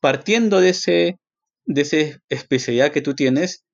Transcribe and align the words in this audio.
partiendo 0.00 0.60
de 0.60 0.70
ese, 0.70 1.16
de 1.64 1.80
esa 1.82 2.18
especialidad 2.28 2.92
que 2.92 3.02
tú 3.02 3.14
tienes, 3.14 3.64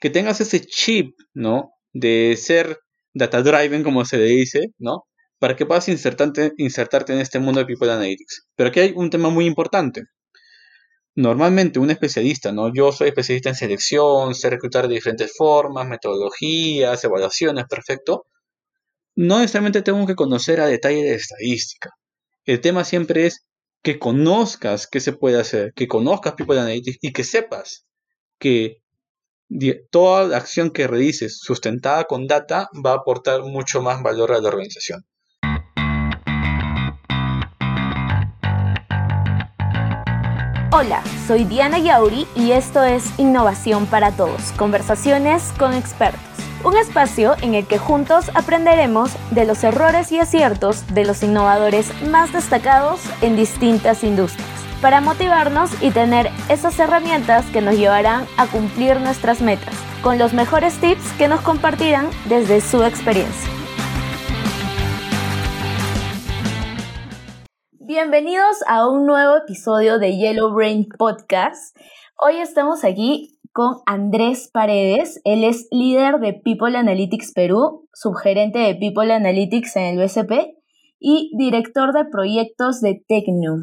que 0.00 0.10
tengas 0.10 0.40
ese 0.40 0.60
chip, 0.60 1.14
¿no? 1.34 1.72
De 1.92 2.36
ser 2.36 2.78
data 3.14 3.42
driven, 3.42 3.82
como 3.82 4.04
se 4.04 4.18
le 4.18 4.26
dice, 4.26 4.66
¿no? 4.78 5.04
Para 5.38 5.56
que 5.56 5.66
puedas 5.66 5.88
insertarte, 5.88 6.52
insertarte 6.58 7.12
en 7.12 7.20
este 7.20 7.38
mundo 7.38 7.60
de 7.60 7.66
People 7.66 7.90
Analytics. 7.90 8.46
Pero 8.56 8.70
aquí 8.70 8.80
hay 8.80 8.92
un 8.96 9.10
tema 9.10 9.30
muy 9.30 9.46
importante. 9.46 10.02
Normalmente 11.16 11.78
un 11.78 11.90
especialista, 11.90 12.50
¿no? 12.50 12.72
Yo 12.74 12.90
soy 12.90 13.08
especialista 13.08 13.50
en 13.50 13.54
selección, 13.54 14.34
sé 14.34 14.50
reclutar 14.50 14.88
de 14.88 14.94
diferentes 14.94 15.32
formas, 15.36 15.86
metodologías, 15.86 17.04
evaluaciones, 17.04 17.66
perfecto. 17.68 18.26
No 19.16 19.38
necesariamente 19.38 19.82
tengo 19.82 20.06
que 20.06 20.16
conocer 20.16 20.60
a 20.60 20.66
detalle 20.66 21.02
de 21.04 21.14
estadística. 21.14 21.90
El 22.44 22.60
tema 22.60 22.84
siempre 22.84 23.26
es 23.26 23.46
que 23.84 23.98
conozcas 23.98 24.86
qué 24.86 24.98
se 24.98 25.12
puede 25.12 25.38
hacer, 25.38 25.74
que 25.74 25.86
conozcas 25.86 26.32
People 26.32 26.58
Analytics 26.58 26.98
y 27.02 27.12
que 27.12 27.22
sepas 27.22 27.86
que 28.38 28.80
toda 29.90 30.34
acción 30.36 30.70
que 30.70 30.86
realices 30.86 31.38
sustentada 31.38 32.04
con 32.04 32.26
data 32.26 32.70
va 32.84 32.92
a 32.92 32.96
aportar 32.96 33.42
mucho 33.42 33.82
más 33.82 34.02
valor 34.02 34.32
a 34.32 34.40
la 34.40 34.48
organización. 34.48 35.04
Hola, 40.72 41.04
soy 41.26 41.44
Diana 41.44 41.78
Yauri 41.78 42.26
y 42.34 42.52
esto 42.52 42.82
es 42.82 43.04
Innovación 43.18 43.86
para 43.86 44.16
Todos, 44.16 44.50
conversaciones 44.52 45.52
con 45.58 45.74
expertos. 45.74 46.22
Un 46.64 46.78
espacio 46.78 47.34
en 47.42 47.54
el 47.54 47.66
que 47.66 47.76
juntos 47.76 48.30
aprenderemos 48.34 49.10
de 49.32 49.44
los 49.44 49.62
errores 49.64 50.10
y 50.12 50.18
aciertos 50.18 50.94
de 50.94 51.04
los 51.04 51.22
innovadores 51.22 51.92
más 52.04 52.32
destacados 52.32 53.02
en 53.20 53.36
distintas 53.36 54.02
industrias, 54.02 54.48
para 54.80 55.02
motivarnos 55.02 55.70
y 55.82 55.90
tener 55.90 56.30
esas 56.48 56.78
herramientas 56.78 57.44
que 57.52 57.60
nos 57.60 57.76
llevarán 57.76 58.24
a 58.38 58.46
cumplir 58.46 58.98
nuestras 58.98 59.42
metas, 59.42 59.74
con 60.02 60.16
los 60.16 60.32
mejores 60.32 60.80
tips 60.80 61.12
que 61.18 61.28
nos 61.28 61.42
compartirán 61.42 62.08
desde 62.30 62.62
su 62.62 62.82
experiencia. 62.82 63.50
Bienvenidos 67.72 68.56
a 68.66 68.88
un 68.88 69.04
nuevo 69.04 69.36
episodio 69.36 69.98
de 69.98 70.16
Yellow 70.16 70.54
Brain 70.54 70.88
Podcast. 70.88 71.76
Hoy 72.16 72.38
estamos 72.38 72.84
aquí 72.84 73.38
con 73.54 73.76
Andrés 73.86 74.50
Paredes. 74.52 75.20
Él 75.24 75.44
es 75.44 75.68
líder 75.70 76.18
de 76.18 76.34
People 76.34 76.76
Analytics 76.76 77.32
Perú, 77.32 77.88
subgerente 77.94 78.58
de 78.58 78.74
People 78.74 79.12
Analytics 79.12 79.76
en 79.76 79.84
el 79.84 79.98
BCP 79.98 80.58
y 80.98 81.30
director 81.38 81.92
de 81.92 82.04
proyectos 82.04 82.80
de 82.80 83.02
Tecnum. 83.06 83.62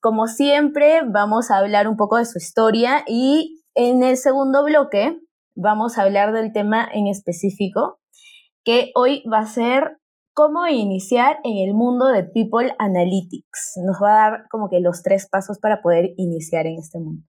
Como 0.00 0.26
siempre, 0.26 1.02
vamos 1.06 1.50
a 1.50 1.58
hablar 1.58 1.86
un 1.86 1.96
poco 1.96 2.16
de 2.16 2.24
su 2.24 2.38
historia 2.38 3.04
y 3.06 3.62
en 3.76 4.02
el 4.02 4.16
segundo 4.16 4.64
bloque 4.64 5.16
vamos 5.54 5.96
a 5.96 6.02
hablar 6.02 6.32
del 6.32 6.52
tema 6.52 6.88
en 6.92 7.06
específico, 7.06 8.00
que 8.64 8.90
hoy 8.96 9.22
va 9.32 9.38
a 9.38 9.46
ser 9.46 9.98
cómo 10.34 10.66
iniciar 10.66 11.38
en 11.44 11.68
el 11.68 11.72
mundo 11.72 12.06
de 12.06 12.24
People 12.24 12.74
Analytics. 12.80 13.74
Nos 13.86 14.02
va 14.02 14.10
a 14.10 14.30
dar 14.30 14.48
como 14.50 14.68
que 14.68 14.80
los 14.80 15.04
tres 15.04 15.28
pasos 15.30 15.60
para 15.60 15.82
poder 15.82 16.14
iniciar 16.16 16.66
en 16.66 16.78
este 16.78 16.98
mundo. 16.98 17.22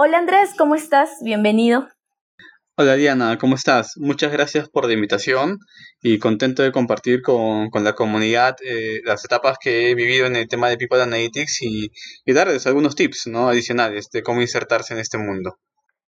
Hola 0.00 0.18
Andrés, 0.18 0.54
¿cómo 0.56 0.76
estás? 0.76 1.10
Bienvenido. 1.24 1.88
Hola 2.76 2.94
Diana, 2.94 3.36
¿cómo 3.36 3.56
estás? 3.56 3.94
Muchas 3.96 4.30
gracias 4.30 4.68
por 4.68 4.86
la 4.86 4.92
invitación 4.92 5.58
y 6.00 6.20
contento 6.20 6.62
de 6.62 6.70
compartir 6.70 7.20
con, 7.20 7.68
la 7.82 7.94
comunidad 7.94 8.54
eh, 8.64 9.00
las 9.04 9.24
etapas 9.24 9.56
que 9.60 9.90
he 9.90 9.96
vivido 9.96 10.26
en 10.26 10.36
el 10.36 10.46
tema 10.46 10.68
de 10.68 10.76
People 10.76 11.02
Analytics 11.02 11.62
y, 11.62 11.90
darles 12.32 12.68
algunos 12.68 12.94
tips 12.94 13.26
¿no? 13.26 13.48
adicionales 13.48 14.08
de 14.12 14.22
cómo 14.22 14.40
insertarse 14.40 14.94
en 14.94 15.00
este 15.00 15.18
mundo. 15.18 15.56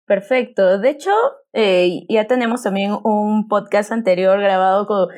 Perfecto. 0.05 0.79
De 0.79 0.91
hecho, 0.91 1.11
eh, 1.55 2.01
ya 2.11 2.27
tenemos 2.27 2.65
también 2.65 2.95
un 3.05 3.49
podcast 3.49 3.91
anterior 3.91 4.39
grabado 4.39 4.87
con 4.87 5.09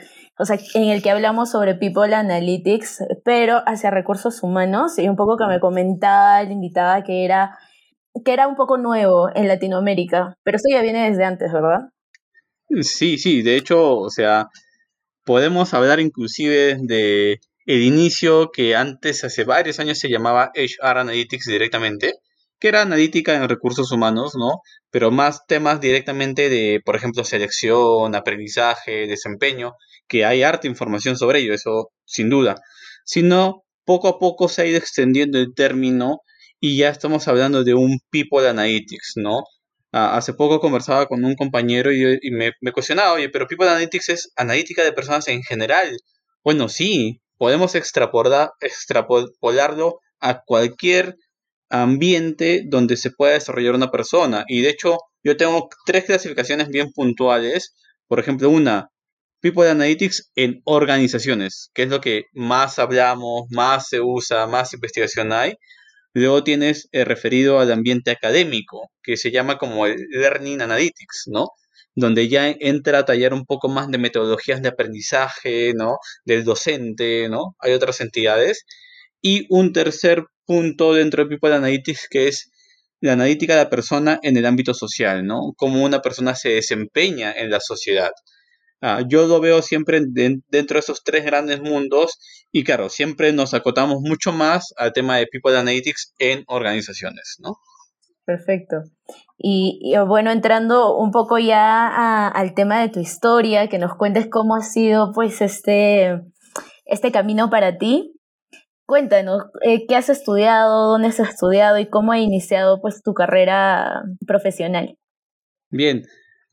o 0.40 0.46
sea, 0.46 0.58
en 0.74 0.88
el 0.88 1.02
que 1.02 1.10
hablamos 1.10 1.50
sobre 1.50 1.74
People 1.74 2.14
Analytics, 2.14 3.04
pero 3.24 3.62
hacia 3.66 3.90
recursos 3.90 4.42
humanos, 4.42 4.98
y 4.98 5.06
un 5.06 5.14
poco 5.14 5.36
que 5.36 5.44
me 5.44 5.60
comentaba 5.60 6.42
la 6.42 6.50
invitada 6.50 7.02
que 7.02 7.26
era, 7.26 7.58
que 8.24 8.32
era 8.32 8.48
un 8.48 8.56
poco 8.56 8.78
nuevo 8.78 9.28
en 9.34 9.48
Latinoamérica, 9.48 10.36
pero 10.42 10.56
esto 10.56 10.68
ya 10.70 10.82
viene 10.82 11.08
desde 11.08 11.24
antes, 11.24 11.52
¿verdad? 11.52 11.90
Sí, 12.82 13.18
sí, 13.18 13.42
de 13.42 13.56
hecho, 13.56 13.96
o 13.96 14.10
sea, 14.10 14.46
podemos 15.24 15.74
hablar 15.74 16.00
inclusive 16.00 16.76
de 16.80 17.40
el 17.66 17.82
inicio 17.82 18.50
que 18.52 18.74
antes, 18.74 19.24
hace 19.24 19.44
varios 19.44 19.78
años, 19.80 19.98
se 19.98 20.08
llamaba 20.08 20.50
HR 20.54 21.00
Analytics 21.00 21.46
directamente, 21.46 22.14
que 22.58 22.68
era 22.68 22.82
analítica 22.82 23.34
en 23.34 23.48
recursos 23.48 23.90
humanos, 23.92 24.32
¿no? 24.36 24.60
Pero 24.90 25.10
más 25.10 25.46
temas 25.46 25.80
directamente 25.80 26.48
de, 26.48 26.80
por 26.84 26.96
ejemplo, 26.96 27.24
selección, 27.24 28.14
aprendizaje, 28.14 29.06
desempeño, 29.06 29.72
que 30.08 30.24
hay 30.24 30.42
harta 30.42 30.66
información 30.66 31.16
sobre 31.16 31.40
ello, 31.40 31.54
eso 31.54 31.90
sin 32.04 32.28
duda, 32.28 32.56
sino 33.04 33.62
poco 33.84 34.08
a 34.08 34.18
poco 34.18 34.48
se 34.48 34.62
ha 34.62 34.66
ido 34.66 34.78
extendiendo 34.78 35.38
el 35.38 35.54
término 35.54 36.20
y 36.60 36.76
ya 36.76 36.90
estamos 36.90 37.26
hablando 37.28 37.64
de 37.64 37.74
un 37.74 37.98
people 38.10 38.48
analytics, 38.48 39.14
¿no? 39.16 39.42
Ah, 39.92 40.16
hace 40.16 40.34
poco 40.34 40.60
conversaba 40.60 41.06
con 41.06 41.24
un 41.24 41.34
compañero 41.34 41.92
y, 41.92 42.30
me, 42.30 42.52
me, 42.60 42.72
cuestionaba, 42.72 43.14
oye, 43.14 43.28
pero 43.28 43.46
people 43.48 43.68
analytics 43.68 44.08
es 44.10 44.32
analítica 44.36 44.84
de 44.84 44.92
personas 44.92 45.26
en 45.28 45.42
general. 45.42 45.96
Bueno, 46.44 46.68
sí, 46.68 47.20
podemos 47.38 47.74
extrapolar, 47.74 48.50
extrapolarlo 48.60 50.00
a 50.20 50.42
cualquier 50.44 51.16
ambiente 51.70 52.62
donde 52.66 52.96
se 52.96 53.10
pueda 53.10 53.34
desarrollar 53.34 53.74
una 53.74 53.90
persona. 53.90 54.44
Y 54.48 54.62
de 54.62 54.70
hecho, 54.70 54.98
yo 55.24 55.36
tengo 55.36 55.68
tres 55.86 56.04
clasificaciones 56.04 56.68
bien 56.68 56.92
puntuales. 56.92 57.74
Por 58.06 58.20
ejemplo, 58.20 58.50
una, 58.50 58.90
People 59.40 59.68
Analytics 59.70 60.30
en 60.34 60.60
organizaciones, 60.64 61.70
que 61.72 61.84
es 61.84 61.88
lo 61.88 62.00
que 62.00 62.24
más 62.34 62.78
hablamos, 62.78 63.46
más 63.50 63.88
se 63.88 64.00
usa, 64.00 64.46
más 64.46 64.74
investigación 64.74 65.32
hay. 65.32 65.54
Luego 66.14 66.44
tienes 66.44 66.88
el 66.92 67.06
referido 67.06 67.60
al 67.60 67.72
ambiente 67.72 68.10
académico, 68.10 68.90
que 69.02 69.16
se 69.16 69.30
llama 69.30 69.58
como 69.58 69.86
el 69.86 69.96
Learning 70.10 70.60
Analytics, 70.62 71.24
¿no? 71.26 71.48
Donde 71.94 72.28
ya 72.28 72.48
entra 72.48 72.98
a 73.00 73.04
tallar 73.04 73.34
un 73.34 73.44
poco 73.46 73.68
más 73.68 73.88
de 73.90 73.98
metodologías 73.98 74.62
de 74.62 74.68
aprendizaje, 74.68 75.72
¿no? 75.74 75.98
Del 76.24 76.44
docente, 76.44 77.28
¿no? 77.28 77.56
Hay 77.60 77.72
otras 77.72 78.00
entidades. 78.00 78.64
Y 79.22 79.46
un 79.50 79.72
tercer 79.72 80.24
punto 80.46 80.94
dentro 80.94 81.24
de 81.24 81.28
People 81.30 81.54
Analytics 81.54 82.08
que 82.10 82.28
es 82.28 82.50
la 83.00 83.12
analítica 83.14 83.54
de 83.56 83.64
la 83.64 83.70
persona 83.70 84.18
en 84.22 84.36
el 84.36 84.46
ámbito 84.46 84.74
social, 84.74 85.24
¿no? 85.26 85.52
Cómo 85.56 85.84
una 85.84 86.02
persona 86.02 86.34
se 86.34 86.50
desempeña 86.50 87.32
en 87.32 87.50
la 87.50 87.60
sociedad. 87.60 88.10
Ah, 88.82 89.02
yo 89.06 89.26
lo 89.26 89.40
veo 89.40 89.60
siempre 89.60 90.00
dentro 90.02 90.74
de 90.74 90.78
esos 90.78 91.04
tres 91.04 91.24
grandes 91.24 91.60
mundos 91.60 92.18
y 92.50 92.64
claro, 92.64 92.88
siempre 92.88 93.32
nos 93.32 93.52
acotamos 93.52 94.00
mucho 94.00 94.32
más 94.32 94.72
al 94.76 94.92
tema 94.92 95.18
de 95.18 95.26
People 95.26 95.56
Analytics 95.56 96.14
en 96.18 96.44
organizaciones, 96.46 97.36
¿no? 97.40 97.58
Perfecto. 98.24 98.84
Y, 99.36 99.94
bueno, 100.06 100.30
entrando 100.30 100.96
un 100.96 101.10
poco 101.10 101.38
ya 101.38 102.28
al 102.28 102.54
tema 102.54 102.80
de 102.80 102.88
tu 102.88 103.00
historia, 103.00 103.68
que 103.68 103.78
nos 103.78 103.96
cuentes 103.96 104.28
cómo 104.30 104.54
ha 104.54 104.62
sido 104.62 105.12
pues 105.12 105.40
este, 105.40 106.20
este 106.84 107.10
camino 107.10 107.50
para 107.50 107.76
ti. 107.76 108.12
Cuéntanos, 108.86 109.44
eh, 109.62 109.86
¿qué 109.86 109.96
has 109.96 110.08
estudiado, 110.08 110.90
dónde 110.90 111.08
has 111.08 111.20
estudiado 111.20 111.78
y 111.78 111.88
cómo 111.88 112.12
ha 112.12 112.18
iniciado 112.18 112.80
pues 112.80 113.02
tu 113.02 113.14
carrera 113.14 114.02
profesional? 114.26 114.96
Bien, 115.70 116.02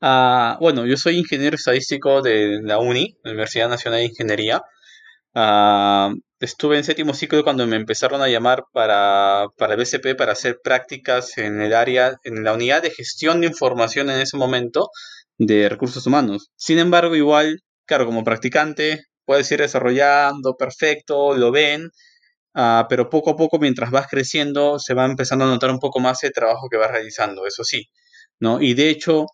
Ah, 0.01 0.57
bueno, 0.61 0.85
yo 0.85 0.95
soy 0.97 1.17
ingeniero 1.17 1.55
estadístico 1.55 2.21
de 2.21 2.59
la 2.61 2.77
UNI, 2.79 3.17
Universidad 3.25 3.69
Nacional 3.69 3.99
de 4.01 4.05
Ingeniería. 4.05 4.61
Ah, 5.35 6.13
estuve 6.39 6.77
en 6.77 6.83
séptimo 6.83 7.13
ciclo 7.13 7.43
cuando 7.43 7.65
me 7.67 7.77
empezaron 7.77 8.21
a 8.21 8.29
llamar 8.29 8.65
para, 8.73 9.47
para 9.57 9.73
el 9.73 9.79
BCP 9.79 10.15
para 10.17 10.33
hacer 10.33 10.59
prácticas 10.63 11.37
en 11.37 11.61
el 11.61 11.73
área, 11.73 12.17
en 12.23 12.43
la 12.43 12.53
unidad 12.53 12.83
de 12.83 12.91
gestión 12.91 13.41
de 13.41 13.47
información 13.47 14.09
en 14.09 14.19
ese 14.21 14.37
momento 14.37 14.89
de 15.37 15.69
recursos 15.69 16.05
humanos. 16.07 16.49
Sin 16.55 16.79
embargo, 16.79 17.15
igual, 17.15 17.61
claro, 17.85 18.05
como 18.05 18.23
practicante, 18.23 19.05
puedes 19.25 19.51
ir 19.51 19.59
desarrollando, 19.61 20.55
perfecto, 20.57 21.35
lo 21.35 21.51
ven, 21.51 21.89
ah, 22.55 22.87
pero 22.89 23.09
poco 23.09 23.31
a 23.31 23.37
poco, 23.37 23.59
mientras 23.59 23.91
vas 23.91 24.07
creciendo, 24.09 24.79
se 24.79 24.93
va 24.93 25.05
empezando 25.05 25.45
a 25.45 25.49
notar 25.49 25.71
un 25.71 25.79
poco 25.79 25.99
más 25.99 26.23
el 26.23 26.33
trabajo 26.33 26.69
que 26.69 26.77
vas 26.77 26.91
realizando, 26.91 27.45
eso 27.47 27.63
sí, 27.63 27.87
¿no? 28.39 28.61
Y 28.61 28.73
de 28.75 28.89
hecho, 28.89 29.27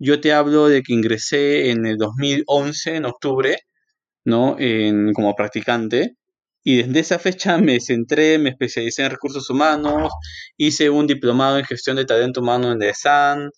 yo 0.00 0.20
te 0.20 0.32
hablo 0.32 0.68
de 0.68 0.82
que 0.82 0.94
ingresé 0.94 1.70
en 1.70 1.86
el 1.86 1.98
2011, 1.98 2.96
en 2.96 3.04
octubre, 3.04 3.58
¿no? 4.24 4.56
En, 4.58 5.12
como 5.12 5.34
practicante. 5.36 6.16
Y 6.64 6.82
desde 6.82 7.00
esa 7.00 7.18
fecha 7.18 7.58
me 7.58 7.80
centré, 7.80 8.38
me 8.38 8.50
especialicé 8.50 9.02
en 9.04 9.10
recursos 9.10 9.48
humanos, 9.50 10.12
hice 10.56 10.90
un 10.90 11.06
diplomado 11.06 11.58
en 11.58 11.64
gestión 11.64 11.96
de 11.96 12.06
talento 12.06 12.40
humano 12.40 12.72
en 12.72 12.78
DESAN, 12.78 13.50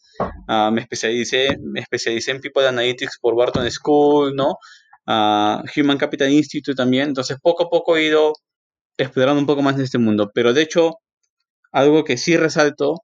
uh, 0.49 0.71
me, 0.73 0.83
especialicé, 0.83 1.57
me 1.63 1.81
especialicé 1.81 2.33
en 2.33 2.41
People 2.41 2.67
Analytics 2.67 3.19
por 3.21 3.35
Wharton 3.35 3.71
School, 3.71 4.35
¿no? 4.35 4.57
Uh, 5.07 5.63
Human 5.77 5.99
Capital 5.99 6.31
Institute 6.31 6.77
también. 6.77 7.09
Entonces, 7.09 7.39
poco 7.43 7.65
a 7.65 7.71
poco 7.71 7.97
he 7.97 8.05
ido 8.05 8.35
explorando 8.99 9.41
un 9.41 9.47
poco 9.47 9.63
más 9.63 9.77
de 9.77 9.85
este 9.85 9.99
mundo. 9.99 10.31
Pero 10.35 10.53
de 10.55 10.63
hecho, 10.63 10.97
algo 11.73 12.05
que 12.05 12.17
sí 12.19 12.37
resalto 12.37 12.97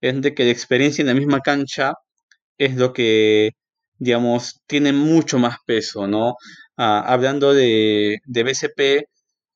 es 0.00 0.20
de 0.22 0.34
que 0.34 0.44
la 0.44 0.52
experiencia 0.52 1.02
en 1.02 1.08
la 1.08 1.14
misma 1.14 1.40
cancha 1.40 1.94
es 2.58 2.76
lo 2.76 2.92
que, 2.92 3.50
digamos, 3.98 4.60
tiene 4.66 4.92
mucho 4.92 5.38
más 5.38 5.56
peso, 5.66 6.06
¿no? 6.06 6.34
Ah, 6.76 7.00
hablando 7.06 7.54
de, 7.54 8.18
de 8.24 8.42
BCP, 8.44 9.08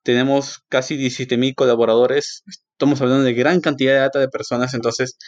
tenemos 0.03 0.61
casi 0.69 0.97
17.000 0.97 1.55
colaboradores, 1.55 2.43
estamos 2.47 3.01
hablando 3.01 3.25
de 3.25 3.35
gran 3.35 3.61
cantidad 3.61 3.95
de 3.95 4.01
data 4.01 4.21
de 4.21 4.29
personas, 4.29 4.75
entonces 4.75 5.19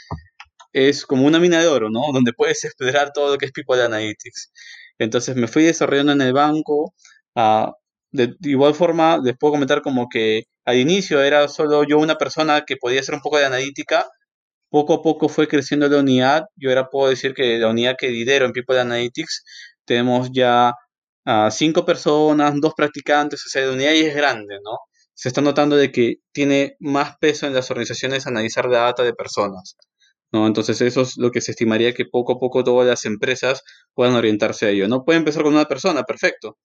es 0.73 1.06
como 1.06 1.26
una 1.26 1.41
mina 1.41 1.61
de 1.61 1.67
oro, 1.69 1.88
¿no? 1.91 2.03
Donde 2.12 2.32
puedes 2.32 2.65
explorar 2.65 3.12
todo 3.12 3.32
lo 3.32 3.38
que 3.38 3.47
es 3.47 3.53
People 3.53 3.82
Analytics. 3.82 4.53
Entonces 4.99 5.37
me 5.37 5.49
fui 5.49 5.64
desarrollando 5.64 6.12
en 6.12 6.21
el 6.23 6.32
banco. 6.32 6.94
Uh, 7.35 7.73
de, 8.12 8.35
igual 8.43 8.75
forma, 8.75 9.19
les 9.23 9.37
puedo 9.38 9.53
comentar 9.55 9.82
como 9.82 10.09
que 10.09 10.44
al 10.64 10.76
inicio 10.79 11.23
era 11.23 11.49
solo 11.49 11.85
yo 11.85 11.99
una 11.99 12.17
persona 12.17 12.64
que 12.67 12.76
podía 12.76 13.00
hacer 13.00 13.14
un 13.14 13.21
poco 13.21 13.38
de 13.38 13.47
analítica. 13.47 14.06
Poco 14.70 14.94
a 14.94 15.03
poco 15.03 15.29
fue 15.29 15.49
creciendo 15.49 15.88
la 15.88 15.99
unidad. 15.99 16.44
Yo 16.56 16.70
ahora 16.70 16.88
puedo 16.91 17.11
decir 17.11 17.35
que 17.35 17.59
la 17.59 17.69
unidad 17.69 17.97
que 17.99 18.11
lidero 18.11 18.47
en 18.47 18.53
People 18.53 18.79
Analytics 18.81 19.44
tenemos 19.85 20.31
ya 20.32 20.75
uh, 21.26 21.50
cinco 21.50 21.85
personas, 21.85 22.55
dos 22.61 22.75
practicantes, 22.76 23.44
o 23.47 23.49
sea, 23.50 23.67
la 23.67 23.73
unidad 23.73 23.93
es 23.94 24.15
grande, 24.15 24.59
¿no? 24.65 24.79
Se 25.15 25.29
está 25.29 25.41
notando 25.41 25.76
de 25.76 25.91
que 25.93 26.17
tiene 26.32 26.76
más 26.81 27.17
peso 27.19 27.47
en 27.47 27.55
las 27.55 27.70
organizaciones 27.70 28.26
analizar 28.26 28.67
la 28.67 28.81
data 28.81 29.03
de 29.03 29.15
personas. 29.15 29.76
¿no? 30.32 30.47
Entonces 30.47 30.81
eso 30.81 31.03
es 31.03 31.17
lo 31.17 31.31
que 31.31 31.41
se 31.41 31.53
estimaría 31.53 31.94
que 31.94 32.05
poco 32.06 32.35
a 32.35 32.38
poco 32.38 32.64
todas 32.64 32.87
las 32.87 33.05
empresas 33.05 33.62
puedan 33.94 34.14
orientarse 34.14 34.67
a 34.67 34.71
ello. 34.71 34.88
No 34.88 35.05
puede 35.05 35.19
empezar 35.19 35.43
con 35.43 35.55
una 35.55 35.67
persona, 35.67 36.05
perfecto, 36.05 36.59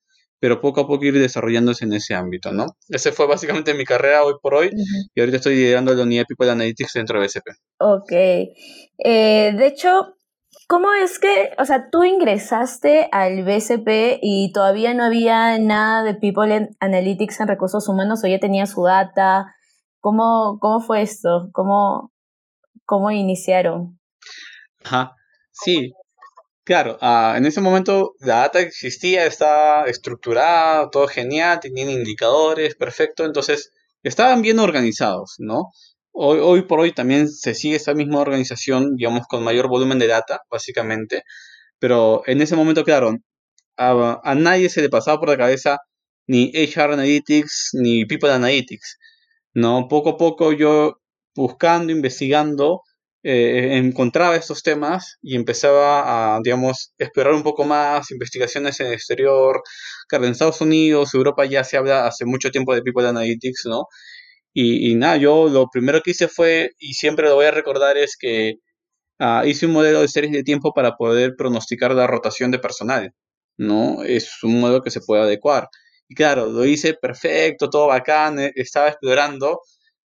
pero 0.43 0.59
poco 0.59 0.81
a 0.81 0.87
poco 0.87 1.05
ir 1.05 1.17
desarrollándose 1.17 1.85
en 1.85 1.93
ese 1.93 2.15
ámbito, 2.15 2.51
¿no? 2.51 2.75
Ese 2.89 3.13
fue 3.13 3.27
básicamente 3.27 3.73
mi 3.73 3.85
carrera 3.85 4.25
hoy 4.25 4.33
por 4.41 4.55
hoy 4.55 4.71
y 5.15 5.19
ahorita 5.21 5.37
estoy 5.37 5.55
liderando 5.55 5.93
la 5.93 6.03
unidad 6.03 6.23
de 6.23 6.25
People 6.25 6.51
Analytics 6.51 6.91
dentro 6.95 7.17
de 7.17 7.27
BCP. 7.27 7.47
Ok. 7.79 8.11
Eh, 8.11 9.53
de 9.57 9.65
hecho, 9.65 10.17
¿cómo 10.67 10.91
es 11.01 11.17
que, 11.19 11.53
o 11.57 11.63
sea, 11.63 11.87
tú 11.89 12.03
ingresaste 12.03 13.07
al 13.13 13.45
BCP 13.45 14.19
y 14.21 14.51
todavía 14.51 14.93
no 14.93 15.05
había 15.05 15.57
nada 15.59 16.03
de 16.03 16.15
People 16.15 16.71
Analytics 16.81 17.39
en 17.39 17.47
recursos 17.47 17.87
humanos 17.87 18.21
o 18.25 18.27
ya 18.27 18.39
tenía 18.39 18.65
su 18.65 18.83
data? 18.83 19.55
¿Cómo, 20.01 20.57
cómo 20.59 20.81
fue 20.81 21.03
esto? 21.03 21.47
¿Cómo, 21.53 22.11
cómo 22.83 23.11
iniciaron. 23.11 23.97
Ajá, 24.83 25.15
sí, 25.53 25.93
claro, 26.63 26.97
uh, 27.01 27.35
en 27.35 27.45
ese 27.45 27.61
momento 27.61 28.13
la 28.19 28.37
data 28.39 28.59
existía, 28.59 29.25
estaba 29.25 29.85
estructurada, 29.85 30.89
todo 30.89 31.07
genial, 31.07 31.59
tenían 31.59 31.89
indicadores, 31.89 32.75
perfecto, 32.75 33.25
entonces 33.25 33.71
estaban 34.03 34.41
bien 34.41 34.59
organizados, 34.59 35.35
¿no? 35.39 35.71
Hoy, 36.15 36.63
por 36.63 36.79
hoy 36.79 36.93
también 36.93 37.27
se 37.27 37.55
sigue 37.55 37.75
esta 37.75 37.95
misma 37.95 38.19
organización, 38.19 38.95
digamos, 38.97 39.25
con 39.27 39.43
mayor 39.43 39.67
volumen 39.67 39.97
de 39.99 40.07
data, 40.07 40.41
básicamente, 40.49 41.23
pero 41.79 42.23
en 42.27 42.41
ese 42.41 42.55
momento, 42.55 42.83
claro, 42.83 43.17
a, 43.77 44.21
a 44.23 44.35
nadie 44.35 44.69
se 44.69 44.81
le 44.81 44.89
pasaba 44.89 45.19
por 45.19 45.29
la 45.29 45.37
cabeza 45.37 45.79
ni 46.27 46.51
HR 46.53 46.93
Analytics 46.93 47.71
ni 47.73 48.05
People 48.05 48.31
Analytics, 48.31 48.97
¿no? 49.53 49.87
Poco 49.89 50.11
a 50.11 50.17
poco 50.17 50.53
yo 50.53 50.97
buscando, 51.35 51.91
investigando, 51.91 52.81
eh, 53.23 53.77
encontraba 53.77 54.35
estos 54.35 54.63
temas 54.63 55.17
y 55.21 55.35
empezaba 55.35 56.35
a, 56.35 56.39
digamos, 56.43 56.93
explorar 56.97 57.33
un 57.33 57.43
poco 57.43 57.63
más, 57.63 58.11
investigaciones 58.11 58.79
en 58.81 58.87
el 58.87 58.93
exterior. 58.93 59.63
Claro, 60.07 60.25
en 60.25 60.31
Estados 60.31 60.61
Unidos, 60.61 61.13
Europa 61.13 61.45
ya 61.45 61.63
se 61.63 61.77
habla 61.77 62.07
hace 62.07 62.25
mucho 62.25 62.51
tiempo 62.51 62.75
de 62.75 62.81
People 62.81 63.07
Analytics, 63.07 63.63
¿no? 63.65 63.87
Y, 64.53 64.95
nada, 64.95 65.17
yo 65.17 65.49
lo 65.49 65.67
primero 65.71 66.01
que 66.01 66.11
hice 66.11 66.27
fue, 66.27 66.71
y 66.79 66.93
siempre 66.93 67.27
lo 67.27 67.35
voy 67.35 67.45
a 67.47 67.51
recordar, 67.51 67.97
es 67.97 68.15
que 68.17 68.55
ah, 69.19 69.43
hice 69.45 69.65
un 69.67 69.73
modelo 69.73 70.01
de 70.01 70.07
series 70.07 70.33
de 70.33 70.43
tiempo 70.43 70.73
para 70.73 70.95
poder 70.97 71.35
pronosticar 71.37 71.93
la 71.95 72.07
rotación 72.07 72.51
de 72.51 72.59
personal, 72.59 73.13
¿no? 73.57 74.03
Es 74.03 74.43
un 74.43 74.59
modelo 74.61 74.81
que 74.83 74.91
se 74.91 75.01
puede 75.01 75.23
adecuar. 75.23 75.69
Y 76.09 76.15
claro, 76.15 76.47
lo 76.47 76.65
hice 76.65 76.93
perfecto, 76.95 77.69
todo 77.69 77.87
bacán, 77.87 78.39
eh, 78.39 78.51
estaba 78.55 78.89
explorando, 78.89 79.61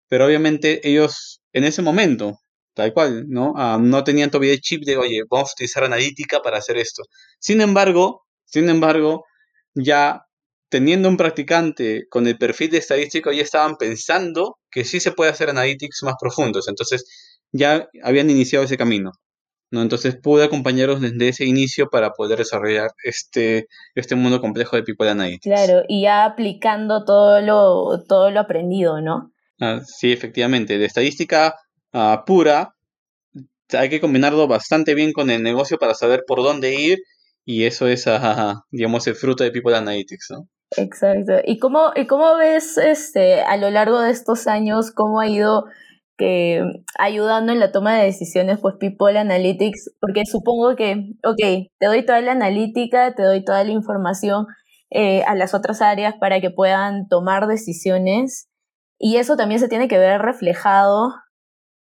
pero 0.08 0.26
obviamente 0.26 0.80
ellos 0.88 1.42
en 1.52 1.64
ese 1.64 1.82
momento, 1.82 2.38
tal 2.78 2.92
cual, 2.94 3.24
¿no? 3.28 3.54
Ah, 3.56 3.76
no 3.80 4.04
tenían 4.04 4.30
todavía 4.30 4.52
el 4.52 4.60
chip 4.60 4.84
de, 4.84 4.96
oye, 4.96 5.22
vamos 5.28 5.50
a 5.50 5.54
utilizar 5.54 5.82
analítica 5.82 6.38
para 6.40 6.58
hacer 6.58 6.76
esto. 6.78 7.02
Sin 7.40 7.60
embargo, 7.60 8.22
sin 8.44 8.68
embargo, 8.70 9.24
ya 9.74 10.22
teniendo 10.68 11.08
un 11.08 11.16
practicante 11.16 12.06
con 12.08 12.28
el 12.28 12.38
perfil 12.38 12.70
de 12.70 12.78
estadístico, 12.78 13.32
ya 13.32 13.42
estaban 13.42 13.76
pensando 13.78 14.58
que 14.70 14.84
sí 14.84 15.00
se 15.00 15.10
puede 15.10 15.32
hacer 15.32 15.50
analytics 15.50 16.04
más 16.04 16.14
profundos. 16.20 16.68
Entonces, 16.68 17.04
ya 17.50 17.88
habían 18.04 18.30
iniciado 18.30 18.64
ese 18.64 18.76
camino. 18.76 19.10
¿no? 19.72 19.82
Entonces 19.82 20.16
pude 20.16 20.44
acompañarlos 20.44 21.00
desde 21.00 21.28
ese 21.28 21.46
inicio 21.46 21.88
para 21.90 22.12
poder 22.12 22.38
desarrollar 22.38 22.92
este, 23.02 23.66
este 23.96 24.14
mundo 24.14 24.40
complejo 24.40 24.76
de 24.76 24.84
People 24.84 25.10
Analytics. 25.10 25.42
Claro, 25.42 25.82
y 25.88 26.02
ya 26.02 26.24
aplicando 26.24 27.04
todo 27.04 27.40
lo, 27.40 28.04
todo 28.04 28.30
lo 28.30 28.38
aprendido, 28.38 29.00
¿no? 29.00 29.32
Ah, 29.60 29.80
sí, 29.84 30.12
efectivamente. 30.12 30.78
De 30.78 30.84
estadística 30.84 31.56
ah, 31.92 32.24
pura, 32.26 32.74
hay 33.72 33.88
que 33.88 34.00
combinarlo 34.00 34.46
bastante 34.48 34.94
bien 34.94 35.12
con 35.12 35.30
el 35.30 35.42
negocio 35.42 35.78
para 35.78 35.94
saber 35.94 36.24
por 36.26 36.42
dónde 36.42 36.74
ir 36.74 36.98
y 37.44 37.64
eso 37.64 37.86
es, 37.86 38.06
ah, 38.06 38.64
digamos, 38.70 39.06
el 39.06 39.14
fruto 39.14 39.44
de 39.44 39.50
People 39.50 39.76
Analytics. 39.76 40.34
Exacto. 40.76 41.32
¿Y 41.44 41.58
cómo, 41.58 41.92
y 41.96 42.06
cómo 42.06 42.36
ves 42.36 42.76
este, 42.76 43.40
a 43.40 43.56
lo 43.56 43.70
largo 43.70 44.00
de 44.00 44.10
estos 44.10 44.46
años 44.46 44.90
cómo 44.90 45.20
ha 45.20 45.28
ido 45.28 45.64
que, 46.18 46.62
ayudando 46.98 47.52
en 47.52 47.60
la 47.60 47.72
toma 47.72 47.96
de 47.96 48.04
decisiones, 48.04 48.58
pues 48.60 48.74
People 48.78 49.18
Analytics? 49.18 49.94
Porque 50.00 50.26
supongo 50.26 50.76
que, 50.76 51.14
ok, 51.24 51.70
te 51.78 51.86
doy 51.86 52.04
toda 52.04 52.20
la 52.20 52.32
analítica, 52.32 53.14
te 53.14 53.22
doy 53.22 53.44
toda 53.44 53.64
la 53.64 53.72
información 53.72 54.46
eh, 54.90 55.22
a 55.24 55.34
las 55.34 55.54
otras 55.54 55.80
áreas 55.80 56.14
para 56.20 56.40
que 56.40 56.50
puedan 56.50 57.08
tomar 57.08 57.46
decisiones 57.46 58.48
y 58.98 59.16
eso 59.16 59.36
también 59.36 59.60
se 59.60 59.68
tiene 59.68 59.86
que 59.86 59.98
ver 59.98 60.20
reflejado 60.20 61.14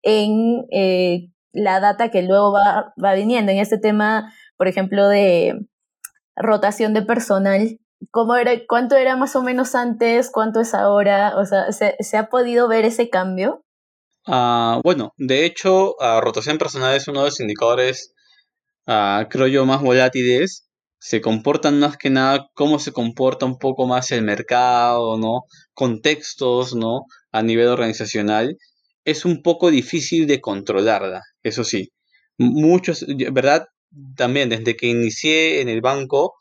en 0.04 0.66
eh, 0.70 1.30
la 1.52 1.80
data 1.80 2.10
que 2.10 2.22
luego 2.22 2.52
va, 2.52 2.94
va 3.02 3.14
viniendo. 3.14 3.50
En 3.52 3.58
este 3.58 3.78
tema, 3.78 4.32
por 4.56 4.68
ejemplo, 4.68 5.08
de 5.08 5.58
rotación 6.36 6.94
de 6.94 7.02
personal, 7.02 7.78
¿cómo 8.10 8.36
era, 8.36 8.52
¿cuánto 8.68 8.96
era 8.96 9.16
más 9.16 9.34
o 9.36 9.42
menos 9.42 9.74
antes? 9.74 10.30
¿Cuánto 10.30 10.60
es 10.60 10.74
ahora? 10.74 11.34
O 11.36 11.44
sea, 11.44 11.72
¿se, 11.72 12.16
ha 12.16 12.28
podido 12.28 12.68
ver 12.68 12.84
ese 12.84 13.10
cambio? 13.10 13.64
Uh, 14.26 14.80
bueno, 14.82 15.12
de 15.16 15.44
hecho, 15.44 15.96
uh, 15.96 16.20
rotación 16.20 16.58
personal 16.58 16.96
es 16.96 17.08
uno 17.08 17.20
de 17.20 17.26
los 17.26 17.40
indicadores, 17.40 18.14
uh, 18.86 19.28
creo 19.28 19.46
yo, 19.48 19.66
más 19.66 19.82
volátiles 19.82 20.64
se 21.04 21.20
comportan 21.20 21.80
más 21.80 21.98
que 21.98 22.08
nada 22.08 22.48
cómo 22.54 22.78
se 22.78 22.90
comporta 22.92 23.44
un 23.44 23.58
poco 23.58 23.86
más 23.86 24.10
el 24.10 24.22
mercado, 24.22 25.18
¿no? 25.18 25.42
Contextos, 25.74 26.74
¿no? 26.74 27.02
A 27.30 27.42
nivel 27.42 27.68
organizacional. 27.68 28.56
Es 29.04 29.24
un 29.24 29.42
poco 29.42 29.70
difícil 29.70 30.26
de 30.26 30.40
controlarla, 30.40 31.22
eso 31.42 31.64
sí. 31.64 31.92
Muchos, 32.38 33.04
¿verdad? 33.32 33.66
También 34.16 34.48
desde 34.48 34.76
que 34.76 34.86
inicié 34.86 35.60
en 35.60 35.68
el 35.68 35.80
banco, 35.80 36.34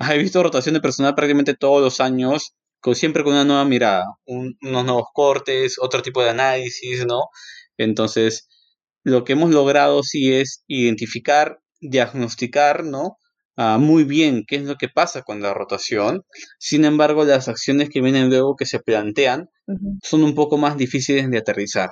he 0.12 0.18
visto 0.18 0.42
rotación 0.42 0.74
de 0.74 0.80
personal 0.80 1.14
prácticamente 1.14 1.54
todos 1.54 1.82
los 1.82 2.00
años, 2.00 2.54
con, 2.80 2.94
siempre 2.94 3.24
con 3.24 3.32
una 3.32 3.44
nueva 3.44 3.64
mirada, 3.64 4.04
unos 4.26 4.84
nuevos 4.84 5.06
cortes, 5.12 5.76
otro 5.80 6.02
tipo 6.02 6.22
de 6.22 6.30
análisis, 6.30 7.06
¿no? 7.06 7.22
Entonces, 7.78 8.48
lo 9.04 9.24
que 9.24 9.34
hemos 9.34 9.50
logrado 9.50 10.02
sí 10.02 10.32
es 10.32 10.64
identificar, 10.66 11.60
diagnosticar, 11.80 12.84
¿no? 12.84 13.18
Ah, 13.56 13.78
muy 13.78 14.04
bien 14.04 14.44
qué 14.46 14.56
es 14.56 14.62
lo 14.64 14.76
que 14.76 14.88
pasa 14.88 15.22
con 15.22 15.40
la 15.42 15.54
rotación. 15.54 16.24
Sin 16.58 16.84
embargo, 16.84 17.24
las 17.24 17.48
acciones 17.48 17.88
que 17.90 18.00
vienen 18.02 18.28
luego 18.28 18.54
que 18.56 18.66
se 18.66 18.80
plantean 18.80 19.48
son 20.02 20.24
un 20.24 20.34
poco 20.34 20.58
más 20.58 20.76
difíciles 20.76 21.30
de 21.30 21.38
aterrizar. 21.38 21.90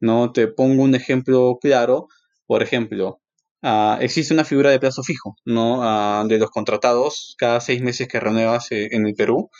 ¿no? 0.00 0.32
Te 0.32 0.48
pongo 0.48 0.82
un 0.82 0.94
ejemplo 0.94 1.58
claro. 1.60 2.08
Por 2.46 2.62
ejemplo, 2.62 3.20
ah, 3.62 3.98
existe 4.00 4.34
una 4.34 4.44
figura 4.44 4.70
de 4.70 4.80
plazo 4.80 5.02
fijo 5.02 5.36
¿no? 5.44 5.80
Ah, 5.82 6.24
de 6.28 6.38
los 6.38 6.50
contratados 6.50 7.34
cada 7.38 7.60
seis 7.60 7.82
meses 7.82 8.08
que 8.08 8.20
renuevas 8.20 8.70
eh, 8.72 8.88
en 8.92 9.06
el 9.06 9.14
Perú. 9.14 9.50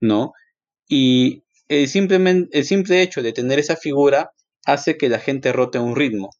¿no? 0.00 0.32
Y 0.88 1.44
el, 1.68 1.88
simplemente, 1.88 2.58
el 2.58 2.64
simple 2.66 3.02
hecho 3.02 3.22
de 3.22 3.32
tener 3.32 3.58
esa 3.60 3.76
figura 3.76 4.32
hace 4.66 4.96
que 4.98 5.08
la 5.10 5.20
gente 5.20 5.52
rote 5.52 5.78
a 5.78 5.82
un 5.82 5.96
ritmo. 5.96 6.30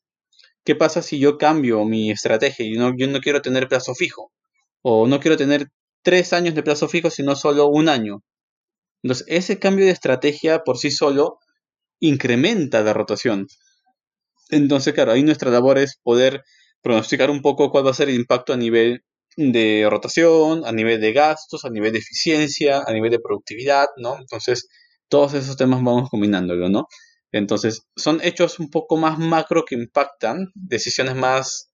¿Qué 0.64 0.76
pasa 0.76 1.02
si 1.02 1.18
yo 1.18 1.38
cambio 1.38 1.84
mi 1.86 2.10
estrategia 2.10 2.66
y 2.66 2.72
no, 2.74 2.92
yo 2.96 3.08
no 3.08 3.20
quiero 3.20 3.42
tener 3.42 3.68
plazo 3.68 3.94
fijo? 3.94 4.32
O 4.82 5.06
no 5.06 5.20
quiero 5.20 5.36
tener 5.36 5.68
tres 6.02 6.32
años 6.32 6.54
de 6.54 6.62
plazo 6.62 6.88
fijo, 6.88 7.10
sino 7.10 7.36
solo 7.36 7.68
un 7.68 7.88
año. 7.88 8.22
Entonces, 9.02 9.26
ese 9.28 9.58
cambio 9.58 9.86
de 9.86 9.92
estrategia 9.92 10.60
por 10.64 10.78
sí 10.78 10.90
solo 10.90 11.38
incrementa 12.00 12.82
la 12.82 12.92
rotación. 12.92 13.46
Entonces, 14.50 14.94
claro, 14.94 15.12
ahí 15.12 15.22
nuestra 15.22 15.50
labor 15.50 15.78
es 15.78 15.98
poder 16.02 16.42
pronosticar 16.82 17.30
un 17.30 17.42
poco 17.42 17.70
cuál 17.70 17.86
va 17.86 17.90
a 17.90 17.94
ser 17.94 18.08
el 18.08 18.16
impacto 18.16 18.52
a 18.52 18.56
nivel 18.56 19.02
de 19.36 19.86
rotación, 19.88 20.64
a 20.66 20.72
nivel 20.72 21.00
de 21.00 21.12
gastos, 21.12 21.64
a 21.64 21.70
nivel 21.70 21.92
de 21.92 21.98
eficiencia, 22.00 22.82
a 22.86 22.92
nivel 22.92 23.10
de 23.10 23.20
productividad, 23.20 23.86
¿no? 23.96 24.16
Entonces, 24.18 24.68
todos 25.08 25.34
esos 25.34 25.56
temas 25.56 25.82
vamos 25.82 26.10
combinándolo, 26.10 26.68
¿no? 26.68 26.86
Entonces, 27.32 27.86
son 27.96 28.20
hechos 28.22 28.58
un 28.58 28.70
poco 28.70 28.96
más 28.96 29.18
macro 29.18 29.64
que 29.64 29.76
impactan, 29.76 30.50
decisiones 30.54 31.14
más, 31.14 31.70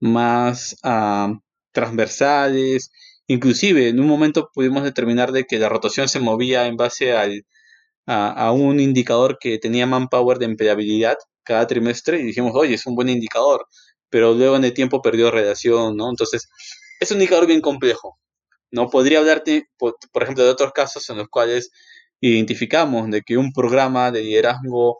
más 0.00 0.76
ah, 0.82 1.34
transversales. 1.74 2.90
Inclusive, 3.26 3.88
en 3.88 4.00
un 4.00 4.06
momento 4.06 4.50
pudimos 4.54 4.84
determinar 4.84 5.32
de 5.32 5.44
que 5.44 5.58
la 5.58 5.68
rotación 5.68 6.08
se 6.08 6.20
movía 6.20 6.66
en 6.66 6.76
base 6.76 7.12
al, 7.12 7.44
a, 8.06 8.52
un 8.52 8.80
indicador 8.80 9.38
que 9.40 9.58
tenía 9.58 9.86
manpower 9.86 10.38
de 10.38 10.46
empleabilidad 10.46 11.16
cada 11.42 11.66
trimestre 11.66 12.20
y 12.20 12.24
dijimos, 12.24 12.52
oye, 12.54 12.74
es 12.74 12.86
un 12.86 12.94
buen 12.94 13.08
indicador, 13.10 13.66
pero 14.10 14.34
luego 14.34 14.56
en 14.56 14.64
el 14.64 14.74
tiempo 14.74 15.02
perdió 15.02 15.30
relación, 15.30 15.96
¿no? 15.96 16.10
Entonces, 16.10 16.48
es 17.00 17.10
un 17.10 17.18
indicador 17.18 17.46
bien 17.46 17.60
complejo. 17.60 18.18
No 18.70 18.90
podría 18.90 19.20
hablarte, 19.20 19.68
por, 19.78 19.96
ejemplo, 20.22 20.44
de 20.44 20.50
otros 20.50 20.72
casos 20.72 21.08
en 21.10 21.18
los 21.18 21.28
cuales 21.28 21.70
identificamos 22.20 23.10
de 23.10 23.22
que 23.22 23.36
un 23.36 23.52
programa 23.52 24.10
de 24.10 24.22
liderazgo 24.22 24.98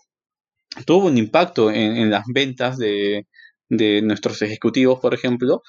tuvo 0.87 1.07
un 1.07 1.19
impacto 1.19 1.71
en 1.71 2.11
las 2.11 2.25
ventas 2.33 2.78
de, 2.78 3.26
de 3.68 4.02
nuestros 4.02 4.42
ejecutivos, 4.42 5.00
por 5.00 5.14
ejemplo, 5.14 5.62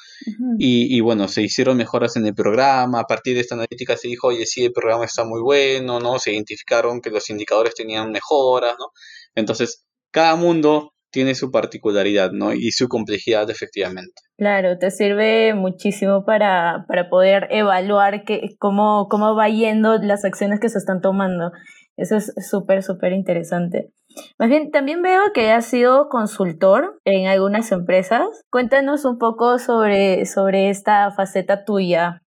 y, 0.58 1.00
bueno, 1.02 1.28
se 1.28 1.42
hicieron 1.42 1.78
mejoras 1.78 2.16
en 2.18 2.26
el 2.26 2.34
programa, 2.34 3.00
a 3.00 3.06
partir 3.06 3.36
de 3.36 3.42
esta 3.42 3.56
analítica 3.56 3.98
se 3.98 4.08
dijo, 4.08 4.28
oye, 4.28 4.46
sí, 4.46 4.66
el 4.66 4.74
programa 4.74 5.06
está 5.06 5.24
muy 5.24 5.42
bueno, 5.42 6.00
¿no? 6.00 6.20
Se 6.20 6.34
identificaron 6.34 7.02
que 7.02 7.10
los 7.10 7.30
indicadores 7.30 7.74
tenían 7.74 8.12
mejoras, 8.12 8.76
¿no? 8.78 8.88
Entonces, 9.36 9.86
cada 10.12 10.36
mundo 10.36 10.94
tiene 11.12 11.34
su 11.34 11.50
particularidad, 11.50 12.32
¿no? 12.34 12.54
Y 12.54 12.72
su 12.72 12.90
complejidad, 12.90 13.50
efectivamente. 13.50 14.22
Claro, 14.38 14.78
te 14.78 14.92
sirve 14.92 15.54
muchísimo 15.54 16.26
para, 16.26 16.84
para 16.90 17.10
poder 17.10 17.48
evaluar 17.52 18.26
que, 18.26 18.42
cómo, 18.60 19.08
cómo 19.10 19.34
va 19.34 19.48
yendo 19.48 19.98
las 19.98 20.26
acciones 20.26 20.60
que 20.60 20.68
se 20.68 20.78
están 20.78 21.00
tomando. 21.00 21.52
Eso 21.98 22.18
es 22.18 22.34
súper, 22.50 22.84
súper 22.84 23.14
interesante. 23.14 23.92
Más 24.38 24.50
bien, 24.50 24.72
también 24.72 25.02
veo 25.02 25.22
que 25.34 25.52
has 25.52 25.66
sido 25.66 26.10
consultor 26.10 27.00
en 27.06 27.28
algunas 27.28 27.72
empresas. 27.72 28.28
Cuéntanos 28.50 29.06
un 29.06 29.18
poco 29.18 29.60
sobre, 29.60 30.26
sobre 30.26 30.70
esta 30.70 31.12
faceta 31.12 31.66
tuya. 31.66 32.22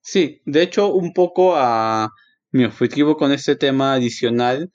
Sí, 0.00 0.40
de 0.46 0.62
hecho, 0.62 0.92
un 0.92 1.12
poco 1.12 1.54
a 1.56 2.10
mi 2.50 2.64
objetivo 2.64 3.16
con 3.16 3.32
este 3.32 3.56
tema 3.56 3.94
adicional 3.94 4.70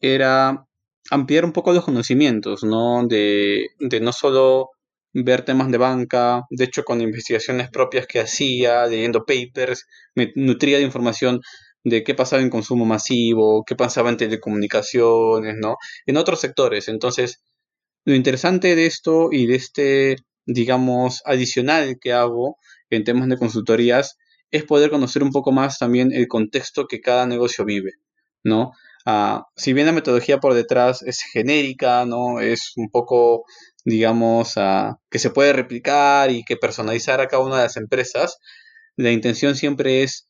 era 0.00 0.66
ampliar 1.10 1.44
un 1.44 1.52
poco 1.52 1.72
los 1.72 1.84
conocimientos, 1.84 2.64
¿no? 2.64 3.06
De, 3.06 3.68
de 3.78 4.00
no 4.00 4.12
solo 4.12 4.70
ver 5.14 5.42
temas 5.42 5.70
de 5.70 5.78
banca, 5.78 6.42
de 6.50 6.64
hecho 6.64 6.84
con 6.84 7.00
investigaciones 7.00 7.70
propias 7.70 8.06
que 8.06 8.20
hacía, 8.20 8.86
leyendo 8.86 9.24
papers, 9.24 9.86
me 10.14 10.32
nutría 10.34 10.78
de 10.78 10.84
información 10.84 11.40
de 11.84 12.04
qué 12.04 12.14
pasaba 12.14 12.42
en 12.42 12.50
consumo 12.50 12.84
masivo, 12.84 13.64
qué 13.66 13.76
pasaba 13.76 14.10
en 14.10 14.16
telecomunicaciones, 14.16 15.56
¿no? 15.58 15.76
En 16.06 16.16
otros 16.16 16.40
sectores. 16.40 16.88
Entonces, 16.88 17.42
lo 18.04 18.14
interesante 18.14 18.76
de 18.76 18.86
esto 18.86 19.28
y 19.32 19.46
de 19.46 19.56
este, 19.56 20.16
digamos, 20.46 21.22
adicional 21.24 21.98
que 22.00 22.12
hago 22.12 22.56
en 22.90 23.04
temas 23.04 23.28
de 23.28 23.38
consultorías 23.38 24.16
es 24.50 24.64
poder 24.64 24.90
conocer 24.90 25.22
un 25.22 25.30
poco 25.30 25.52
más 25.52 25.78
también 25.78 26.12
el 26.12 26.26
contexto 26.28 26.86
que 26.86 27.00
cada 27.00 27.26
negocio 27.26 27.64
vive, 27.64 27.92
¿no? 28.44 28.72
Ah, 29.06 29.44
si 29.56 29.72
bien 29.72 29.86
la 29.86 29.92
metodología 29.92 30.38
por 30.40 30.54
detrás 30.54 31.02
es 31.02 31.22
genérica, 31.32 32.04
¿no? 32.06 32.40
Es 32.40 32.72
un 32.76 32.90
poco, 32.90 33.44
digamos, 33.84 34.54
ah, 34.56 34.98
que 35.10 35.18
se 35.18 35.30
puede 35.30 35.52
replicar 35.52 36.30
y 36.30 36.44
que 36.44 36.56
personalizar 36.56 37.20
a 37.20 37.28
cada 37.28 37.42
una 37.44 37.56
de 37.56 37.62
las 37.64 37.76
empresas, 37.76 38.38
la 38.96 39.12
intención 39.12 39.54
siempre 39.56 40.02
es 40.02 40.28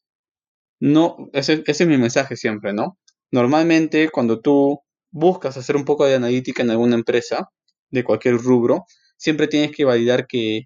no, 0.80 1.16
ese, 1.32 1.62
ese 1.66 1.84
es 1.84 1.88
mi 1.88 1.98
mensaje 1.98 2.36
siempre, 2.36 2.72
¿no? 2.72 2.98
Normalmente 3.30 4.10
cuando 4.10 4.40
tú 4.40 4.80
buscas 5.10 5.56
hacer 5.56 5.76
un 5.76 5.84
poco 5.84 6.06
de 6.06 6.14
analítica 6.14 6.62
en 6.62 6.70
alguna 6.70 6.94
empresa, 6.94 7.50
de 7.90 8.04
cualquier 8.04 8.36
rubro, 8.36 8.84
siempre 9.16 9.48
tienes 9.48 9.72
que 9.72 9.84
validar 9.84 10.26
que 10.26 10.62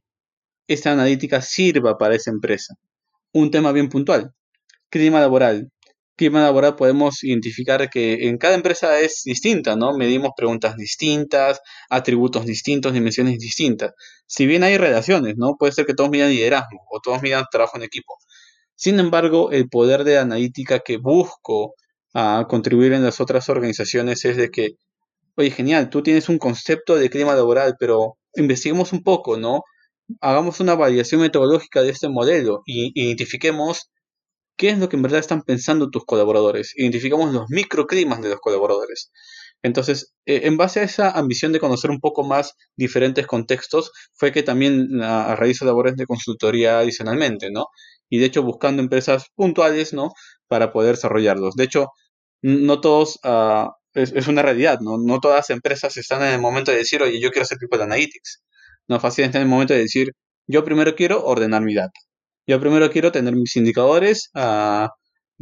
esta 0.69 0.93
analítica 0.93 1.43
sirva 1.43 1.99
para 1.99 2.15
esa 2.15 2.31
empresa. 2.31 2.75
Un 3.33 3.51
tema 3.51 3.73
bien 3.73 3.89
puntual, 3.89 4.33
clima 4.91 5.21
laboral. 5.21 5.71
Clima 6.17 6.43
laboral 6.43 6.77
podemos 6.77 7.25
identificar 7.25 7.89
que 7.91 8.29
en 8.29 8.39
cada 8.39 8.55
empresa 8.55 9.01
es 9.01 9.23
distinta, 9.25 9.77
¿no? 9.77 9.97
Medimos 9.97 10.33
preguntas 10.37 10.77
distintas, 10.77 11.61
atributos 11.89 12.45
distintos, 12.47 12.93
dimensiones 12.93 13.39
distintas. 13.39 13.93
Si 14.27 14.47
bien 14.47 14.63
hay 14.63 14.77
relaciones, 14.77 15.35
¿no? 15.37 15.57
Puede 15.59 15.73
ser 15.73 15.87
que 15.87 15.95
todos 15.95 16.11
midan 16.11 16.31
liderazgo 16.31 16.81
o 16.91 17.01
todos 17.01 17.23
midan 17.23 17.45
trabajo 17.51 17.79
en 17.79 17.85
equipo. 17.85 18.15
Sin 18.83 18.99
embargo, 18.99 19.53
el 19.53 19.69
poder 19.69 20.03
de 20.03 20.19
analítica 20.19 20.81
que 20.81 20.97
busco 20.97 21.77
a 22.15 22.41
ah, 22.41 22.47
contribuir 22.49 22.93
en 22.93 23.05
las 23.05 23.21
otras 23.21 23.49
organizaciones 23.49 24.25
es 24.25 24.37
de 24.37 24.51
que, 24.51 24.71
oye, 25.37 25.53
genial, 25.53 25.89
tú 25.89 26.03
tienes 26.03 26.29
un 26.29 26.39
concepto 26.39 26.97
de 26.97 27.09
clima 27.09 27.37
laboral, 27.37 27.77
pero 27.79 28.19
investiguemos 28.35 28.93
un 28.93 29.05
poco, 29.05 29.37
¿no? 29.37 29.63
Hagamos 30.21 30.59
una 30.59 30.75
validación 30.75 31.21
metodológica 31.21 31.81
de 31.83 31.91
este 31.91 32.09
modelo 32.09 32.63
y 32.67 32.91
identifiquemos 33.01 33.93
qué 34.57 34.71
es 34.71 34.79
lo 34.79 34.89
que 34.89 34.97
en 34.97 35.03
verdad 35.03 35.21
están 35.21 35.43
pensando 35.43 35.89
tus 35.89 36.05
colaboradores. 36.05 36.73
Identificamos 36.77 37.33
los 37.33 37.45
microclimas 37.51 38.21
de 38.21 38.31
los 38.31 38.41
colaboradores. 38.41 39.13
Entonces, 39.63 40.13
eh, 40.27 40.41
en 40.45 40.57
base 40.57 40.81
a 40.81 40.83
esa 40.83 41.11
ambición 41.13 41.53
de 41.53 41.61
conocer 41.61 41.91
un 41.93 42.01
poco 42.01 42.25
más 42.25 42.55
diferentes 42.77 43.29
contextos, 43.29 43.93
fue 44.13 44.33
que 44.33 44.43
también 44.43 45.01
uh, 45.01 45.37
realizo 45.37 45.65
labores 45.65 45.95
de 45.97 46.07
consultoría 46.07 46.81
adicionalmente, 46.81 47.51
¿no? 47.53 47.67
Y 48.13 48.19
de 48.19 48.27
hecho 48.27 48.43
buscando 48.43 48.83
empresas 48.83 49.29
puntuales, 49.35 49.95
¿no? 49.95 50.13
Para 50.47 50.71
poder 50.71 50.97
desarrollarlos. 50.97 51.55
De 51.57 51.65
hecho, 51.65 51.89
no 52.43 52.81
todos, 52.83 53.19
uh, 53.25 53.71
es, 53.95 54.29
una 54.29 54.43
realidad, 54.43 54.81
¿no? 54.81 54.99
No 54.99 55.19
todas 55.19 55.49
empresas 55.49 55.97
están 55.97 56.21
en 56.23 56.35
el 56.35 56.41
momento 56.41 56.71
de 56.73 56.77
decir, 56.79 57.03
oye, 57.03 57.19
yo 57.23 57.31
quiero 57.31 57.45
hacer 57.45 57.57
People 57.57 57.83
Analytics. 57.83 58.43
No, 58.87 59.01
fácilmente 59.01 59.39
en 59.39 59.45
el 59.45 59.49
momento 59.49 59.73
de 59.73 59.81
decir, 59.81 60.13
yo 60.47 60.63
primero 60.63 60.95
quiero 60.95 61.25
ordenar 61.25 61.63
mi 61.63 61.75
data. 61.75 61.99
Yo 62.47 62.61
primero 62.61 62.91
quiero 62.91 63.13
tener 63.13 63.35
mis 63.35 63.57
indicadores, 63.57 64.31
uh, 64.35 64.89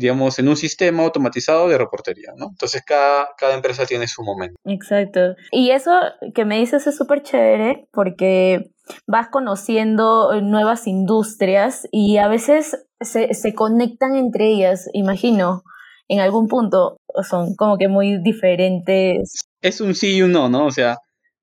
digamos, 0.01 0.39
en 0.39 0.49
un 0.49 0.57
sistema 0.57 1.03
automatizado 1.03 1.69
de 1.69 1.77
reportería, 1.77 2.33
¿no? 2.35 2.47
Entonces 2.49 2.83
cada, 2.85 3.29
cada 3.37 3.55
empresa 3.55 3.85
tiene 3.85 4.09
su 4.09 4.23
momento. 4.23 4.57
Exacto. 4.65 5.37
Y 5.53 5.71
eso 5.71 5.93
que 6.35 6.47
me 6.47 6.59
dices 6.59 6.87
es 6.87 6.97
súper 6.97 7.23
chévere 7.23 7.87
porque 7.93 8.71
vas 9.07 9.29
conociendo 9.29 10.41
nuevas 10.41 10.87
industrias 10.87 11.87
y 11.93 12.17
a 12.17 12.29
veces 12.29 12.87
se, 13.01 13.35
se 13.35 13.55
conectan 13.55 14.17
entre 14.17 14.49
ellas, 14.49 14.89
imagino, 14.95 15.63
en 16.09 16.21
algún 16.21 16.49
punto 16.49 16.97
son 17.29 17.55
como 17.55 17.77
que 17.77 17.89
muy 17.89 18.21
diferentes. 18.23 19.43
Es 19.61 19.81
un 19.83 19.95
sí 19.95 20.17
y 20.17 20.23
un 20.23 20.33
no, 20.33 20.49
¿no? 20.49 20.65
O 20.65 20.71
sea, 20.71 20.97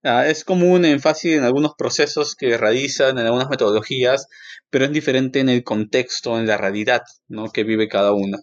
ah, 0.08 0.28
es 0.28 0.44
como 0.44 0.72
un 0.72 0.86
énfasis 0.86 1.34
en 1.36 1.44
algunos 1.44 1.74
procesos 1.78 2.36
que 2.36 2.58
realizan, 2.58 3.18
en 3.18 3.26
algunas 3.26 3.50
metodologías, 3.50 4.28
pero 4.70 4.86
es 4.86 4.92
diferente 4.92 5.40
en 5.40 5.50
el 5.50 5.64
contexto, 5.64 6.40
en 6.40 6.48
la 6.48 6.58
realidad, 6.58 7.02
¿no? 7.28 7.52
Que 7.52 7.64
vive 7.64 7.88
cada 7.88 8.14
una. 8.14 8.38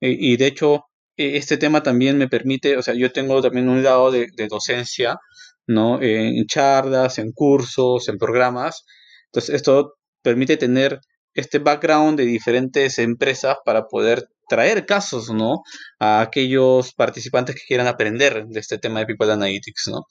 Y, 0.00 0.36
de 0.36 0.46
hecho, 0.46 0.84
e, 1.16 1.36
este 1.36 1.56
tema 1.58 1.82
también 1.82 2.18
me 2.18 2.28
permite, 2.28 2.76
o 2.76 2.82
sea, 2.82 2.94
yo 2.94 3.12
tengo 3.12 3.42
también 3.42 3.68
un 3.68 3.82
lado 3.82 4.10
de, 4.10 4.28
de 4.36 4.48
docencia, 4.48 5.18
¿no? 5.66 6.00
En 6.02 6.46
charlas, 6.46 7.18
en 7.18 7.32
cursos, 7.32 8.08
en 8.08 8.18
programas. 8.18 8.84
Entonces, 9.26 9.56
esto 9.56 9.94
permite 10.22 10.56
tener 10.56 11.00
este 11.34 11.58
background 11.58 12.18
de 12.18 12.26
diferentes 12.26 12.98
empresas 12.98 13.56
para 13.64 13.86
poder 13.88 14.28
traer 14.48 14.86
casos, 14.86 15.32
¿no? 15.32 15.62
A 15.98 16.20
aquellos 16.20 16.92
participantes 16.94 17.54
que 17.54 17.66
quieran 17.66 17.86
aprender 17.86 18.46
de 18.46 18.60
este 18.60 18.78
tema 18.78 19.00
de 19.00 19.06
People 19.06 19.32
Analytics, 19.32 19.88
¿no? 19.90 20.06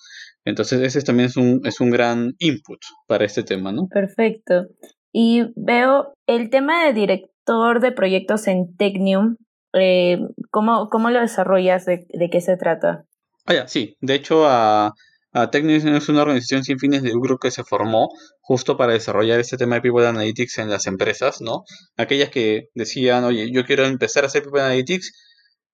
Entonces, 0.46 0.82
ese 0.82 1.02
también 1.02 1.30
es 1.30 1.38
un, 1.38 1.62
es 1.66 1.80
un 1.80 1.90
gran 1.90 2.34
input 2.40 2.80
para 3.08 3.26
este 3.26 3.44
tema, 3.44 3.72
¿no? 3.72 3.88
Perfecto. 3.88 4.68
Y 5.12 5.44
veo 5.56 6.14
el 6.28 6.50
tema 6.50 6.86
de 6.86 6.94
director 6.94 7.80
de 7.80 7.92
proyectos 7.92 8.48
en 8.48 8.76
Technium, 8.78 9.38
eh, 9.74 10.20
¿cómo, 10.52 10.90
¿cómo, 10.90 11.10
lo 11.10 11.20
desarrollas? 11.20 11.86
¿De, 11.86 12.06
¿De, 12.10 12.30
qué 12.30 12.42
se 12.42 12.58
trata? 12.58 13.04
Ah, 13.46 13.54
ya, 13.54 13.68
sí. 13.68 13.96
De 14.02 14.16
hecho, 14.16 14.48
a, 14.48 14.94
Uh, 14.94 15.15
es 15.36 16.10
una 16.10 16.22
organización 16.22 16.64
sin 16.64 16.80
fines 16.80 17.04
de 17.04 17.12
lucro 17.12 17.38
que 17.38 17.52
se 17.52 17.66
formó 17.66 18.10
justo 18.40 18.78
para 18.78 18.94
desarrollar 18.94 19.40
este 19.40 19.58
tema 19.58 19.76
de 19.76 19.82
People 19.82 20.08
Analytics 20.08 20.60
en 20.60 20.70
las 20.70 20.88
empresas, 20.88 21.42
¿no? 21.42 21.66
Aquellas 21.98 22.30
que 22.30 22.70
decían, 22.74 23.26
oye, 23.26 23.52
yo 23.52 23.66
quiero 23.66 23.86
empezar 23.86 24.24
a 24.24 24.28
hacer 24.28 24.44
People 24.44 24.62
Analytics, 24.62 25.12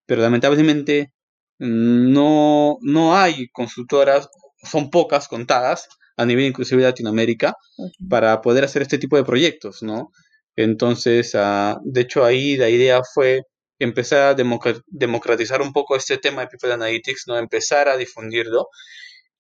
pero 0.07 0.23
lamentablemente 0.23 1.13
no, 1.59 2.77
no 2.81 3.15
hay 3.15 3.49
consultoras, 3.49 4.29
son 4.63 4.89
pocas 4.89 5.27
contadas 5.27 5.87
a 6.17 6.25
nivel 6.25 6.45
inclusive 6.45 6.81
de 6.81 6.87
Latinoamérica 6.87 7.55
para 8.09 8.41
poder 8.41 8.63
hacer 8.63 8.81
este 8.81 8.97
tipo 8.97 9.15
de 9.15 9.23
proyectos, 9.23 9.83
¿no? 9.83 10.11
Entonces, 10.55 11.35
uh, 11.35 11.79
de 11.83 12.01
hecho 12.01 12.25
ahí 12.25 12.57
la 12.57 12.69
idea 12.69 13.01
fue 13.13 13.43
empezar 13.79 14.21
a 14.21 14.35
democratizar 14.87 15.61
un 15.61 15.71
poco 15.71 15.95
este 15.95 16.17
tema 16.17 16.41
de 16.41 16.47
People 16.47 16.73
Analytics, 16.73 17.25
¿no? 17.27 17.37
Empezar 17.37 17.89
a 17.89 17.97
difundirlo 17.97 18.69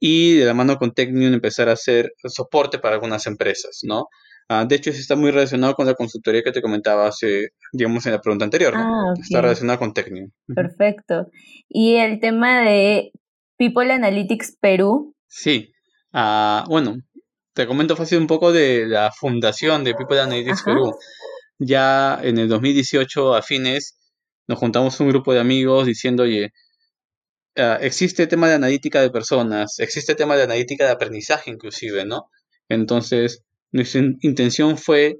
y 0.03 0.33
de 0.33 0.45
la 0.45 0.55
mano 0.55 0.77
con 0.77 0.93
Technium 0.93 1.31
empezar 1.31 1.69
a 1.69 1.73
hacer 1.73 2.13
soporte 2.25 2.79
para 2.79 2.95
algunas 2.95 3.27
empresas, 3.27 3.81
¿no? 3.83 4.07
Ah, 4.49 4.65
de 4.65 4.75
hecho, 4.75 4.89
eso 4.89 4.99
está 4.99 5.15
muy 5.15 5.29
relacionado 5.29 5.75
con 5.75 5.85
la 5.85 5.93
consultoría 5.93 6.41
que 6.41 6.51
te 6.51 6.61
comentaba 6.61 7.07
hace, 7.07 7.49
digamos, 7.71 8.05
en 8.07 8.13
la 8.13 8.19
pregunta 8.19 8.43
anterior, 8.43 8.73
¿no? 8.73 8.81
Ah, 8.81 9.13
está 9.21 9.41
relacionado 9.41 9.77
con 9.77 9.93
Technium. 9.93 10.31
Perfecto. 10.53 11.27
Y 11.69 11.97
el 11.97 12.19
tema 12.19 12.61
de 12.61 13.11
People 13.57 13.93
Analytics 13.93 14.57
Perú. 14.59 15.15
Sí, 15.27 15.71
uh, 16.13 16.67
bueno, 16.67 16.95
te 17.53 17.67
comento 17.67 17.95
fácil 17.95 18.17
un 18.17 18.27
poco 18.27 18.51
de 18.51 18.87
la 18.87 19.11
fundación 19.11 19.83
de 19.83 19.93
People 19.93 20.19
Analytics 20.19 20.63
Perú. 20.63 20.95
Ya 21.59 22.19
en 22.23 22.39
el 22.39 22.49
2018, 22.49 23.35
a 23.35 23.43
fines, 23.43 23.99
nos 24.47 24.57
juntamos 24.57 24.99
un 24.99 25.09
grupo 25.09 25.31
de 25.31 25.39
amigos 25.39 25.85
diciendo, 25.85 26.23
oye, 26.23 26.53
uh, 27.57 27.77
existe 27.81 28.27
tema 28.27 28.47
de 28.47 28.55
analítica 28.55 29.01
de 29.01 29.09
personas, 29.09 29.79
existe 29.79 30.15
tema 30.15 30.35
de 30.35 30.43
analítica 30.43 30.85
de 30.85 30.91
aprendizaje 30.91 31.51
inclusive, 31.51 32.05
¿no? 32.05 32.29
Entonces, 32.69 33.43
nuestra 33.71 34.01
intención 34.21 34.77
fue 34.77 35.19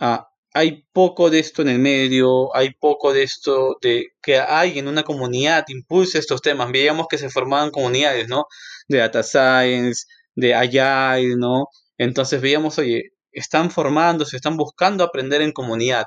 uh, 0.00 0.22
hay 0.56 0.86
poco 0.92 1.28
de 1.28 1.38
esto 1.38 1.60
en 1.60 1.68
el 1.68 1.78
medio, 1.78 2.54
hay 2.56 2.70
poco 2.80 3.12
de 3.12 3.24
esto 3.24 3.76
de 3.82 4.06
que 4.22 4.38
hay 4.38 4.78
en 4.78 4.88
una 4.88 5.02
comunidad 5.02 5.66
impulse 5.68 6.18
estos 6.18 6.40
temas. 6.40 6.72
Veíamos 6.72 7.08
que 7.10 7.18
se 7.18 7.28
formaban 7.28 7.70
comunidades, 7.70 8.26
¿no? 8.28 8.46
De 8.88 8.98
data 8.98 9.22
science, 9.22 10.06
de 10.34 10.54
Agile, 10.54 11.36
¿no? 11.36 11.66
Entonces 11.98 12.40
veíamos, 12.40 12.78
oye, 12.78 13.10
están 13.32 13.70
formándose, 13.70 14.36
están 14.36 14.56
buscando 14.56 15.04
aprender 15.04 15.42
en 15.42 15.52
comunidad. 15.52 16.06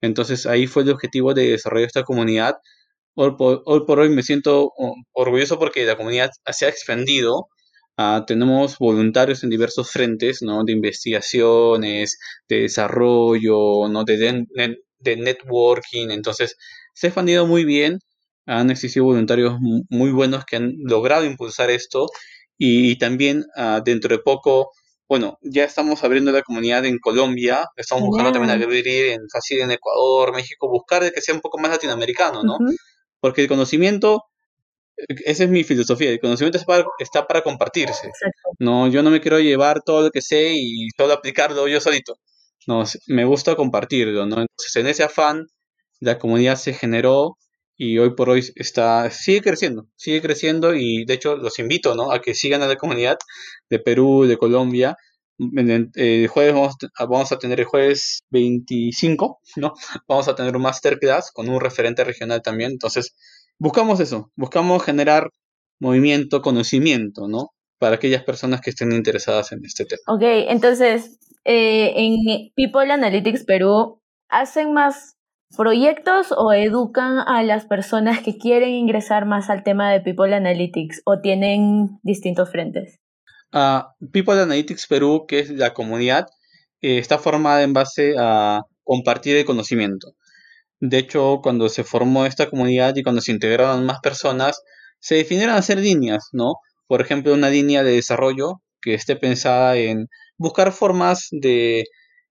Entonces 0.00 0.46
ahí 0.46 0.68
fue 0.68 0.84
el 0.84 0.90
objetivo 0.90 1.34
de 1.34 1.50
desarrollar 1.50 1.88
esta 1.88 2.04
comunidad. 2.04 2.54
Hoy 3.20 3.34
por, 3.36 3.98
hoy 4.00 4.10
me 4.10 4.22
siento 4.22 4.72
orgulloso 5.12 5.58
porque 5.58 5.84
la 5.84 5.96
comunidad 5.96 6.30
se 6.52 6.66
ha 6.66 6.68
expandido 6.68 7.48
Ah, 8.00 8.24
tenemos 8.24 8.78
voluntarios 8.78 9.42
en 9.42 9.50
diversos 9.50 9.90
frentes, 9.90 10.40
¿no? 10.40 10.62
De 10.64 10.72
investigaciones, 10.72 12.16
de 12.48 12.60
desarrollo, 12.60 13.88
¿no? 13.88 14.04
De, 14.04 14.44
de, 15.00 15.16
networking. 15.16 16.10
Entonces, 16.10 16.56
se 16.94 17.08
ha 17.08 17.10
expandido 17.10 17.46
muy 17.48 17.64
bien. 17.64 17.98
Han 18.46 18.70
existido 18.70 19.04
voluntarios 19.06 19.56
muy 19.90 20.12
buenos 20.12 20.44
que 20.44 20.56
han 20.56 20.74
logrado 20.84 21.24
impulsar 21.24 21.70
esto. 21.70 22.06
Y, 22.56 22.96
también 22.98 23.46
ah, 23.56 23.82
dentro 23.84 24.16
de 24.16 24.22
poco, 24.22 24.70
bueno, 25.08 25.38
ya 25.42 25.64
estamos 25.64 26.04
abriendo 26.04 26.30
la 26.30 26.42
comunidad 26.42 26.84
en 26.84 26.98
Colombia. 27.00 27.66
Estamos 27.76 28.04
buscando 28.04 28.30
también 28.30 28.52
abrir 28.52 28.86
en, 28.86 29.22
fácil 29.28 29.60
en 29.60 29.72
Ecuador, 29.72 30.32
México, 30.32 30.68
buscar 30.70 31.12
que 31.12 31.20
sea 31.20 31.34
un 31.34 31.40
poco 31.40 31.58
más 31.58 31.72
latinoamericano, 31.72 32.44
¿no? 32.44 32.58
Porque 33.20 33.42
el 33.42 33.48
conocimiento 33.48 34.24
esa 35.24 35.44
es 35.44 35.50
mi 35.50 35.62
filosofía, 35.64 36.10
el 36.10 36.20
conocimiento 36.20 36.58
está 36.98 37.26
para, 37.26 37.42
compartirse. 37.42 38.10
No, 38.58 38.88
yo 38.88 39.02
no 39.02 39.10
me 39.10 39.20
quiero 39.20 39.38
llevar 39.38 39.82
todo 39.84 40.02
lo 40.02 40.10
que 40.10 40.22
sé 40.22 40.54
y 40.54 40.88
todo 40.96 41.12
aplicarlo 41.12 41.68
yo 41.68 41.80
solito. 41.80 42.18
No, 42.66 42.84
me 43.06 43.24
gusta 43.24 43.54
compartirlo, 43.54 44.26
¿no? 44.26 44.40
Entonces, 44.40 44.76
en 44.76 44.88
ese 44.88 45.04
afán, 45.04 45.46
la 46.00 46.18
comunidad 46.18 46.56
se 46.56 46.74
generó 46.74 47.38
y 47.76 47.98
hoy 47.98 48.14
por 48.14 48.28
hoy 48.28 48.44
está, 48.56 49.10
sigue 49.10 49.40
creciendo, 49.40 49.86
sigue 49.96 50.20
creciendo 50.20 50.74
y 50.74 51.04
de 51.04 51.14
hecho 51.14 51.36
los 51.36 51.58
invito, 51.60 51.94
¿no? 51.94 52.10
A 52.12 52.20
que 52.20 52.34
sigan 52.34 52.62
a 52.62 52.66
la 52.66 52.76
comunidad 52.76 53.18
de 53.70 53.78
Perú, 53.78 54.26
de 54.26 54.36
Colombia. 54.36 54.96
El 55.38 56.28
jueves 56.28 56.54
vamos, 56.54 56.76
vamos 56.98 57.32
a 57.32 57.38
tener 57.38 57.60
el 57.60 57.66
jueves 57.66 58.24
25, 58.30 59.40
¿no? 59.56 59.74
Vamos 60.08 60.26
a 60.26 60.34
tener 60.34 60.56
un 60.56 60.62
masterclass 60.62 61.30
con 61.32 61.48
un 61.48 61.60
referente 61.60 62.02
regional 62.02 62.42
también. 62.42 62.72
Entonces, 62.72 63.14
buscamos 63.58 64.00
eso, 64.00 64.30
buscamos 64.36 64.82
generar 64.82 65.30
movimiento, 65.80 66.42
conocimiento, 66.42 67.28
¿no? 67.28 67.50
Para 67.78 67.96
aquellas 67.96 68.24
personas 68.24 68.60
que 68.60 68.70
estén 68.70 68.90
interesadas 68.92 69.52
en 69.52 69.64
este 69.64 69.84
tema. 69.84 70.00
Ok, 70.08 70.22
entonces, 70.48 71.18
eh, 71.44 71.92
en 71.96 72.52
People 72.56 72.92
Analytics 72.92 73.44
Perú, 73.44 74.00
¿hacen 74.28 74.72
más 74.72 75.14
proyectos 75.56 76.34
o 76.36 76.52
educan 76.52 77.18
a 77.18 77.42
las 77.42 77.64
personas 77.66 78.20
que 78.20 78.36
quieren 78.36 78.70
ingresar 78.70 79.24
más 79.24 79.48
al 79.50 79.62
tema 79.62 79.90
de 79.90 80.00
People 80.00 80.34
Analytics 80.34 81.02
o 81.04 81.20
tienen 81.20 82.00
distintos 82.02 82.50
frentes? 82.50 82.98
Uh, 83.52 83.82
People 84.12 84.40
Analytics 84.40 84.86
Perú, 84.86 85.24
que 85.26 85.40
es 85.40 85.50
la 85.50 85.72
comunidad, 85.74 86.26
eh, 86.80 86.98
está 86.98 87.18
formada 87.18 87.62
en 87.62 87.72
base 87.72 88.14
a 88.18 88.62
compartir 88.84 89.36
el 89.36 89.44
conocimiento. 89.44 90.14
De 90.80 90.98
hecho, 90.98 91.40
cuando 91.42 91.68
se 91.68 91.84
formó 91.84 92.26
esta 92.26 92.48
comunidad 92.50 92.94
y 92.96 93.02
cuando 93.02 93.20
se 93.22 93.32
integraron 93.32 93.84
más 93.84 94.00
personas, 94.00 94.62
se 95.00 95.16
definieron 95.16 95.56
hacer 95.56 95.78
líneas, 95.78 96.28
¿no? 96.32 96.54
Por 96.86 97.00
ejemplo, 97.00 97.34
una 97.34 97.50
línea 97.50 97.82
de 97.84 97.92
desarrollo 97.92 98.62
que 98.80 98.94
esté 98.94 99.16
pensada 99.16 99.76
en 99.76 100.08
buscar 100.36 100.72
formas 100.72 101.28
de, 101.32 101.84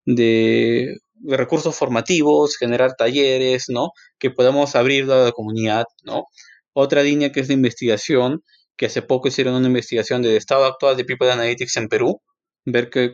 de, 0.06 0.98
recursos 1.26 1.76
formativos, 1.76 2.58
generar 2.58 2.96
talleres, 2.98 3.66
¿no? 3.70 3.92
Que 4.20 4.32
podamos 4.32 4.76
abrir 4.76 5.12
a 5.12 5.26
la 5.26 5.32
comunidad, 5.32 5.86
¿no? 6.04 6.26
Otra 6.74 7.04
línea 7.04 7.32
que 7.32 7.42
es 7.42 7.48
de 7.48 7.56
investigación, 7.56 8.44
que 8.78 8.86
hace 8.88 9.02
poco 9.02 9.28
hicieron 9.28 9.56
una 9.56 9.68
investigación 9.68 10.22
del 10.22 10.38
estado 10.38 10.66
actual 10.66 10.96
de 10.98 11.06
People 11.06 11.32
Analytics 11.32 11.78
en 11.78 11.88
Perú, 11.90 12.22
ver 12.66 12.90
qué, 12.90 13.14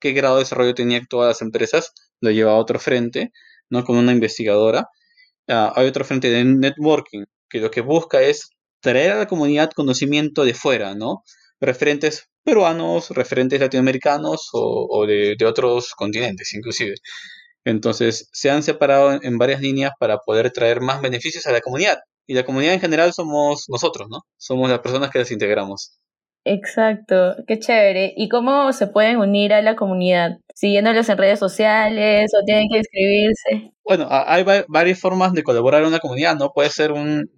qué, 0.00 0.12
grado 0.12 0.36
de 0.36 0.42
desarrollo 0.42 0.74
tenían 0.74 1.06
todas 1.08 1.28
las 1.28 1.42
empresas, 1.42 1.92
lo 2.20 2.30
lleva 2.30 2.52
a 2.52 2.56
otro 2.56 2.78
frente. 2.78 3.32
¿no? 3.70 3.84
Con 3.84 3.96
una 3.96 4.12
investigadora. 4.12 4.88
Ah, 5.48 5.72
hay 5.76 5.86
otro 5.88 6.04
frente 6.04 6.30
de 6.30 6.44
networking, 6.44 7.24
que 7.48 7.60
lo 7.60 7.70
que 7.70 7.80
busca 7.80 8.22
es 8.22 8.50
traer 8.80 9.12
a 9.12 9.16
la 9.16 9.26
comunidad 9.26 9.70
conocimiento 9.72 10.44
de 10.44 10.54
fuera, 10.54 10.94
¿no? 10.94 11.22
Referentes 11.60 12.28
peruanos, 12.44 13.10
referentes 13.10 13.60
latinoamericanos 13.60 14.50
o, 14.52 15.06
de, 15.06 15.36
otros 15.46 15.94
continentes 15.96 16.54
inclusive. 16.54 16.94
Entonces, 17.64 18.28
se 18.32 18.50
han 18.50 18.62
separado 18.62 19.18
en, 19.22 19.38
varias 19.38 19.60
líneas 19.60 19.92
para 19.98 20.18
poder 20.18 20.52
traer 20.52 20.80
más 20.80 21.02
beneficios 21.02 21.46
a 21.46 21.52
la 21.52 21.60
comunidad. 21.60 21.98
Y 22.26 22.34
la 22.34 22.44
comunidad 22.44 22.74
en 22.74 22.80
general 22.80 23.12
somos 23.12 23.66
nosotros, 23.68 24.08
¿no? 24.10 24.22
Somos 24.36 24.68
las 24.68 24.80
personas 24.80 25.10
que 25.10 25.20
las 25.20 25.30
integramos. 25.30 25.98
Exacto, 26.48 27.34
qué 27.48 27.58
chévere. 27.58 28.14
¿Y 28.16 28.28
cómo 28.28 28.72
se 28.72 28.86
pueden 28.86 29.16
unir 29.16 29.52
a 29.52 29.62
la 29.62 29.74
comunidad? 29.74 30.38
¿Siguiéndolos 30.54 31.08
en 31.08 31.18
redes 31.18 31.40
sociales 31.40 32.30
o 32.40 32.44
tienen 32.44 32.68
que 32.70 32.78
inscribirse? 32.78 33.72
Bueno, 33.84 34.06
hay 34.08 34.44
varias 34.68 35.00
formas 35.00 35.32
de 35.32 35.42
colaborar 35.42 35.82
en 35.82 35.88
una 35.88 35.98
comunidad, 35.98 36.36
¿no? 36.36 36.52
Puede 36.54 36.70
ser 36.70 36.92
un, 36.92 37.28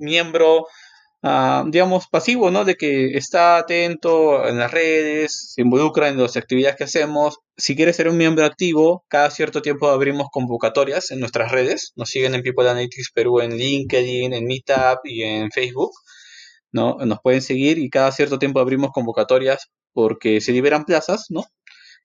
miembro, 0.00 0.64
ah, 1.22 1.64
digamos, 1.68 2.06
pasivo, 2.08 2.50
¿no? 2.50 2.64
De 2.64 2.76
que 2.76 3.16
está 3.16 3.58
atento 3.58 4.46
en 4.46 4.58
las 4.58 4.70
redes, 4.70 5.52
se 5.54 5.62
involucra 5.62 6.08
en 6.08 6.20
las 6.20 6.36
actividades 6.36 6.76
que 6.76 6.84
hacemos. 6.84 7.38
Si 7.56 7.76
quieres 7.76 7.96
ser 7.96 8.08
un 8.08 8.16
miembro 8.16 8.44
activo, 8.44 9.04
cada 9.08 9.30
cierto 9.30 9.62
tiempo 9.62 9.88
abrimos 9.88 10.28
convocatorias 10.30 11.10
en 11.10 11.20
nuestras 11.20 11.52
redes. 11.52 11.92
Nos 11.96 12.10
siguen 12.10 12.34
en 12.34 12.42
People 12.42 12.68
Analytics 12.68 13.10
Perú 13.12 13.40
en 13.40 13.56
LinkedIn, 13.56 14.32
en 14.32 14.46
Meetup 14.46 15.00
y 15.04 15.22
en 15.22 15.50
Facebook. 15.50 15.92
¿no? 16.72 16.96
Nos 17.04 17.20
pueden 17.20 17.42
seguir 17.42 17.78
y 17.78 17.90
cada 17.90 18.12
cierto 18.12 18.38
tiempo 18.38 18.60
abrimos 18.60 18.90
convocatorias 18.92 19.68
porque 19.92 20.40
se 20.40 20.52
liberan 20.52 20.84
plazas, 20.84 21.26
¿no? 21.30 21.44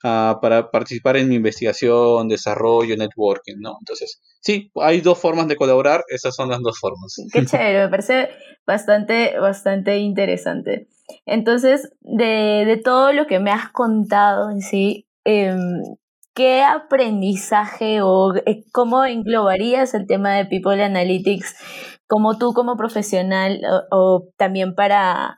Ah, 0.05 0.39
para 0.41 0.69
participar 0.69 1.15
en 1.15 1.31
investigación, 1.31 2.27
desarrollo, 2.27 2.97
networking, 2.97 3.55
¿no? 3.59 3.77
Entonces, 3.79 4.21
sí, 4.41 4.69
hay 4.75 4.99
dos 4.99 5.17
formas 5.17 5.47
de 5.47 5.55
colaborar, 5.55 6.03
esas 6.09 6.35
son 6.35 6.49
las 6.49 6.59
dos 6.59 6.77
formas. 6.77 7.15
Qué 7.31 7.45
chévere, 7.45 7.85
me 7.85 7.89
parece 7.89 8.29
bastante, 8.67 9.39
bastante 9.39 9.99
interesante. 9.99 10.89
Entonces, 11.25 11.89
de, 12.01 12.65
de 12.65 12.81
todo 12.83 13.13
lo 13.13 13.27
que 13.27 13.39
me 13.39 13.51
has 13.51 13.69
contado 13.71 14.49
en 14.49 14.59
sí, 14.59 15.07
em, 15.23 15.81
¿qué 16.33 16.63
aprendizaje 16.63 18.01
o 18.01 18.35
eh, 18.35 18.65
cómo 18.73 19.05
englobarías 19.05 19.93
el 19.93 20.05
tema 20.05 20.33
de 20.35 20.45
People 20.45 20.83
Analytics 20.83 21.55
como 22.07 22.37
tú 22.37 22.53
como 22.53 22.75
profesional 22.75 23.61
o, 23.91 24.27
también 24.37 24.75
para, 24.75 25.37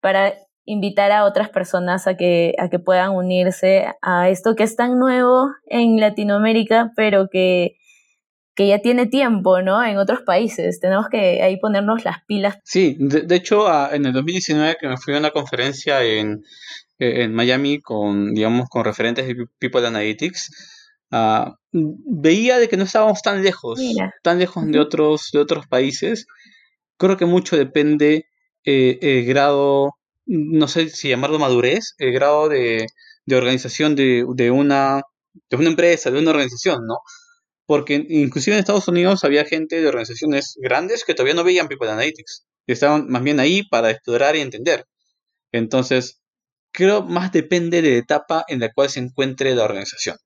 para 0.00 0.34
invitar 0.66 1.12
a 1.12 1.24
otras 1.24 1.48
personas 1.48 2.06
a 2.06 2.16
que, 2.16 2.54
a 2.58 2.68
que 2.68 2.78
puedan 2.78 3.12
unirse 3.12 3.86
a 4.02 4.28
esto 4.28 4.54
que 4.56 4.64
es 4.64 4.76
tan 4.76 4.98
nuevo 4.98 5.48
en 5.66 5.98
Latinoamérica, 5.98 6.92
pero 6.96 7.28
que, 7.30 7.76
que 8.54 8.66
ya 8.66 8.80
tiene 8.80 9.06
tiempo, 9.06 9.62
¿no? 9.62 9.82
En 9.84 9.96
otros 9.96 10.22
países. 10.22 10.80
Tenemos 10.80 11.06
que 11.08 11.40
ahí 11.42 11.58
ponernos 11.58 12.04
las 12.04 12.24
pilas. 12.26 12.58
Sí, 12.64 12.96
de, 12.98 13.34
hecho, 13.36 13.66
en 13.92 14.06
el 14.06 14.12
2019 14.12 14.76
que 14.80 14.88
me 14.88 14.96
fui 14.96 15.14
a 15.14 15.18
una 15.18 15.30
conferencia 15.30 16.02
en, 16.02 16.42
en 16.98 17.32
Miami 17.32 17.80
con, 17.80 18.34
digamos, 18.34 18.68
con 18.68 18.84
referentes 18.84 19.26
de 19.26 19.46
People 19.58 19.86
Analytics, 19.86 20.50
uh, 21.12 21.50
veía 21.70 22.58
de 22.58 22.68
que 22.68 22.76
no 22.76 22.84
estábamos 22.84 23.22
tan 23.22 23.42
lejos, 23.42 23.80
tan 24.22 24.38
lejos 24.38 24.66
de 24.66 24.80
otros, 24.80 25.30
de 25.32 25.38
otros 25.38 25.66
países. 25.68 26.26
Creo 26.96 27.16
que 27.16 27.26
mucho 27.26 27.56
depende 27.56 28.26
eh, 28.64 28.98
el 29.00 29.26
grado, 29.26 29.95
no 30.26 30.68
sé 30.68 30.90
si 30.90 31.08
llamarlo 31.08 31.38
madurez, 31.38 31.94
el 31.98 32.12
grado 32.12 32.48
de, 32.48 32.86
de 33.26 33.36
organización 33.36 33.96
de, 33.96 34.24
de, 34.34 34.50
una, 34.50 35.02
de 35.50 35.56
una 35.56 35.68
empresa, 35.68 36.10
de 36.10 36.18
una 36.18 36.30
organización, 36.30 36.86
¿no? 36.86 36.98
Porque 37.66 38.06
inclusive 38.08 38.56
en 38.56 38.60
Estados 38.60 38.88
Unidos 38.88 39.24
había 39.24 39.44
gente 39.44 39.80
de 39.80 39.88
organizaciones 39.88 40.54
grandes 40.60 41.04
que 41.04 41.14
todavía 41.14 41.34
no 41.34 41.44
veían 41.44 41.68
People 41.68 41.90
Analytics. 41.90 42.46
Estaban 42.66 43.08
más 43.08 43.22
bien 43.22 43.40
ahí 43.40 43.62
para 43.68 43.90
explorar 43.90 44.36
y 44.36 44.40
entender. 44.40 44.86
Entonces, 45.52 46.20
creo 46.72 47.02
más 47.04 47.32
depende 47.32 47.82
de 47.82 47.90
la 47.92 47.96
etapa 47.98 48.44
en 48.48 48.60
la 48.60 48.72
cual 48.72 48.90
se 48.90 49.00
encuentre 49.00 49.54
la 49.54 49.64
organización. 49.64 50.16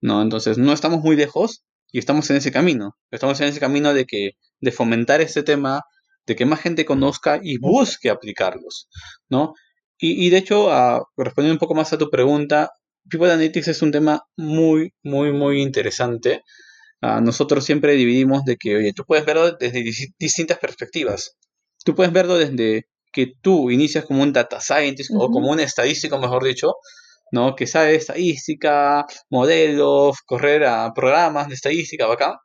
¿no? 0.00 0.22
Entonces 0.22 0.58
no 0.58 0.72
estamos 0.72 1.00
muy 1.00 1.16
lejos 1.16 1.64
y 1.90 1.98
estamos 1.98 2.28
en 2.30 2.36
ese 2.36 2.52
camino. 2.52 2.96
Estamos 3.10 3.40
en 3.40 3.48
ese 3.48 3.60
camino 3.60 3.94
de 3.94 4.04
que 4.04 4.32
de 4.60 4.72
fomentar 4.72 5.20
este 5.20 5.42
tema 5.42 5.82
de 6.28 6.36
que 6.36 6.46
más 6.46 6.60
gente 6.60 6.84
conozca 6.84 7.40
y 7.42 7.58
busque 7.58 8.10
aplicarlos, 8.10 8.88
¿no? 9.30 9.54
Y, 10.00 10.30
de 10.30 10.38
hecho, 10.38 10.70
a, 10.70 11.02
respondiendo 11.16 11.54
un 11.54 11.58
poco 11.58 11.74
más 11.74 11.92
a 11.92 11.98
tu 11.98 12.08
pregunta, 12.08 12.70
People 13.10 13.32
Analytics 13.32 13.68
es 13.68 13.82
un 13.82 13.90
tema 13.90 14.22
muy, 14.36 14.92
muy, 15.02 15.32
muy 15.32 15.60
interesante. 15.60 16.42
nosotros 17.00 17.64
siempre 17.64 17.94
dividimos 17.94 18.44
de 18.44 18.56
que, 18.56 18.76
oye, 18.76 18.92
tú 18.92 19.04
puedes 19.04 19.26
verlo 19.26 19.52
desde 19.52 19.82
distintas 20.18 20.58
perspectivas. 20.58 21.36
Tú 21.84 21.94
puedes 21.96 22.12
verlo 22.12 22.38
desde 22.38 22.84
que 23.12 23.32
tú 23.42 23.70
inicias 23.70 24.04
como 24.04 24.22
un 24.22 24.32
data 24.32 24.60
scientist 24.60 25.10
o 25.14 25.30
como 25.30 25.50
un 25.50 25.60
estadístico, 25.60 26.18
mejor 26.18 26.44
dicho, 26.44 26.74
¿no? 27.32 27.56
Que 27.56 27.66
sabe 27.66 27.96
estadística, 27.96 29.04
modelos, 29.30 30.18
correr 30.26 30.64
a 30.64 30.92
programas 30.94 31.48
de 31.48 31.54
estadística, 31.54 32.12
acá 32.12 32.38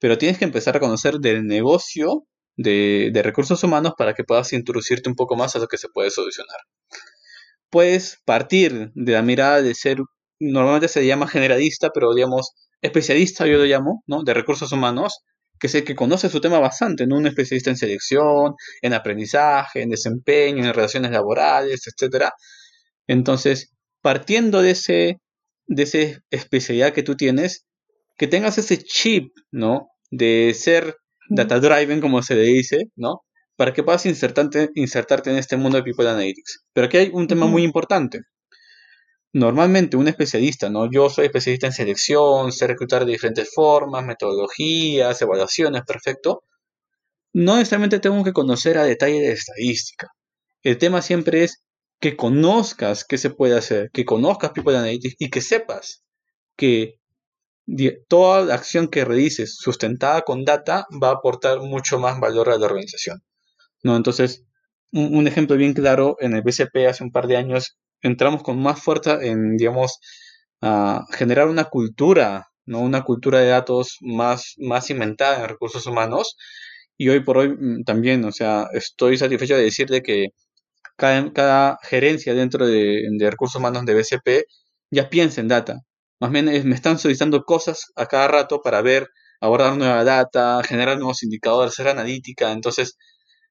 Pero 0.00 0.18
tienes 0.18 0.38
que 0.38 0.46
empezar 0.46 0.76
a 0.76 0.80
conocer 0.80 1.16
del 1.18 1.46
negocio 1.46 2.26
de, 2.62 3.22
recursos 3.22 3.62
humanos 3.64 3.94
para 3.96 4.14
que 4.14 4.24
puedas 4.24 4.52
introducirte 4.52 5.08
un 5.08 5.16
poco 5.16 5.36
más 5.36 5.56
a 5.56 5.58
lo 5.58 5.66
que 5.66 5.78
se 5.78 5.88
puede 5.88 6.10
solucionar. 6.10 6.58
Puedes 7.70 8.18
partir 8.24 8.90
de 8.94 9.12
la 9.12 9.22
mirada 9.22 9.62
de 9.62 9.74
ser, 9.74 9.98
normalmente 10.38 10.88
se 10.88 11.06
llama 11.06 11.28
generalista, 11.28 11.90
pero 11.90 12.12
digamos, 12.14 12.52
especialista 12.82 13.46
yo 13.46 13.58
lo 13.58 13.64
llamo, 13.64 14.02
¿no? 14.06 14.22
De 14.24 14.34
recursos 14.34 14.72
humanos, 14.72 15.22
que 15.58 15.68
sé 15.68 15.84
que 15.84 15.94
conoce 15.94 16.28
su 16.28 16.40
tema 16.40 16.58
bastante, 16.58 17.06
¿no? 17.06 17.16
Un 17.16 17.26
especialista 17.26 17.70
en 17.70 17.76
selección, 17.76 18.54
en 18.82 18.92
aprendizaje, 18.92 19.82
en 19.82 19.90
desempeño, 19.90 20.64
en 20.64 20.74
relaciones 20.74 21.12
laborales, 21.12 21.86
etc. 21.86 22.30
Entonces, 23.06 23.72
partiendo 24.02 24.62
de 24.62 24.72
ese, 24.72 25.20
de 25.66 25.82
esa 25.84 26.22
especialidad 26.30 26.92
que 26.92 27.02
tú 27.02 27.16
tienes, 27.16 27.66
que 28.18 28.26
tengas 28.26 28.58
ese 28.58 28.78
chip, 28.78 29.32
¿no? 29.50 29.88
De 30.10 30.54
ser 30.54 30.96
data 31.30 31.60
driven, 31.60 32.00
como 32.00 32.22
se 32.22 32.34
le 32.34 32.42
dice, 32.42 32.84
¿no? 32.96 33.22
Para 33.56 33.72
que 33.72 33.82
puedas 33.82 34.04
insertarte, 34.06 34.70
insertarte 34.74 35.30
en 35.30 35.36
este 35.36 35.56
mundo 35.56 35.78
de 35.78 35.84
People 35.84 36.08
Analytics. 36.08 36.64
Pero 36.72 36.86
aquí 36.88 36.96
hay 36.98 37.10
un 37.12 37.28
tema 37.28 37.46
muy 37.46 37.62
importante. 37.62 38.20
Normalmente 39.32 39.96
un 39.96 40.08
especialista, 40.08 40.68
¿no? 40.70 40.90
Yo 40.90 41.08
soy 41.08 41.26
especialista 41.26 41.66
en 41.68 41.72
selección, 41.72 42.52
sé 42.52 42.66
reclutar 42.66 43.04
de 43.04 43.12
diferentes 43.12 43.50
formas, 43.54 44.04
metodologías, 44.04 45.22
evaluaciones, 45.22 45.82
perfecto. 45.86 46.42
No 47.32 47.56
necesariamente 47.56 48.00
tengo 48.00 48.24
que 48.24 48.32
conocer 48.32 48.76
a 48.78 48.84
detalle 48.84 49.20
de 49.20 49.32
estadística. 49.32 50.08
El 50.62 50.78
tema 50.78 51.00
siempre 51.00 51.44
es 51.44 51.62
que 52.00 52.16
conozcas 52.16 53.04
qué 53.04 53.18
se 53.18 53.30
puede 53.30 53.56
hacer, 53.56 53.90
que 53.92 54.04
conozcas 54.04 54.50
People 54.50 54.76
Analytics 54.76 55.16
y 55.18 55.30
que 55.30 55.40
sepas 55.40 56.02
que 56.56 56.99
toda 58.08 58.54
acción 58.54 58.88
que 58.88 59.04
realices 59.04 59.56
sustentada 59.56 60.22
con 60.22 60.44
data 60.44 60.86
va 61.02 61.08
a 61.08 61.12
aportar 61.14 61.60
mucho 61.60 61.98
más 61.98 62.18
valor 62.20 62.50
a 62.50 62.58
la 62.58 62.66
organización. 62.66 63.22
¿no? 63.82 63.96
Entonces, 63.96 64.44
un, 64.92 65.26
ejemplo 65.26 65.56
bien 65.56 65.72
claro, 65.74 66.16
en 66.20 66.34
el 66.34 66.42
BCP 66.42 66.88
hace 66.88 67.04
un 67.04 67.12
par 67.12 67.26
de 67.26 67.36
años 67.36 67.78
entramos 68.02 68.42
con 68.42 68.60
más 68.60 68.82
fuerza 68.82 69.18
en, 69.22 69.56
digamos, 69.56 70.00
a 70.62 71.04
generar 71.12 71.48
una 71.48 71.64
cultura, 71.64 72.48
¿no? 72.66 72.80
Una 72.80 73.04
cultura 73.04 73.40
de 73.40 73.48
datos 73.48 73.96
más, 74.00 74.54
más 74.58 74.86
cimentada 74.86 75.42
en 75.42 75.48
recursos 75.48 75.86
humanos. 75.86 76.36
Y 76.96 77.08
hoy 77.08 77.20
por 77.20 77.38
hoy 77.38 77.50
mm, 77.50 77.84
también, 77.84 78.24
o 78.24 78.32
sea, 78.32 78.68
estoy 78.72 79.16
satisfecho 79.18 79.56
de 79.56 79.62
decirle 79.64 80.02
que 80.02 80.28
cada, 80.96 81.78
gerencia 81.82 82.34
dentro 82.34 82.66
de, 82.66 83.08
recursos 83.30 83.56
humanos 83.56 83.84
de 83.86 83.94
BCP 83.94 84.46
ya 84.90 85.08
piensa 85.10 85.40
en 85.40 85.48
data. 85.48 85.80
Más 86.20 86.30
bien 86.30 86.44
me 86.44 86.74
están 86.74 86.98
solicitando 86.98 87.44
cosas 87.44 87.92
a 87.96 88.06
cada 88.06 88.28
rato 88.28 88.60
para 88.62 88.82
ver, 88.82 89.08
abordar 89.40 89.76
nueva 89.76 90.04
data, 90.04 90.62
generar 90.62 90.98
nuevos 90.98 91.22
indicadores, 91.22 91.72
hacer 91.72 91.88
analítica. 91.88 92.52
Entonces 92.52 92.96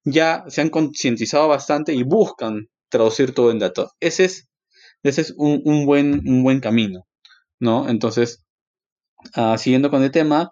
ya 0.03 0.43
se 0.47 0.61
han 0.61 0.69
concientizado 0.69 1.47
bastante 1.47 1.93
y 1.93 2.03
buscan 2.03 2.67
traducir 2.89 3.33
todo 3.33 3.51
en 3.51 3.59
datos. 3.59 3.91
Ese 3.99 4.25
es, 4.25 4.47
ese 5.03 5.21
es 5.21 5.33
un, 5.37 5.85
buen, 5.85 6.21
un 6.27 6.43
buen 6.43 6.59
camino, 6.59 7.07
¿no? 7.59 7.89
Entonces, 7.89 8.45
ah, 9.35 9.57
siguiendo 9.57 9.89
con 9.89 10.03
el 10.03 10.11
tema, 10.11 10.51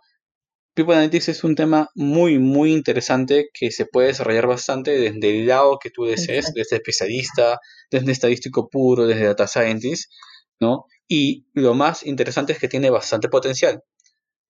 People 0.73 0.95
Analytics 0.95 1.29
es 1.29 1.43
un 1.43 1.55
tema 1.55 1.89
muy, 1.95 2.39
muy 2.39 2.71
interesante 2.71 3.49
que 3.53 3.71
se 3.71 3.85
puede 3.85 4.09
desarrollar 4.09 4.47
bastante 4.47 4.91
desde 4.91 5.39
el 5.39 5.47
lado 5.47 5.79
que 5.81 5.89
tú 5.89 6.05
desees, 6.05 6.53
desde 6.53 6.75
especialista, 6.77 7.59
desde 7.89 8.11
estadístico 8.11 8.69
puro, 8.69 9.07
desde 9.07 9.25
data 9.25 9.47
scientist, 9.47 10.11
¿no? 10.59 10.85
Y 11.07 11.45
lo 11.53 11.73
más 11.73 12.05
interesante 12.05 12.53
es 12.53 12.59
que 12.59 12.67
tiene 12.67 12.89
bastante 12.89 13.29
potencial, 13.29 13.83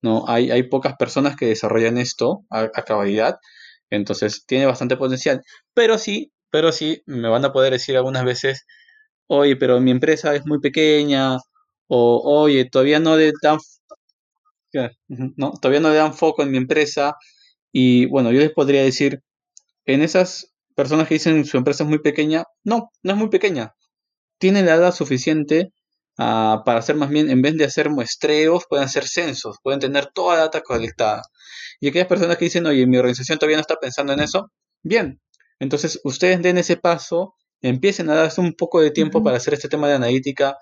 ¿no? 0.02 0.26
Hay, 0.28 0.52
hay 0.52 0.64
pocas 0.64 0.96
personas 0.98 1.36
que 1.38 1.48
desarrollan 1.48 1.98
esto 1.98 2.46
a, 2.52 2.62
a 2.64 2.84
cabalidad, 2.84 3.38
entonces 3.90 4.46
tiene 4.48 4.66
bastante 4.68 4.98
potencial, 4.98 5.42
pero 5.74 5.98
sí, 5.98 6.34
pero 6.52 6.72
sí, 6.72 7.04
me 7.08 7.30
van 7.30 7.46
a 7.46 7.54
poder 7.54 7.74
decir 7.74 7.98
algunas 7.98 8.26
veces, 8.26 8.66
oye, 9.28 9.56
pero 9.58 9.82
mi 9.82 9.92
empresa 9.92 10.36
es 10.36 10.46
muy 10.46 10.60
pequeña, 10.62 11.38
o 11.88 12.22
oye, 12.44 12.66
todavía 12.70 13.00
no 13.00 13.18
tan 13.42 13.60
¿no? 15.08 15.52
Todavía 15.62 15.80
no 15.80 15.90
le 15.90 15.96
dan 15.96 16.14
foco 16.14 16.44
en 16.44 16.52
mi 16.52 16.58
empresa 16.58 17.16
y 17.72 18.06
bueno, 18.08 18.32
yo 18.32 18.40
les 18.40 18.52
podría 18.52 18.84
decir, 18.84 19.22
en 19.86 20.02
esas 20.04 20.54
personas 20.76 21.08
que 21.08 21.16
dicen 21.16 21.46
su 21.46 21.58
empresa 21.58 21.84
es 21.84 21.90
muy 21.90 22.00
pequeña, 22.00 22.46
no, 22.64 22.92
no 23.04 23.14
es 23.14 23.18
muy 23.18 23.30
pequeña. 23.30 23.76
Tiene 24.40 24.64
la 24.64 24.76
edad 24.76 24.94
suficiente 24.96 25.74
ah, 26.18 26.64
para 26.66 26.80
hacer 26.80 26.96
más 26.96 27.10
bien, 27.10 27.30
en 27.30 27.42
vez 27.42 27.56
de 27.58 27.66
hacer 27.66 27.90
muestreos, 27.90 28.66
pueden 28.70 28.86
hacer 28.86 29.08
censos, 29.08 29.58
pueden 29.64 29.80
tener 29.80 30.08
toda 30.08 30.36
la 30.36 30.42
data 30.44 30.62
colectada. 30.62 31.22
Y 31.80 31.90
aquellas 31.90 32.08
personas 32.08 32.38
que 32.38 32.46
dicen, 32.46 32.66
oye, 32.66 32.88
mi 32.88 32.98
organización 32.98 33.38
todavía 33.40 33.58
no 33.58 33.62
está 33.62 33.76
pensando 33.76 34.14
en 34.14 34.20
eso, 34.20 34.52
bien, 34.84 35.22
entonces 35.60 36.00
ustedes 36.04 36.42
den 36.42 36.58
ese 36.58 36.78
paso, 36.78 37.36
empiecen 37.62 38.10
a 38.10 38.16
darse 38.16 38.42
un 38.42 38.54
poco 38.54 38.82
de 38.82 38.92
tiempo 38.92 39.24
para 39.24 39.38
hacer 39.38 39.54
este 39.54 39.70
tema 39.70 39.88
de 39.88 39.96
analítica, 39.96 40.58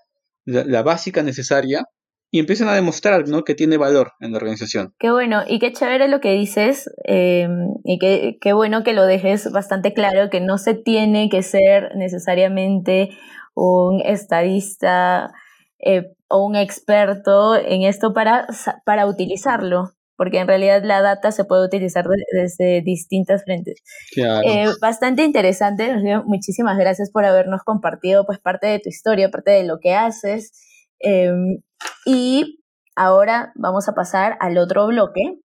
la 0.45 0.83
básica 0.83 1.23
necesaria, 1.23 1.85
y 2.31 2.39
empiezan 2.39 2.67
a 2.67 2.73
demostrar 2.73 3.27
¿no? 3.29 3.43
que 3.43 3.55
tiene 3.55 3.77
valor 3.77 4.11
en 4.19 4.31
la 4.31 4.37
organización. 4.37 4.93
Qué 4.99 5.09
bueno, 5.09 5.43
y 5.47 5.59
qué 5.59 5.71
chévere 5.71 6.09
lo 6.09 6.19
que 6.19 6.33
dices, 6.33 6.89
em, 7.05 7.69
y 7.85 7.97
qué, 7.97 8.37
qué 8.41 8.51
bueno 8.51 8.83
que 8.83 8.93
lo 8.93 9.05
dejes 9.05 9.49
bastante 9.51 9.93
claro, 9.93 10.29
que 10.29 10.41
no 10.41 10.57
se 10.57 10.73
tiene 10.73 11.29
que 11.29 11.43
ser 11.43 11.95
necesariamente 11.95 13.09
un 13.53 14.01
estadista 14.01 15.31
eh, 15.79 16.13
o 16.29 16.45
un 16.45 16.55
experto 16.55 17.55
en 17.55 17.83
esto 17.83 18.13
para, 18.13 18.47
para 18.85 19.05
utilizarlo, 19.07 19.91
porque 20.17 20.39
en 20.39 20.47
realidad 20.47 20.81
la 20.83 21.01
data 21.01 21.31
se 21.31 21.43
puede 21.43 21.65
utilizar 21.65 22.05
desde 22.33 22.81
distintas 22.81 23.43
frentes. 23.43 23.81
Eh, 24.15 24.67
bastante 24.81 25.23
interesante, 25.23 25.93
muchísimas 26.25 26.77
gracias 26.77 27.11
por 27.11 27.25
habernos 27.25 27.61
compartido 27.63 28.25
pues 28.25 28.39
parte 28.39 28.67
de 28.67 28.79
tu 28.79 28.89
historia, 28.89 29.29
parte 29.29 29.51
de 29.51 29.63
lo 29.65 29.79
que 29.79 29.93
haces. 29.93 30.53
Em, 30.99 31.61
y 32.05 32.59
ahora 32.95 33.51
vamos 33.55 33.87
a 33.89 33.93
pasar 33.93 34.37
al 34.39 34.57
otro 34.57 34.87
bloque, 34.87 35.39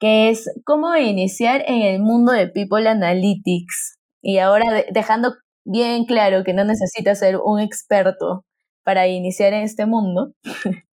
que 0.00 0.30
es 0.30 0.50
cómo 0.64 0.96
iniciar 0.96 1.64
en 1.66 1.82
el 1.82 2.00
mundo 2.00 2.32
de 2.32 2.48
People 2.48 2.88
Analytics. 2.88 3.98
Y 4.22 4.38
ahora 4.38 4.84
dejando 4.90 5.34
bien 5.64 6.06
claro 6.06 6.44
que 6.44 6.54
no 6.54 6.64
necesitas 6.64 7.18
ser 7.18 7.36
un 7.36 7.60
experto 7.60 8.44
para 8.84 9.08
iniciar 9.08 9.52
en 9.52 9.62
este 9.62 9.86
mundo. 9.86 10.34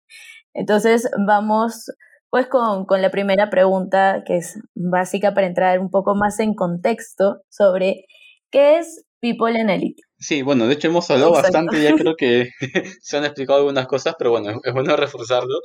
Entonces 0.54 1.08
vamos 1.26 1.90
pues 2.30 2.46
con, 2.46 2.86
con, 2.86 3.02
la 3.02 3.10
primera 3.10 3.50
pregunta, 3.50 4.22
que 4.24 4.36
es 4.36 4.58
básica 4.74 5.34
para 5.34 5.48
entrar 5.48 5.80
un 5.80 5.90
poco 5.90 6.14
más 6.14 6.38
en 6.38 6.54
contexto 6.54 7.42
sobre 7.48 8.04
qué 8.50 8.78
es 8.78 9.04
People 9.20 9.60
Analytics. 9.60 10.08
Sí, 10.18 10.42
bueno, 10.42 10.66
de 10.66 10.74
hecho 10.74 10.88
hemos 10.88 11.10
hablado 11.10 11.32
bastante, 11.32 11.82
ya 11.82 11.94
creo 11.94 12.14
que 12.16 12.50
se 13.00 13.16
han 13.16 13.24
explicado 13.24 13.58
algunas 13.58 13.86
cosas, 13.86 14.14
pero 14.18 14.30
bueno, 14.30 14.60
es 14.62 14.72
bueno 14.72 14.96
reforzarlo. 14.96 15.58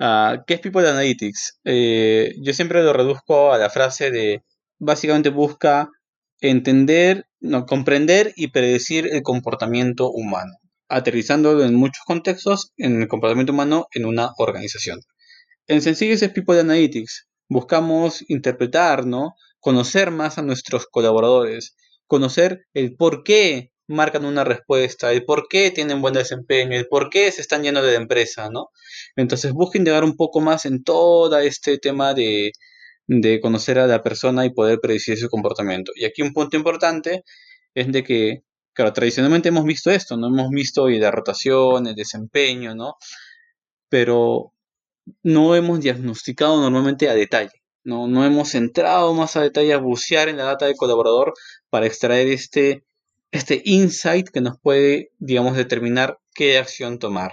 Uh, 0.00 0.42
¿Qué 0.46 0.54
es 0.54 0.60
People 0.60 0.88
Analytics? 0.88 1.60
Eh, 1.64 2.34
yo 2.40 2.52
siempre 2.52 2.82
lo 2.82 2.92
reduzco 2.92 3.52
a 3.52 3.58
la 3.58 3.70
frase 3.70 4.10
de, 4.10 4.42
básicamente 4.78 5.30
busca 5.30 5.90
entender, 6.40 7.26
no, 7.40 7.66
comprender 7.66 8.32
y 8.36 8.48
predecir 8.48 9.08
el 9.12 9.22
comportamiento 9.22 10.10
humano, 10.10 10.54
aterrizándolo 10.92 11.64
en 11.64 11.74
muchos 11.74 12.04
contextos 12.06 12.72
en 12.76 13.00
el 13.02 13.08
comportamiento 13.08 13.52
humano 13.52 13.86
en 13.92 14.04
una 14.04 14.32
organización. 14.36 15.00
En 15.66 15.80
sencillo 15.80 16.14
es 16.14 16.28
People 16.28 16.60
Analytics. 16.60 17.28
Buscamos 17.48 18.24
interpretar, 18.28 19.06
¿no? 19.06 19.34
Conocer 19.60 20.10
más 20.10 20.38
a 20.38 20.42
nuestros 20.42 20.86
colaboradores, 20.86 21.76
conocer 22.06 22.66
el 22.74 22.94
por 22.96 23.22
qué 23.24 23.70
marcan 23.88 24.24
una 24.24 24.44
respuesta, 24.44 25.12
el 25.12 25.24
por 25.24 25.48
qué 25.48 25.70
tienen 25.70 26.02
buen 26.02 26.14
desempeño, 26.14 26.76
el 26.76 26.88
por 26.88 27.10
qué 27.10 27.30
se 27.32 27.40
están 27.40 27.62
yendo 27.62 27.82
de 27.82 27.92
la 27.92 27.98
empresa, 27.98 28.48
¿no? 28.50 28.68
Entonces 29.16 29.52
busquen 29.52 29.84
llegar 29.84 30.04
un 30.04 30.16
poco 30.16 30.40
más 30.40 30.66
en 30.66 30.82
todo 30.84 31.38
este 31.38 31.78
tema 31.78 32.14
de, 32.14 32.52
de 33.06 33.40
conocer 33.40 33.78
a 33.78 33.86
la 33.86 34.02
persona 34.02 34.44
y 34.44 34.50
poder 34.50 34.78
predecir 34.80 35.18
su 35.18 35.28
comportamiento. 35.28 35.92
Y 35.94 36.04
aquí 36.04 36.22
un 36.22 36.32
punto 36.32 36.56
importante 36.56 37.24
es 37.74 37.90
de 37.92 38.04
que, 38.04 38.42
claro, 38.72 38.92
tradicionalmente 38.92 39.48
hemos 39.48 39.64
visto 39.64 39.90
esto, 39.90 40.16
¿no? 40.16 40.28
Hemos 40.28 40.50
visto 40.50 40.88
la 40.88 41.10
rotación, 41.10 41.86
el 41.86 41.94
desempeño, 41.94 42.74
¿no? 42.74 42.96
Pero 43.88 44.52
no 45.22 45.54
hemos 45.56 45.80
diagnosticado 45.80 46.60
normalmente 46.60 47.08
a 47.08 47.14
detalle. 47.14 47.52
No, 47.84 48.06
no 48.06 48.24
hemos 48.24 48.54
entrado 48.54 49.12
más 49.14 49.36
a 49.36 49.42
detalle 49.42 49.72
a 49.74 49.78
bucear 49.78 50.28
en 50.28 50.36
la 50.36 50.44
data 50.44 50.66
del 50.66 50.76
colaborador 50.76 51.34
para 51.70 51.86
extraer 51.86 52.28
este, 52.28 52.84
este 53.32 53.62
insight 53.64 54.28
que 54.28 54.40
nos 54.40 54.58
puede, 54.60 55.10
digamos, 55.18 55.56
determinar 55.56 56.18
qué 56.34 56.58
acción 56.58 56.98
tomar. 56.98 57.32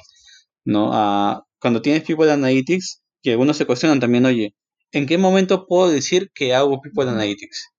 ¿no? 0.66 0.92
Ah, 0.94 1.46
cuando 1.60 1.82
tienes 1.82 2.04
People 2.04 2.32
Analytics, 2.32 3.02
y 3.22 3.32
algunos 3.32 3.58
se 3.58 3.66
cuestionan 3.66 4.00
también, 4.00 4.26
oye, 4.26 4.56
¿en 4.92 5.06
qué 5.06 5.18
momento 5.18 5.68
puedo 5.68 5.90
decir 5.90 6.32
que 6.34 6.54
hago 6.54 6.82
People 6.82 7.10
Analytics? 7.10 7.70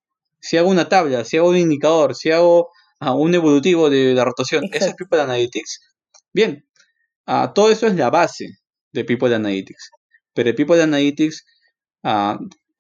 Si 0.41 0.57
hago 0.57 0.69
una 0.69 0.89
tabla, 0.89 1.25
si 1.25 1.37
hago 1.37 1.51
un 1.51 1.57
indicador, 1.57 2.15
si 2.15 2.31
hago 2.31 2.71
ah, 3.01 3.15
un 3.15 3.35
evolutivo 3.35 3.91
de 3.91 4.15
la 4.15 4.25
rotación, 4.25 4.65
¿eso 4.73 4.87
es 4.87 4.95
People 4.95 5.21
Analytics? 5.21 5.81
Bien, 6.33 6.67
ah, 7.27 7.53
todo 7.55 7.71
eso 7.71 7.87
es 7.87 7.95
la 7.97 8.11
base 8.11 8.47
de 8.93 9.05
People 9.05 9.35
Analytics. 9.35 9.91
Pero 10.35 10.55
People 10.55 10.83
Analytics 10.83 11.45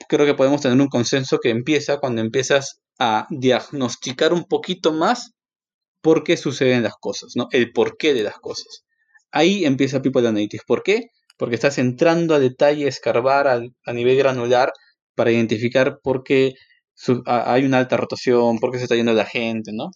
creo 0.08 0.26
que 0.26 0.34
podemos 0.34 0.60
tener 0.60 0.80
un 0.80 0.88
consenso 0.88 1.38
que 1.38 1.50
empieza 1.50 1.98
cuando 1.98 2.20
empiezas 2.20 2.80
a 2.98 3.26
diagnosticar 3.30 4.32
un 4.32 4.44
poquito 4.44 4.92
más 4.92 5.32
por 6.02 6.24
qué 6.24 6.36
suceden 6.36 6.82
las 6.82 6.94
cosas, 7.00 7.32
¿no? 7.36 7.48
El 7.50 7.72
porqué 7.72 8.14
de 8.14 8.22
las 8.22 8.38
cosas. 8.38 8.84
Ahí 9.30 9.64
empieza 9.64 10.02
People 10.02 10.26
Analytics. 10.26 10.64
¿Por 10.66 10.82
qué? 10.82 11.08
Porque 11.36 11.54
estás 11.54 11.78
entrando 11.78 12.34
a 12.34 12.38
detalle, 12.38 12.88
escarbar 12.88 13.48
a, 13.48 13.92
nivel 13.92 14.16
granular 14.18 14.72
para 15.14 15.32
identificar 15.32 16.00
por 16.02 16.22
qué 16.24 16.54
hay 17.26 17.64
una 17.64 17.78
alta 17.78 17.96
rotación, 17.96 18.58
por 18.58 18.72
qué 18.72 18.78
se 18.78 18.84
está 18.84 18.96
yendo 18.96 19.12
la 19.14 19.24
gente, 19.24 19.72
¿no? 19.72 19.90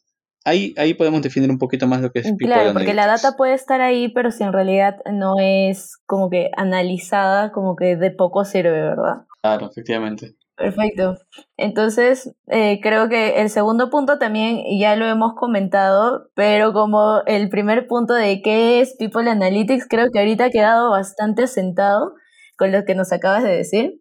Ahí, 0.44 0.74
ahí 0.76 0.92
podemos 0.94 1.22
definir 1.22 1.50
un 1.50 1.58
poquito 1.58 1.86
más 1.86 2.02
lo 2.02 2.10
que 2.10 2.18
es 2.18 2.26
People 2.26 2.48
Claro, 2.48 2.72
porque 2.74 2.92
la 2.92 3.06
data 3.06 3.34
puede 3.36 3.54
estar 3.54 3.80
ahí, 3.80 4.08
pero 4.08 4.30
si 4.30 4.42
en 4.44 4.52
realidad 4.52 4.96
no 5.10 5.36
es 5.40 5.96
como 6.06 6.28
que 6.28 6.50
analizada, 6.56 7.50
como 7.50 7.76
que 7.76 7.96
de 7.96 8.10
poco 8.10 8.44
sirve, 8.44 8.70
¿verdad? 8.70 9.24
Claro, 9.42 9.70
efectivamente. 9.70 10.36
Perfecto. 10.56 11.16
Entonces, 11.56 12.32
eh, 12.46 12.78
creo 12.80 13.08
que 13.08 13.40
el 13.40 13.50
segundo 13.50 13.90
punto 13.90 14.18
también 14.18 14.62
ya 14.78 14.94
lo 14.94 15.06
hemos 15.06 15.34
comentado, 15.34 16.28
pero 16.34 16.72
como 16.72 17.22
el 17.26 17.48
primer 17.48 17.86
punto 17.88 18.14
de 18.14 18.40
qué 18.40 18.80
es 18.80 18.94
People 18.96 19.28
Analytics, 19.28 19.86
creo 19.88 20.10
que 20.12 20.20
ahorita 20.20 20.44
ha 20.44 20.50
quedado 20.50 20.90
bastante 20.90 21.44
asentado 21.44 22.12
con 22.56 22.70
lo 22.70 22.84
que 22.84 22.94
nos 22.94 23.12
acabas 23.12 23.42
de 23.42 23.56
decir. 23.56 24.00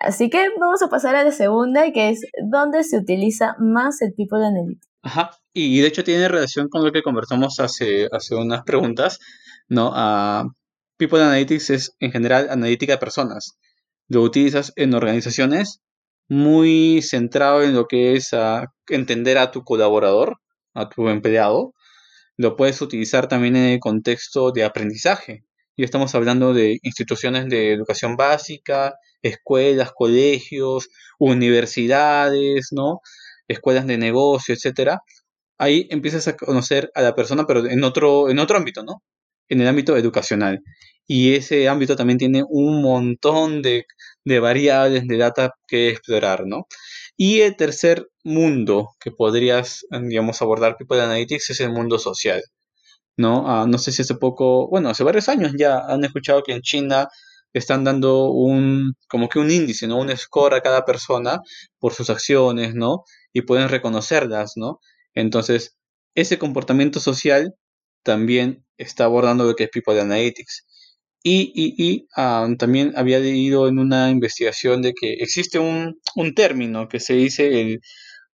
Así 0.00 0.30
que 0.30 0.48
vamos 0.60 0.82
a 0.82 0.88
pasar 0.88 1.16
a 1.16 1.24
la 1.24 1.32
segunda, 1.32 1.90
que 1.92 2.10
es 2.10 2.20
dónde 2.48 2.84
se 2.84 2.98
utiliza 2.98 3.56
más 3.58 4.00
el 4.00 4.14
People 4.14 4.46
Analytics. 4.46 4.88
Ajá, 5.02 5.30
y 5.58 5.80
de 5.80 5.88
hecho 5.88 6.04
tiene 6.04 6.28
relación 6.28 6.68
con 6.68 6.84
lo 6.84 6.92
que 6.92 7.02
conversamos 7.02 7.60
hace, 7.60 8.08
hace 8.12 8.34
unas 8.34 8.62
preguntas, 8.62 9.18
¿no? 9.68 9.90
Uh, 9.90 10.50
People 10.98 11.22
Analytics 11.22 11.70
es 11.70 11.96
en 12.00 12.10
general 12.10 12.48
analítica 12.50 12.94
de 12.94 12.98
personas. 12.98 13.56
Lo 14.08 14.22
utilizas 14.22 14.72
en 14.76 14.94
organizaciones 14.94 15.80
muy 16.28 17.02
centrado 17.02 17.62
en 17.62 17.74
lo 17.74 17.86
que 17.86 18.14
es 18.14 18.30
entender 18.88 19.38
a 19.38 19.50
tu 19.50 19.62
colaborador, 19.64 20.36
a 20.74 20.88
tu 20.88 21.08
empleado. 21.08 21.72
Lo 22.36 22.56
puedes 22.56 22.82
utilizar 22.82 23.28
también 23.28 23.56
en 23.56 23.64
el 23.64 23.78
contexto 23.78 24.50
de 24.50 24.64
aprendizaje. 24.64 25.44
Y 25.76 25.84
estamos 25.84 26.14
hablando 26.16 26.52
de 26.52 26.78
instituciones 26.82 27.48
de 27.48 27.72
educación 27.72 28.16
básica, 28.16 28.94
escuelas, 29.22 29.92
colegios, 29.94 30.88
universidades, 31.20 32.68
¿no? 32.72 33.00
Escuelas 33.46 33.86
de 33.86 33.98
negocio, 33.98 34.54
etcétera. 34.54 35.00
Ahí 35.58 35.86
empiezas 35.90 36.28
a 36.28 36.36
conocer 36.36 36.90
a 36.94 37.02
la 37.02 37.14
persona, 37.14 37.46
pero 37.46 37.66
en 37.66 37.84
otro, 37.84 38.30
en 38.30 38.38
otro 38.38 38.56
ámbito, 38.58 38.82
¿no? 38.84 39.02
En 39.48 39.60
el 39.60 39.68
ámbito 39.68 39.96
educacional. 39.96 40.60
Y 41.06 41.34
ese 41.34 41.68
ámbito 41.68 41.96
también 41.96 42.18
tiene 42.18 42.44
un 42.48 42.82
montón 42.82 43.62
de 43.62 43.86
de 44.28 44.40
variables 44.40 45.06
de 45.08 45.16
data 45.16 45.54
que 45.66 45.90
explorar, 45.90 46.46
¿no? 46.46 46.66
Y 47.16 47.40
el 47.40 47.56
tercer 47.56 48.06
mundo 48.24 48.90
que 49.00 49.10
podrías, 49.10 49.84
digamos, 49.90 50.40
abordar 50.42 50.76
People 50.76 51.00
Analytics 51.00 51.50
es 51.50 51.60
el 51.60 51.72
mundo 51.72 51.98
social, 51.98 52.42
¿no? 53.16 53.44
Ah, 53.50 53.66
no 53.68 53.78
sé 53.78 53.92
si 53.92 54.02
hace 54.02 54.16
poco, 54.16 54.68
bueno, 54.70 54.90
hace 54.90 55.04
varios 55.04 55.28
años 55.28 55.52
ya 55.58 55.78
han 55.80 56.04
escuchado 56.04 56.42
que 56.42 56.52
en 56.52 56.62
China 56.62 57.08
están 57.52 57.84
dando 57.84 58.30
un, 58.30 58.94
como 59.08 59.28
que 59.28 59.38
un 59.40 59.50
índice, 59.50 59.86
¿no? 59.88 59.98
Un 59.98 60.16
score 60.16 60.54
a 60.54 60.60
cada 60.62 60.84
persona 60.84 61.40
por 61.78 61.94
sus 61.94 62.10
acciones, 62.10 62.74
¿no? 62.74 63.04
Y 63.32 63.42
pueden 63.42 63.68
reconocerlas, 63.68 64.52
¿no? 64.56 64.80
Entonces, 65.18 65.76
ese 66.14 66.38
comportamiento 66.38 67.00
social 67.00 67.54
también 68.04 68.64
está 68.76 69.04
abordando 69.04 69.44
lo 69.44 69.56
que 69.56 69.64
es 69.64 69.70
People 69.70 70.00
Analytics. 70.00 70.64
Y, 71.24 71.52
y, 71.54 72.06
ah, 72.16 72.46
también 72.56 72.92
había 72.96 73.18
leído 73.18 73.66
en 73.66 73.80
una 73.80 74.10
investigación 74.10 74.80
de 74.80 74.94
que 74.94 75.14
existe 75.14 75.58
un, 75.58 76.00
término 76.36 76.88
que 76.88 77.00
se 77.00 77.14
dice 77.14 77.60
el 77.60 77.80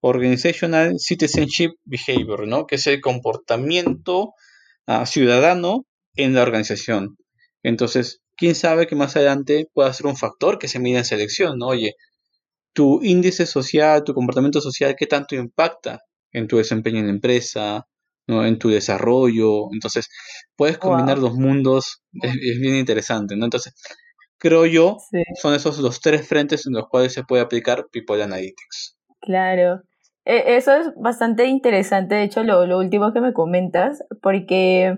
Organizational 0.00 0.98
Citizenship 0.98 1.70
Behavior, 1.84 2.46
¿no? 2.46 2.66
que 2.66 2.74
es 2.74 2.86
el 2.86 3.00
comportamiento 3.00 4.34
ah, 4.86 5.06
ciudadano 5.06 5.86
en 6.16 6.34
la 6.34 6.42
organización. 6.42 7.16
Entonces, 7.62 8.20
quién 8.36 8.54
sabe 8.54 8.86
que 8.86 8.96
más 8.96 9.16
adelante 9.16 9.68
pueda 9.72 9.90
ser 9.94 10.06
un 10.06 10.16
factor 10.18 10.58
que 10.58 10.68
se 10.68 10.80
mida 10.80 10.98
en 10.98 11.06
selección, 11.06 11.58
¿no? 11.58 11.68
Oye, 11.68 11.94
tu 12.74 13.02
índice 13.02 13.46
social, 13.46 14.04
tu 14.04 14.12
comportamiento 14.14 14.60
social, 14.60 14.94
¿qué 14.98 15.06
tanto 15.06 15.34
impacta 15.36 16.00
en 16.34 16.48
tu 16.48 16.58
desempeño 16.58 16.98
en 16.98 17.06
la 17.06 17.12
empresa, 17.12 17.86
¿no? 18.26 18.44
en 18.44 18.58
tu 18.58 18.68
desarrollo. 18.68 19.68
Entonces, 19.72 20.08
puedes 20.56 20.76
combinar 20.76 21.18
los 21.18 21.34
mundos, 21.34 22.02
es, 22.12 22.60
bien 22.60 22.76
interesante, 22.76 23.36
¿no? 23.36 23.44
Entonces, 23.44 23.74
creo 24.38 24.66
yo, 24.66 24.98
son 25.40 25.54
esos 25.54 25.78
los 25.78 26.00
tres 26.00 26.28
frentes 26.28 26.66
en 26.66 26.74
los 26.74 26.88
cuales 26.88 27.12
se 27.12 27.24
puede 27.24 27.42
aplicar 27.42 27.86
People 27.90 28.22
Analytics. 28.22 28.98
Claro. 29.20 29.80
E, 30.24 30.56
eso 30.56 30.74
es 30.74 30.90
bastante 31.00 31.46
interesante, 31.46 32.14
de 32.14 32.24
hecho, 32.24 32.42
lo, 32.42 32.66
lo 32.66 32.78
último 32.78 33.12
que 33.12 33.20
me 33.20 33.32
comentas, 33.32 34.02
porque 34.22 34.96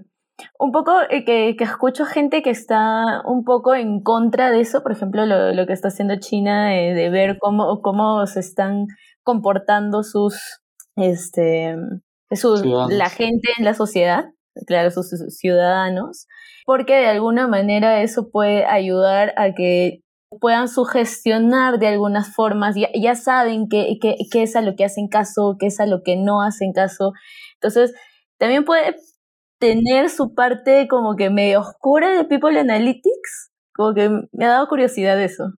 un 0.59 0.71
poco 0.71 0.93
eh, 1.11 1.25
que, 1.25 1.57
que, 1.57 1.65
escucho 1.65 2.05
gente 2.05 2.43
que 2.43 2.51
está 2.51 3.23
un 3.25 3.45
poco 3.45 3.75
en 3.75 4.03
contra 4.03 4.51
de 4.51 4.61
eso, 4.61 4.83
por 4.83 4.93
ejemplo, 4.93 5.27
lo, 5.27 5.53
lo 5.53 5.67
que 5.67 5.73
está 5.73 5.89
haciendo 5.89 6.17
China, 6.21 6.69
de, 6.69 6.95
de 6.95 7.11
ver 7.11 7.39
cómo, 7.41 7.81
cómo 7.83 8.27
se 8.27 8.41
están 8.41 8.87
comportando 9.23 10.03
sus, 10.05 10.61
este, 10.97 11.77
la 12.89 13.11
gente 13.11 13.49
en 13.59 13.65
la 13.65 13.75
sociedad, 13.75 14.25
claro, 14.67 14.91
sus, 14.91 15.11
ciudadanos, 15.37 16.27
porque 16.65 16.95
de 16.95 17.07
alguna 17.07 17.47
manera 17.47 18.03
eso 18.03 18.31
puede 18.31 18.65
ayudar 18.65 19.33
a 19.37 19.55
que 19.55 20.01
puedan 20.41 20.69
sugestionar 20.69 21.79
de 21.79 21.89
algunas 21.89 22.35
formas, 22.35 22.75
ya, 22.75 22.89
ya 22.95 23.15
saben 23.15 23.69
qué, 23.69 23.99
qué, 24.01 24.43
es 24.43 24.57
a 24.57 24.63
lo 24.63 24.75
que 24.75 24.85
hacen 24.85 25.09
caso, 25.09 25.57
qué 25.59 25.67
es 25.67 25.79
a 25.81 25.87
lo 25.87 26.03
que 26.03 26.17
no 26.17 26.43
hacen 26.43 26.73
caso. 26.73 27.13
Entonces, 27.55 27.95
también 28.39 28.65
puede 28.65 28.97
tener 29.59 30.11
su 30.11 30.35
parte 30.35 30.89
como 30.89 31.17
que 31.17 31.31
medio 31.31 31.61
oscura 31.61 32.17
de 32.17 32.25
People 32.25 32.59
Analytics, 32.59 33.53
como 33.75 33.95
que 33.95 34.11
me 34.33 34.45
ha 34.45 34.49
dado 34.49 34.69
curiosidad 34.69 35.23
eso. 35.23 35.53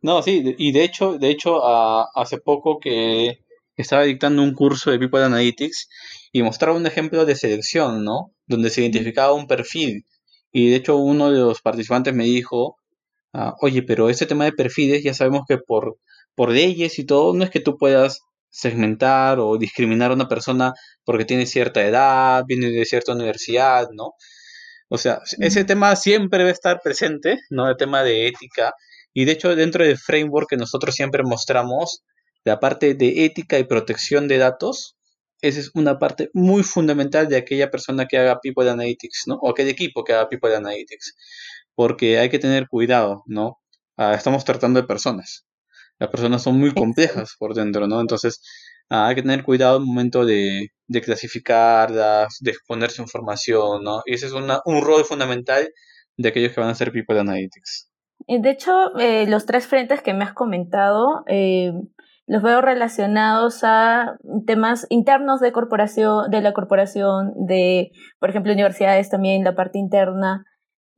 No, 0.00 0.22
sí, 0.22 0.54
y 0.58 0.72
de 0.72 0.84
hecho, 0.84 1.18
de 1.18 1.30
hecho, 1.30 1.62
hace 1.64 2.38
poco 2.38 2.78
que 2.78 3.43
estaba 3.76 4.02
dictando 4.02 4.42
un 4.42 4.54
curso 4.54 4.90
de 4.90 4.98
People 4.98 5.22
Analytics 5.24 5.88
y 6.32 6.42
mostraba 6.42 6.76
un 6.76 6.86
ejemplo 6.86 7.24
de 7.24 7.36
selección, 7.36 8.04
¿no? 8.04 8.32
Donde 8.46 8.70
se 8.70 8.82
identificaba 8.82 9.32
un 9.32 9.46
perfil. 9.46 10.04
Y 10.52 10.70
de 10.70 10.76
hecho 10.76 10.96
uno 10.96 11.30
de 11.30 11.40
los 11.40 11.60
participantes 11.62 12.14
me 12.14 12.24
dijo, 12.24 12.76
ah, 13.32 13.54
oye, 13.60 13.82
pero 13.82 14.10
este 14.10 14.26
tema 14.26 14.44
de 14.44 14.52
perfiles 14.52 15.02
ya 15.02 15.14
sabemos 15.14 15.42
que 15.48 15.58
por, 15.58 15.98
por 16.34 16.50
leyes 16.50 16.98
y 16.98 17.04
todo, 17.04 17.34
no 17.34 17.44
es 17.44 17.50
que 17.50 17.60
tú 17.60 17.76
puedas 17.76 18.20
segmentar 18.50 19.40
o 19.40 19.58
discriminar 19.58 20.12
a 20.12 20.14
una 20.14 20.28
persona 20.28 20.72
porque 21.04 21.24
tiene 21.24 21.46
cierta 21.46 21.82
edad, 21.82 22.44
viene 22.46 22.70
de 22.70 22.84
cierta 22.84 23.12
universidad, 23.12 23.88
¿no? 23.92 24.12
O 24.88 24.98
sea, 24.98 25.20
ese 25.40 25.64
tema 25.64 25.96
siempre 25.96 26.44
va 26.44 26.50
a 26.50 26.52
estar 26.52 26.80
presente, 26.80 27.38
¿no? 27.50 27.68
El 27.68 27.76
tema 27.76 28.04
de 28.04 28.28
ética. 28.28 28.72
Y 29.12 29.24
de 29.24 29.32
hecho, 29.32 29.56
dentro 29.56 29.84
del 29.84 29.98
framework 29.98 30.50
que 30.50 30.56
nosotros 30.56 30.94
siempre 30.94 31.24
mostramos, 31.24 32.04
la 32.44 32.60
parte 32.60 32.94
de 32.94 33.24
ética 33.24 33.58
y 33.58 33.64
protección 33.64 34.28
de 34.28 34.38
datos, 34.38 34.96
esa 35.40 35.60
es 35.60 35.70
una 35.74 35.98
parte 35.98 36.30
muy 36.32 36.62
fundamental 36.62 37.28
de 37.28 37.36
aquella 37.36 37.70
persona 37.70 38.06
que 38.06 38.18
haga 38.18 38.40
People 38.40 38.68
Analytics, 38.68 39.24
¿no? 39.26 39.36
O 39.36 39.50
aquel 39.50 39.68
equipo 39.68 40.04
que 40.04 40.12
haga 40.12 40.28
People 40.28 40.54
Analytics. 40.54 41.14
Porque 41.74 42.18
hay 42.18 42.28
que 42.30 42.38
tener 42.38 42.68
cuidado, 42.68 43.22
¿no? 43.26 43.58
Ah, 43.96 44.14
estamos 44.14 44.44
tratando 44.44 44.80
de 44.80 44.86
personas. 44.86 45.46
Las 45.98 46.10
personas 46.10 46.42
son 46.42 46.58
muy 46.58 46.72
complejas 46.74 47.34
por 47.38 47.54
dentro, 47.54 47.86
¿no? 47.86 48.00
Entonces, 48.00 48.40
ah, 48.90 49.08
hay 49.08 49.14
que 49.16 49.22
tener 49.22 49.42
cuidado 49.44 49.78
el 49.78 49.84
momento 49.84 50.24
de, 50.24 50.68
de 50.86 51.00
clasificarlas, 51.00 52.38
de 52.40 52.50
exponer 52.50 52.90
su 52.90 53.02
información, 53.02 53.82
¿no? 53.82 54.02
Y 54.06 54.14
ese 54.14 54.26
es 54.26 54.32
un 54.32 54.82
rol 54.82 55.04
fundamental 55.04 55.68
de 56.16 56.28
aquellos 56.28 56.52
que 56.52 56.60
van 56.60 56.68
a 56.70 56.72
hacer 56.72 56.92
People 56.92 57.18
Analytics. 57.18 57.90
De 58.26 58.50
hecho, 58.50 58.96
eh, 58.98 59.26
los 59.26 59.44
tres 59.44 59.66
frentes 59.66 60.00
que 60.00 60.14
me 60.14 60.24
has 60.24 60.32
comentado, 60.32 61.24
eh, 61.26 61.72
los 62.26 62.42
veo 62.42 62.60
relacionados 62.60 63.60
a 63.64 64.16
temas 64.46 64.86
internos 64.88 65.40
de 65.40 65.52
corporación, 65.52 66.30
de 66.30 66.40
la 66.40 66.54
corporación, 66.54 67.32
de, 67.46 67.90
por 68.18 68.30
ejemplo, 68.30 68.52
universidades 68.52 69.10
también, 69.10 69.44
la 69.44 69.54
parte 69.54 69.78
interna, 69.78 70.44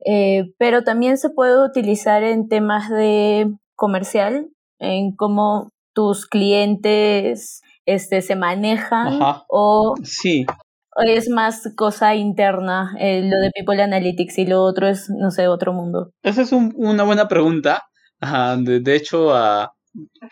eh, 0.05 0.53
pero 0.57 0.83
también 0.83 1.17
se 1.17 1.29
puede 1.29 1.63
utilizar 1.63 2.23
en 2.23 2.47
temas 2.47 2.89
de 2.89 3.51
comercial, 3.75 4.47
en 4.79 5.15
cómo 5.15 5.71
tus 5.93 6.27
clientes 6.27 7.61
este, 7.85 8.21
se 8.21 8.35
manejan 8.35 9.19
o 9.49 9.95
sí. 10.03 10.45
es 11.07 11.29
más 11.29 11.73
cosa 11.75 12.15
interna 12.15 12.95
eh, 12.99 13.21
lo 13.23 13.37
de 13.39 13.51
People 13.53 13.81
Analytics 13.81 14.37
y 14.37 14.45
lo 14.45 14.61
otro 14.61 14.87
es, 14.87 15.09
no 15.09 15.31
sé, 15.31 15.47
otro 15.47 15.73
mundo? 15.73 16.11
Esa 16.23 16.43
es 16.43 16.51
una 16.51 17.03
buena 17.03 17.27
pregunta. 17.27 17.83
de, 18.21 18.95
hecho, 18.95 19.33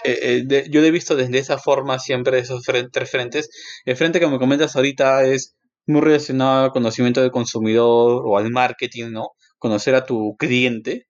eh, 0.03 0.45
eh, 0.49 0.67
yo 0.69 0.81
lo 0.81 0.87
he 0.87 0.91
visto 0.91 1.15
desde 1.15 1.39
esa 1.39 1.57
forma 1.57 1.99
siempre, 1.99 2.39
esos 2.39 2.63
tres 2.63 3.09
frentes. 3.09 3.49
El 3.85 3.95
frente 3.97 4.19
que 4.19 4.27
me 4.27 4.39
comentas 4.39 4.75
ahorita 4.75 5.23
es 5.25 5.55
muy 5.87 6.01
relacionado 6.01 6.65
al 6.65 6.71
conocimiento 6.71 7.21
del 7.21 7.31
consumidor 7.31 8.23
o 8.25 8.37
al 8.37 8.51
marketing, 8.51 9.11
¿no? 9.11 9.29
Conocer 9.59 9.95
a 9.95 10.05
tu 10.05 10.35
cliente, 10.37 11.07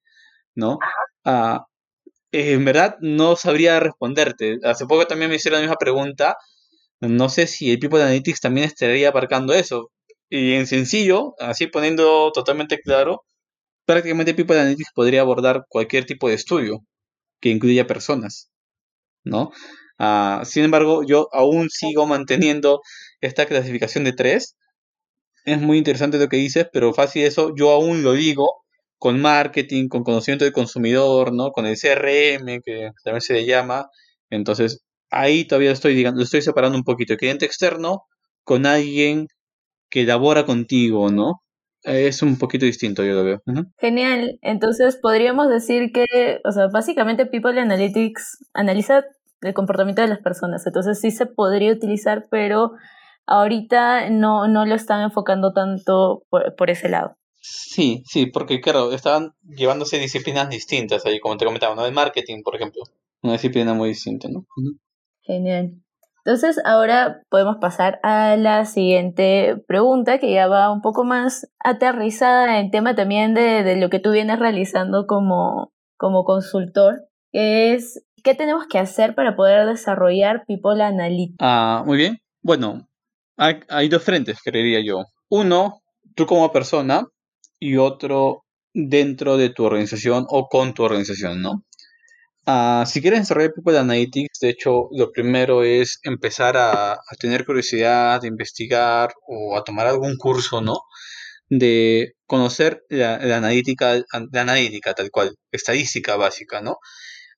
¿no? 0.56 0.80
Ah, 1.26 1.66
en 2.32 2.66
verdad 2.66 2.98
no 3.02 3.36
sabría 3.36 3.80
responderte. 3.80 4.60
Hace 4.64 4.86
poco 4.88 5.08
también 5.08 5.30
me 5.32 5.38
hicieron 5.38 5.60
la 5.62 5.68
misma 5.68 5.78
pregunta. 5.78 6.38
No 7.02 7.30
sé 7.30 7.48
si 7.48 7.72
el 7.72 7.80
People 7.80 8.02
Analytics 8.04 8.42
también 8.42 8.68
estaría 8.68 9.10
abarcando 9.10 9.54
eso. 9.54 9.92
Y 10.30 10.54
en 10.54 10.68
sencillo, 10.68 11.36
así 11.40 11.68
poniendo 11.68 12.32
totalmente 12.34 12.80
claro, 12.80 13.26
prácticamente 13.86 14.34
People 14.36 14.60
Analytics 14.60 14.92
podría 14.96 15.22
abordar 15.22 15.66
cualquier 15.70 16.06
tipo 16.06 16.30
de 16.30 16.36
estudio 16.36 16.82
que 17.42 17.50
incluya 17.50 17.88
personas, 17.88 18.52
¿no? 19.26 19.52
Ah, 20.00 20.44
sin 20.46 20.66
embargo, 20.66 21.04
yo 21.06 21.30
aún 21.34 21.70
sigo 21.70 22.08
manteniendo 22.08 22.82
esta 23.22 23.46
clasificación 23.48 24.04
de 24.06 24.14
tres. 24.14 24.58
Es 25.46 25.62
muy 25.62 25.78
interesante 25.78 26.18
lo 26.20 26.28
que 26.30 26.38
dices, 26.38 26.68
pero 26.74 26.94
fácil 26.94 27.24
eso, 27.24 27.54
yo 27.56 27.72
aún 27.72 28.04
lo 28.04 28.14
digo 28.14 28.48
con 28.98 29.22
marketing, 29.22 29.88
con 29.90 30.04
conocimiento 30.04 30.46
del 30.46 30.54
consumidor, 30.54 31.34
¿no? 31.34 31.52
Con 31.52 31.66
el 31.66 31.78
CRM, 31.78 32.62
que 32.64 32.92
también 33.04 33.22
se 33.22 33.34
le 33.34 33.46
llama. 33.46 33.88
Entonces, 34.30 34.84
ahí 35.12 35.46
todavía 35.48 35.72
estoy, 35.72 35.96
digamos, 35.96 36.24
estoy 36.24 36.42
separando 36.42 36.78
un 36.78 36.84
poquito 36.84 37.14
el 37.14 37.20
cliente 37.20 37.46
externo 37.46 38.04
con 38.44 38.66
alguien 38.66 39.28
que 39.90 40.02
elabora 40.04 40.46
contigo, 40.46 41.12
¿no? 41.12 41.42
Es 41.86 42.22
un 42.24 42.38
poquito 42.38 42.66
distinto, 42.66 43.04
yo 43.04 43.14
lo 43.14 43.24
veo. 43.24 43.42
Genial. 43.78 44.40
Entonces, 44.42 44.98
podríamos 45.02 45.50
decir 45.50 45.92
que, 45.94 46.42
o 46.44 46.52
sea, 46.52 46.68
básicamente 46.68 47.28
People 47.28 47.60
Analytics 47.60 48.40
analiza 48.54 49.06
el 49.42 49.54
comportamiento 49.54 50.02
de 50.02 50.08
las 50.08 50.20
personas. 50.20 50.66
Entonces, 50.66 51.00
sí 51.00 51.12
se 51.12 51.28
podría 51.28 51.72
utilizar, 51.72 52.28
pero 52.32 52.72
ahorita 53.28 54.10
no, 54.10 54.48
no 54.48 54.66
lo 54.66 54.74
están 54.74 55.02
enfocando 55.02 55.54
tanto 55.54 56.24
por 56.30 56.70
ese 56.70 56.90
lado. 56.90 57.18
Sí, 57.40 58.04
sí, 58.08 58.26
porque 58.26 58.60
claro, 58.60 58.92
estaban 58.92 59.34
llevándose 59.44 60.00
disciplinas 60.00 60.50
distintas 60.50 61.06
ahí, 61.06 61.20
como 61.20 61.38
te 61.38 61.46
comentaba, 61.46 61.76
¿no? 61.76 61.86
El 61.86 61.94
marketing, 61.94 62.42
por 62.42 62.56
ejemplo, 62.56 62.82
una 63.22 63.34
disciplina 63.34 63.76
muy 63.76 63.90
distinta, 63.90 64.28
¿no? 64.28 64.48
Genial. 65.22 65.85
Entonces, 66.26 66.60
ahora 66.66 67.22
podemos 67.30 67.58
pasar 67.58 68.00
a 68.02 68.36
la 68.36 68.66
siguiente 68.66 69.64
pregunta, 69.68 70.18
que 70.18 70.34
ya 70.34 70.48
va 70.48 70.72
un 70.72 70.82
poco 70.82 71.04
más 71.04 71.48
aterrizada 71.60 72.60
en 72.60 72.72
tema 72.72 72.96
también 72.96 73.36
de, 73.36 73.76
lo 73.76 73.92
que 73.92 74.00
tú 74.00 74.12
vienes 74.12 74.40
realizando 74.40 75.06
como, 75.06 75.72
como 75.98 76.24
consultor, 76.24 77.08
que 77.32 77.76
es, 77.76 78.04
¿qué 78.24 78.34
tenemos 78.34 78.66
que 78.66 78.80
hacer 78.80 79.14
para 79.14 79.36
poder 79.36 79.68
desarrollar 79.68 80.46
People 80.48 80.82
Analytics? 80.82 81.38
Ah, 81.40 81.84
muy 81.86 81.98
bien. 81.98 82.18
Bueno, 82.42 82.88
hay, 83.38 83.60
hay 83.70 83.88
dos 83.88 84.02
frentes, 84.02 84.40
creería 84.44 84.80
yo. 84.84 85.04
Uno, 85.30 85.84
tú 86.16 86.26
como 86.26 86.52
persona 86.52 87.06
y 87.60 87.78
otro 87.78 88.46
dentro 88.74 89.38
de 89.38 89.50
tu 89.50 89.64
organización 89.64 90.26
o 90.30 90.48
con 90.48 90.74
tu 90.74 90.82
organización, 90.82 91.44
¿no? 91.44 91.64
Ah, 92.48 92.86
si 92.88 93.02
quieres 93.02 93.22
desarrollar 93.22 93.54
People 93.54 93.78
Analytics, 93.78 94.40
de 94.40 94.50
hecho, 94.50 94.90
lo 94.92 95.12
primero 95.12 95.64
es 95.64 96.00
empezar 96.04 96.56
a, 96.58 97.00
tener 97.20 97.44
curiosidad, 97.46 98.22
de 98.22 98.28
investigar 98.28 99.14
o 99.28 99.58
a 99.58 99.64
tomar 99.64 99.88
algún 99.88 100.16
curso, 100.18 100.62
¿no? 100.62 100.76
De 101.50 102.14
conocer 102.28 102.84
la, 102.90 103.16
analítica, 103.38 103.96
la 104.32 104.42
analítica 104.42 104.94
tal 104.94 105.10
cual, 105.12 105.36
estadística 105.52 106.16
básica, 106.18 106.62
¿no? 106.62 106.78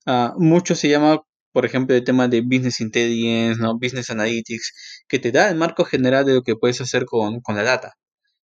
Uh, 0.05 0.33
mucho 0.39 0.75
se 0.75 0.89
llama, 0.89 1.21
por 1.53 1.65
ejemplo, 1.65 1.95
el 1.95 2.03
tema 2.03 2.27
de 2.27 2.41
Business 2.41 2.81
Intelligence, 2.81 3.61
¿no? 3.61 3.77
Business 3.79 4.09
Analytics, 4.09 4.73
que 5.07 5.19
te 5.19 5.31
da 5.31 5.49
el 5.49 5.55
marco 5.57 5.85
general 5.85 6.25
de 6.25 6.33
lo 6.35 6.43
que 6.43 6.55
puedes 6.55 6.81
hacer 6.81 7.05
con, 7.05 7.41
con 7.41 7.55
la 7.55 7.63
data. 7.63 7.93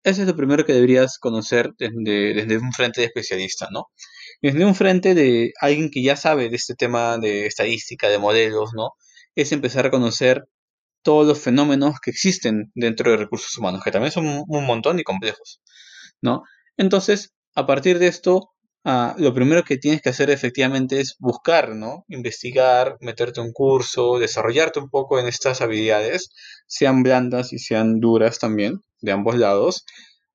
Eso 0.03 0.21
es 0.21 0.27
lo 0.27 0.35
primero 0.35 0.65
que 0.65 0.73
deberías 0.73 1.17
conocer 1.19 1.71
desde, 1.79 2.33
desde 2.35 2.57
un 2.59 2.71
frente 2.73 3.01
de 3.01 3.07
especialista, 3.07 3.67
¿no? 3.71 3.87
Desde 4.41 4.65
un 4.65 4.75
frente 4.75 5.15
de 5.15 5.53
alguien 5.61 5.89
que 5.91 6.03
ya 6.03 6.15
sabe 6.15 6.49
de 6.49 6.55
este 6.55 6.75
tema 6.75 7.17
de 7.17 7.45
estadística, 7.47 8.09
de 8.09 8.19
modelos, 8.19 8.71
¿no? 8.75 8.91
Es 9.35 9.51
empezar 9.51 9.85
a 9.87 9.91
conocer 9.91 10.45
todos 11.03 11.27
los 11.27 11.39
fenómenos 11.39 11.99
que 12.01 12.11
existen 12.11 12.71
dentro 12.75 13.11
de 13.11 13.17
recursos 13.17 13.57
humanos, 13.57 13.83
que 13.83 13.91
también 13.91 14.11
son 14.11 14.43
un 14.47 14.65
montón 14.65 14.99
y 14.99 15.03
complejos, 15.03 15.61
¿no? 16.21 16.43
Entonces, 16.77 17.33
a 17.55 17.65
partir 17.65 17.99
de 17.99 18.07
esto, 18.07 18.49
ah, 18.83 19.15
lo 19.17 19.33
primero 19.33 19.63
que 19.63 19.77
tienes 19.77 20.01
que 20.01 20.09
hacer 20.09 20.29
efectivamente 20.29 20.99
es 20.99 21.15
buscar, 21.19 21.75
¿no? 21.75 22.03
Investigar, 22.09 22.97
meterte 23.01 23.39
un 23.41 23.53
curso, 23.53 24.19
desarrollarte 24.19 24.79
un 24.79 24.89
poco 24.89 25.19
en 25.19 25.27
estas 25.27 25.61
habilidades, 25.61 26.29
sean 26.67 27.03
blandas 27.03 27.53
y 27.53 27.59
sean 27.59 27.99
duras 27.99 28.39
también, 28.39 28.81
de 29.01 29.11
ambos 29.11 29.37
lados, 29.37 29.85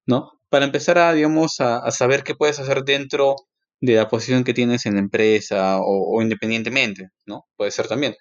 ¿no? 0.06 0.30
Para 0.48 0.64
empezar 0.64 0.98
a, 0.98 1.12
digamos, 1.12 1.60
a, 1.60 1.90
saber 1.90 2.24
qué 2.24 2.34
puedes 2.34 2.58
hacer 2.58 2.84
dentro 2.84 3.36
de 3.80 3.94
la 3.94 4.08
posición 4.08 4.44
que 4.44 4.54
tienes 4.54 4.86
en 4.86 4.94
la 4.94 5.00
empresa 5.00 5.78
o, 5.80 6.20
independientemente, 6.22 7.10
¿no? 7.26 7.46
Puede 7.56 7.70
ser 7.70 7.88
también. 7.88 8.14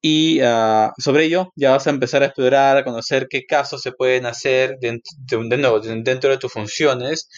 Y 0.00 0.40
ah, 0.40 0.92
sobre 0.98 1.24
ello 1.26 1.52
ya 1.56 1.70
vas 1.72 1.86
a 1.86 1.90
empezar 1.90 2.22
a 2.22 2.26
explorar, 2.26 2.76
a 2.76 2.84
conocer 2.84 3.28
qué 3.30 3.44
casos 3.46 3.82
se 3.82 3.92
pueden 3.92 4.26
hacer 4.26 4.76
dentro 4.80 5.14
de, 5.48 5.56
nuevo, 5.58 5.80
dentro 5.80 6.30
de 6.30 6.38
tus 6.38 6.52
funciones. 6.52 7.28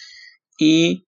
Y 0.57 1.05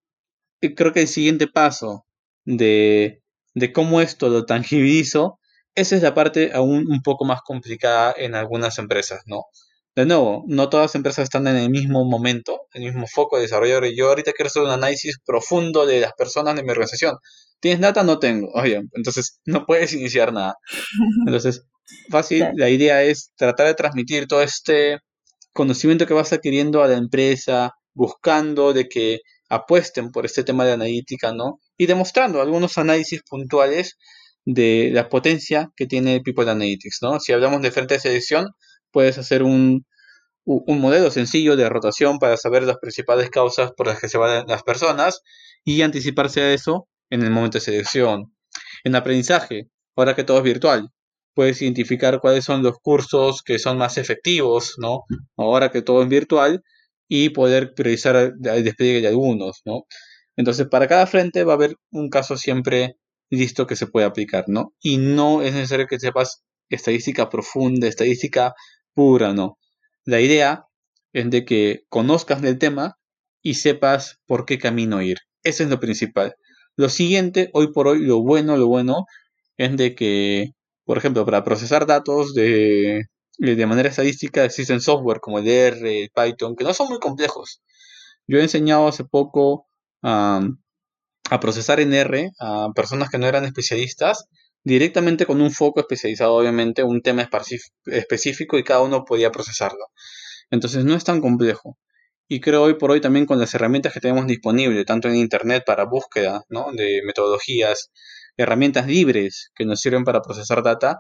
creo 0.76 0.94
que 0.94 1.02
el 1.02 1.08
siguiente 1.08 1.48
paso 1.48 2.06
de, 2.46 3.22
de 3.56 3.74
cómo 3.74 4.02
esto 4.02 4.30
lo 4.30 4.46
tangibilizo, 4.46 5.40
esa 5.76 5.96
es 5.96 6.04
la 6.04 6.14
parte 6.14 6.52
aún 6.54 6.88
un 6.92 7.02
poco 7.04 7.26
más 7.26 7.42
complicada 7.42 8.14
en 8.18 8.36
algunas 8.36 8.78
empresas, 8.80 9.22
¿no? 9.26 9.46
De 9.98 10.06
nuevo, 10.06 10.44
no 10.48 10.70
todas 10.70 10.84
las 10.84 10.96
empresas 10.96 11.24
están 11.24 11.48
en 11.48 11.56
el 11.56 11.72
mismo 11.72 12.06
momento, 12.06 12.68
en 12.74 12.84
el 12.84 12.90
mismo 12.92 13.08
foco 13.08 13.38
de 13.38 13.42
desarrollo. 13.42 13.82
Yo 13.88 14.10
ahorita 14.10 14.32
quiero 14.32 14.46
hacer 14.46 14.62
un 14.62 14.70
análisis 14.70 15.18
profundo 15.26 15.88
de 15.88 16.02
las 16.02 16.14
personas 16.14 16.56
de 16.56 16.62
mi 16.62 16.70
organización. 16.70 17.18
¿Tienes 17.60 17.80
data? 17.80 18.04
No 18.04 18.20
tengo. 18.20 18.48
Oye, 18.54 18.80
entonces 18.94 19.40
no 19.46 19.66
puedes 19.66 19.94
iniciar 19.94 20.32
nada. 20.34 20.54
Entonces, 21.26 21.64
fácil, 22.12 22.46
la 22.54 22.70
idea 22.70 23.02
es 23.02 23.32
tratar 23.38 23.66
de 23.66 23.74
transmitir 23.74 24.28
todo 24.28 24.44
este 24.44 25.00
conocimiento 25.52 26.06
que 26.06 26.14
vas 26.14 26.32
adquiriendo 26.32 26.84
a 26.84 26.88
la 26.88 26.98
empresa, 26.98 27.72
buscando 27.96 28.74
de 28.74 28.88
que 28.88 29.22
apuesten 29.50 30.12
por 30.12 30.28
este 30.28 30.44
tema 30.44 30.64
de 30.64 30.74
analítica, 30.74 31.34
¿no? 31.34 31.60
Y 31.76 31.88
demostrando 31.88 32.40
algunos 32.40 32.78
análisis 32.78 33.24
puntuales 33.28 33.98
de 34.46 34.92
la 34.94 35.10
potencia 35.10 35.72
que 35.76 35.88
tiene 35.88 36.22
People 36.22 36.48
Analytics, 36.48 37.00
¿no? 37.02 37.20
Si 37.20 37.34
hablamos 37.34 37.64
de 37.64 37.72
frente 37.72 37.96
de 37.96 38.00
selección, 38.00 38.52
puedes 38.92 39.18
hacer 39.18 39.44
un, 39.44 39.86
un 40.46 40.80
modelo 40.80 41.12
sencillo 41.12 41.56
de 41.56 41.70
rotación 41.70 42.20
para 42.20 42.38
saber 42.38 42.64
las 42.64 42.78
principales 42.78 43.30
causas 43.30 43.72
por 43.76 43.88
las 43.88 44.00
que 44.00 44.08
se 44.10 44.18
van 44.18 44.48
las 44.48 44.64
personas 44.64 45.22
y 45.64 45.82
anticiparse 45.82 46.42
a 46.42 46.54
eso 46.54 46.88
en 47.10 47.24
el 47.24 47.32
momento 47.32 47.58
de 47.58 47.66
selección. 47.66 48.34
En 48.84 48.96
aprendizaje, 48.96 49.70
ahora 49.96 50.16
que 50.16 50.24
todo 50.24 50.38
es 50.38 50.44
virtual, 50.44 50.90
puedes 51.34 51.62
identificar 51.62 52.20
cuáles 52.20 52.46
son 52.46 52.64
los 52.64 52.78
cursos 52.82 53.44
que 53.44 53.60
son 53.60 53.78
más 53.78 53.98
efectivos, 53.98 54.76
¿no? 54.80 55.04
Ahora 55.36 55.70
que 55.70 55.82
todo 55.82 56.02
es 56.02 56.10
virtual 56.10 56.64
y 57.08 57.30
poder 57.30 57.74
priorizar 57.74 58.16
el 58.16 58.64
despliegue 58.64 59.02
de 59.02 59.10
algunos, 59.10 59.62
¿no? 59.66 59.84
Entonces, 60.36 60.68
para 60.68 60.88
cada 60.88 61.08
frente 61.08 61.44
va 61.44 61.54
a 61.54 61.56
haber 61.56 61.76
un 61.92 62.10
caso 62.10 62.38
siempre 62.38 62.96
listo 63.30 63.68
que 63.68 63.76
se 63.76 63.88
puede 63.88 64.06
aplicar, 64.06 64.46
¿no? 64.48 64.74
Y 64.82 64.98
no 64.98 65.42
es 65.42 65.54
necesario 65.54 65.88
que 65.88 66.00
sepas 66.00 66.44
estadística 66.70 67.30
profunda, 67.30 67.88
estadística 67.88 68.54
pura, 68.98 69.34
no. 69.34 69.60
La 70.06 70.20
idea 70.22 70.66
es 71.14 71.30
de 71.30 71.46
que 71.46 71.84
conozcas 71.90 72.42
del 72.42 72.58
tema 72.58 72.98
y 73.44 73.54
sepas 73.56 74.20
por 74.26 74.46
qué 74.46 74.58
camino 74.60 75.02
ir. 75.04 75.20
Eso 75.44 75.64
es 75.64 75.70
lo 75.70 75.80
principal. 75.80 76.36
Lo 76.76 76.90
siguiente, 76.90 77.52
hoy 77.54 77.72
por 77.74 77.88
hoy, 77.88 78.00
lo 78.06 78.22
bueno, 78.24 78.58
lo 78.58 78.68
bueno, 78.68 79.06
es 79.58 79.78
de 79.78 79.96
que, 79.96 80.52
por 80.86 80.98
ejemplo, 80.98 81.26
para 81.26 81.44
procesar 81.44 81.86
datos 81.86 82.34
de, 82.34 83.04
de 83.38 83.66
manera 83.68 83.90
estadística 83.90 84.44
existen 84.46 84.82
software 84.82 85.20
como 85.22 85.40
el 85.40 85.48
R, 85.48 86.04
el 86.04 86.10
Python, 86.10 86.56
que 86.56 86.64
no 86.64 86.74
son 86.74 86.90
muy 86.90 87.00
complejos. 87.00 87.62
Yo 88.28 88.40
he 88.40 88.44
enseñado 88.44 88.88
hace 88.88 89.06
poco 89.06 89.68
a 90.02 90.42
procesar 91.42 91.80
en 91.80 91.94
R 91.94 92.32
a 92.40 92.70
personas 92.76 93.10
que 93.10 93.20
no 93.20 93.28
eran 93.28 93.46
especialistas 93.46 94.26
directamente 94.68 95.26
con 95.26 95.40
un 95.42 95.50
foco 95.50 95.80
especializado, 95.80 96.34
obviamente, 96.36 96.84
un 96.84 97.02
tema 97.02 97.28
específico 97.86 98.58
y 98.58 98.64
cada 98.64 98.82
uno 98.82 99.06
podía 99.06 99.32
procesarlo. 99.32 99.86
Entonces 100.52 100.84
no 100.84 100.94
es 100.94 101.06
tan 101.06 101.22
complejo. 101.22 101.78
Y 102.28 102.42
creo 102.42 102.64
hoy 102.64 102.74
por 102.74 102.92
hoy 102.92 103.00
también 103.00 103.26
con 103.26 103.40
las 103.40 103.54
herramientas 103.56 103.94
que 103.94 104.02
tenemos 104.02 104.28
disponibles, 104.28 104.86
tanto 104.86 105.08
en 105.08 105.16
Internet 105.16 105.64
para 105.66 105.86
búsqueda 105.86 106.44
de 106.74 107.02
metodologías, 107.06 107.92
herramientas 108.36 108.88
libres 108.88 109.52
que 109.56 109.64
nos 109.64 109.80
sirven 109.80 110.04
para 110.04 110.22
procesar 110.22 110.62
data, 110.62 111.00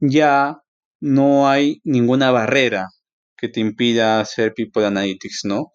ya 0.00 0.58
no 1.00 1.48
hay 1.48 1.80
ninguna 1.84 2.32
barrera 2.32 2.88
que 3.36 3.48
te 3.48 3.60
impida 3.60 4.18
hacer 4.18 4.52
People 4.52 4.84
Analytics, 4.84 5.42
¿no? 5.44 5.70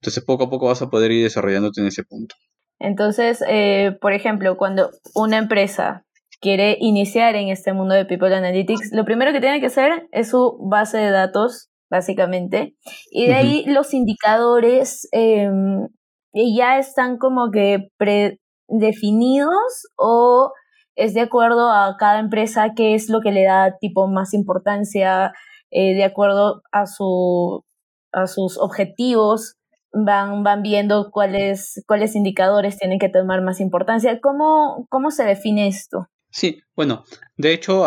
Entonces 0.00 0.22
poco 0.24 0.44
a 0.44 0.50
poco 0.50 0.66
vas 0.66 0.80
a 0.80 0.90
poder 0.90 1.10
ir 1.10 1.24
desarrollándote 1.24 1.80
en 1.80 1.88
ese 1.88 2.04
punto. 2.04 2.36
Entonces, 2.78 3.42
eh, 3.48 3.98
por 4.00 4.12
ejemplo, 4.12 4.56
cuando 4.56 4.90
una 5.14 5.38
empresa 5.38 6.04
quiere 6.40 6.76
iniciar 6.80 7.34
en 7.34 7.48
este 7.48 7.72
mundo 7.72 7.94
de 7.94 8.04
People 8.04 8.34
Analytics, 8.34 8.92
lo 8.92 9.04
primero 9.04 9.32
que 9.32 9.40
tiene 9.40 9.60
que 9.60 9.66
hacer 9.66 10.08
es 10.12 10.30
su 10.30 10.58
base 10.60 10.98
de 10.98 11.10
datos, 11.10 11.68
básicamente, 11.90 12.74
y 13.10 13.26
de 13.26 13.34
ahí 13.34 13.64
los 13.66 13.94
indicadores 13.94 15.08
em, 15.12 15.88
ya 16.32 16.78
están 16.78 17.18
como 17.18 17.50
que 17.50 17.88
predefinidos 17.96 19.88
o 19.96 20.52
es 20.96 21.14
de 21.14 21.22
acuerdo 21.22 21.70
a 21.70 21.96
cada 21.98 22.18
empresa 22.18 22.72
qué 22.76 22.94
es 22.94 23.08
lo 23.08 23.20
que 23.20 23.32
le 23.32 23.44
da 23.44 23.76
tipo 23.80 24.08
más 24.08 24.34
importancia, 24.34 25.32
eh, 25.70 25.94
de 25.94 26.04
acuerdo 26.04 26.62
a, 26.72 26.86
su, 26.86 27.64
a 28.12 28.26
sus 28.26 28.58
objetivos 28.58 29.54
van, 29.92 30.42
van 30.42 30.62
viendo 30.62 31.10
cuáles, 31.10 31.82
cuáles 31.86 32.14
indicadores 32.16 32.78
tienen 32.78 32.98
que 32.98 33.08
tomar 33.08 33.42
más 33.42 33.60
importancia. 33.60 34.20
¿Cómo, 34.20 34.86
cómo 34.90 35.10
se 35.10 35.24
define 35.24 35.68
esto? 35.68 36.08
Sí, 36.30 36.60
bueno, 36.76 37.04
de 37.36 37.52
hecho, 37.52 37.80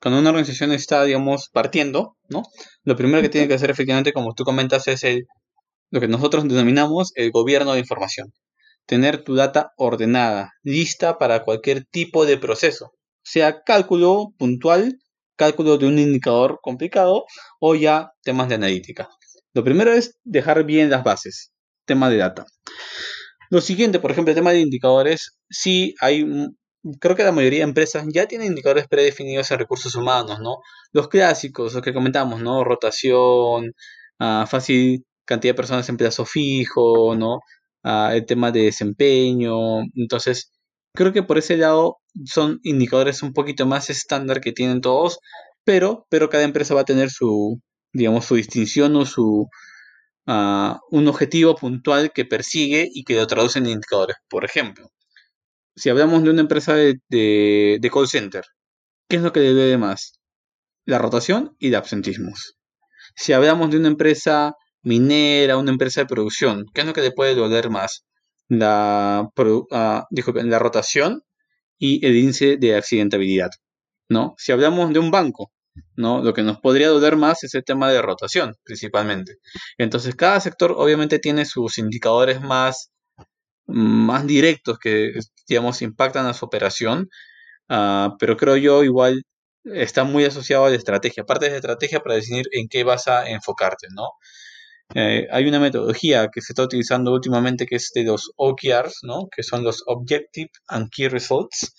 cuando 0.00 0.20
una 0.20 0.30
organización 0.30 0.72
está, 0.72 1.04
digamos, 1.04 1.48
partiendo, 1.52 2.16
¿no? 2.28 2.42
Lo 2.84 2.96
primero 2.96 3.22
que 3.22 3.28
tiene 3.28 3.48
que 3.48 3.54
hacer, 3.54 3.70
efectivamente, 3.70 4.12
como 4.12 4.34
tú 4.34 4.44
comentas, 4.44 4.88
es 4.88 5.04
el, 5.04 5.26
lo 5.90 6.00
que 6.00 6.08
nosotros 6.08 6.44
denominamos 6.48 7.12
el 7.14 7.30
gobierno 7.30 7.72
de 7.72 7.80
información. 7.80 8.32
Tener 8.86 9.22
tu 9.24 9.34
data 9.34 9.72
ordenada, 9.76 10.52
lista 10.62 11.18
para 11.18 11.44
cualquier 11.44 11.84
tipo 11.84 12.26
de 12.26 12.38
proceso, 12.38 12.92
sea 13.22 13.62
cálculo 13.62 14.34
puntual, 14.38 14.98
cálculo 15.36 15.78
de 15.78 15.86
un 15.86 15.98
indicador 15.98 16.58
complicado 16.62 17.24
o 17.60 17.74
ya 17.74 18.10
temas 18.22 18.48
de 18.48 18.56
analítica. 18.56 19.08
Lo 19.54 19.64
primero 19.64 19.92
es 19.92 20.18
dejar 20.24 20.64
bien 20.64 20.90
las 20.90 21.04
bases, 21.04 21.52
tema 21.84 22.10
de 22.10 22.18
data. 22.18 22.44
Lo 23.50 23.60
siguiente, 23.60 23.98
por 24.00 24.10
ejemplo, 24.10 24.30
el 24.30 24.36
tema 24.36 24.52
de 24.52 24.60
indicadores, 24.60 25.38
sí 25.48 25.94
hay, 26.00 26.24
creo 27.00 27.16
que 27.16 27.24
la 27.24 27.32
mayoría 27.32 27.60
de 27.60 27.64
empresas 27.64 28.04
ya 28.12 28.26
tienen 28.26 28.48
indicadores 28.48 28.88
predefinidos 28.88 29.50
en 29.50 29.58
recursos 29.58 29.94
humanos, 29.94 30.40
¿no? 30.40 30.58
Los 30.92 31.08
clásicos, 31.08 31.74
los 31.74 31.82
que 31.82 31.94
comentamos, 31.94 32.40
¿no? 32.42 32.64
Rotación, 32.64 33.72
ah, 34.18 34.46
fácil 34.48 35.04
cantidad 35.24 35.52
de 35.54 35.56
personas 35.56 35.88
en 35.88 35.96
plazo 35.96 36.24
fijo, 36.26 37.14
¿no? 37.16 37.40
Ah, 37.84 38.12
el 38.14 38.26
tema 38.26 38.50
de 38.52 38.62
desempeño. 38.64 39.80
Entonces, 39.94 40.52
creo 40.94 41.12
que 41.12 41.22
por 41.22 41.38
ese 41.38 41.56
lado 41.56 41.98
son 42.26 42.60
indicadores 42.62 43.22
un 43.22 43.32
poquito 43.32 43.66
más 43.66 43.90
estándar 43.90 44.40
que 44.40 44.52
tienen 44.52 44.80
todos, 44.80 45.18
pero, 45.64 46.06
pero 46.10 46.28
cada 46.30 46.44
empresa 46.44 46.74
va 46.74 46.82
a 46.82 46.84
tener 46.84 47.10
su, 47.10 47.60
digamos, 47.92 48.24
su 48.26 48.36
distinción 48.36 48.96
o 48.96 49.06
su, 49.06 49.48
uh, 50.26 50.74
un 50.90 51.08
objetivo 51.08 51.54
puntual 51.56 52.12
que 52.12 52.24
persigue 52.24 52.88
y 52.92 53.04
que 53.04 53.16
lo 53.16 53.26
traduce 53.26 53.58
en 53.58 53.66
indicadores. 53.66 54.16
Por 54.28 54.44
ejemplo, 54.44 54.90
si 55.80 55.88
hablamos 55.88 56.22
de 56.22 56.30
una 56.30 56.42
empresa 56.42 56.74
de, 56.74 57.90
call 57.90 58.06
center, 58.06 58.44
¿qué 59.08 59.16
es 59.16 59.22
lo 59.22 59.32
que 59.32 59.40
debe 59.40 59.62
de 59.62 59.78
más? 59.78 60.20
La 60.84 60.98
rotación 60.98 61.56
y 61.58 61.70
de 61.70 61.76
absentismos. 61.76 62.58
Si 63.16 63.32
hablamos 63.32 63.70
de 63.70 63.78
una 63.78 63.88
empresa 63.88 64.54
minera, 64.82 65.56
una 65.56 65.70
empresa 65.70 66.02
de 66.02 66.06
producción, 66.06 66.66
¿qué 66.74 66.82
es 66.82 66.86
lo 66.86 66.92
que 66.92 67.00
le 67.00 67.12
puede 67.12 67.34
doler 67.34 67.70
más? 67.70 68.04
La, 68.48 69.30
uh, 69.34 69.66
la 69.70 70.58
rotación 70.58 71.22
y 71.78 72.04
el 72.04 72.14
índice 72.16 72.58
de 72.58 72.76
accidentabilidad. 72.76 73.50
¿no? 74.10 74.34
Si 74.36 74.52
hablamos 74.52 74.92
de 74.92 74.98
un 74.98 75.10
banco, 75.10 75.50
¿no? 75.96 76.22
Lo 76.22 76.34
que 76.34 76.42
nos 76.42 76.58
podría 76.60 76.88
doler 76.88 77.16
más 77.16 77.42
es 77.44 77.54
el 77.54 77.64
tema 77.64 77.90
de 77.90 78.02
rotación, 78.02 78.54
principalmente. 78.64 79.36
Entonces, 79.78 80.14
cada 80.14 80.40
sector 80.40 80.74
obviamente 80.76 81.18
tiene 81.18 81.46
sus 81.46 81.78
indicadores 81.78 82.42
más, 82.42 82.90
más 83.70 84.26
directos 84.26 84.78
que, 84.78 85.12
digamos, 85.48 85.82
impactan 85.82 86.26
a 86.26 86.34
su 86.34 86.44
operación, 86.46 87.08
ah, 87.68 88.16
pero 88.18 88.36
creo 88.36 88.56
yo 88.56 88.84
igual 88.84 89.22
está 89.64 90.04
muy 90.04 90.24
asociado 90.24 90.66
a 90.66 90.70
la 90.70 90.76
estrategia, 90.76 91.24
parte 91.24 91.46
de 91.46 91.52
la 91.52 91.56
estrategia 91.58 92.00
para 92.00 92.16
definir 92.16 92.46
en 92.52 92.68
qué 92.68 92.84
vas 92.84 93.08
a 93.08 93.28
enfocarte, 93.30 93.88
¿no? 93.94 94.08
Eh, 94.94 95.28
hay 95.30 95.46
una 95.46 95.60
metodología 95.60 96.28
que 96.32 96.40
se 96.40 96.52
está 96.52 96.64
utilizando 96.64 97.12
últimamente 97.12 97.66
que 97.66 97.76
es 97.76 97.90
de 97.94 98.04
los 98.04 98.32
OKRs, 98.36 99.00
¿no? 99.02 99.28
Que 99.34 99.42
son 99.42 99.62
los 99.64 99.82
Objective 99.86 100.50
and 100.68 100.90
Key 100.90 101.08
Results, 101.08 101.74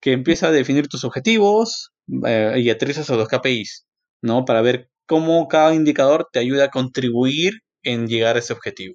que 0.00 0.12
empieza 0.12 0.48
a 0.48 0.52
definir 0.52 0.88
tus 0.88 1.04
objetivos, 1.04 1.92
eh, 2.26 2.54
y 2.58 2.70
aterrizas 2.70 3.10
a 3.10 3.16
los 3.16 3.28
KPIs, 3.28 3.86
¿no? 4.22 4.44
Para 4.44 4.62
ver 4.62 4.90
cómo 5.06 5.46
cada 5.48 5.74
indicador 5.74 6.28
te 6.32 6.38
ayuda 6.40 6.64
a 6.66 6.70
contribuir 6.70 7.60
en 7.82 8.08
llegar 8.08 8.36
a 8.36 8.40
ese 8.40 8.52
objetivo. 8.52 8.94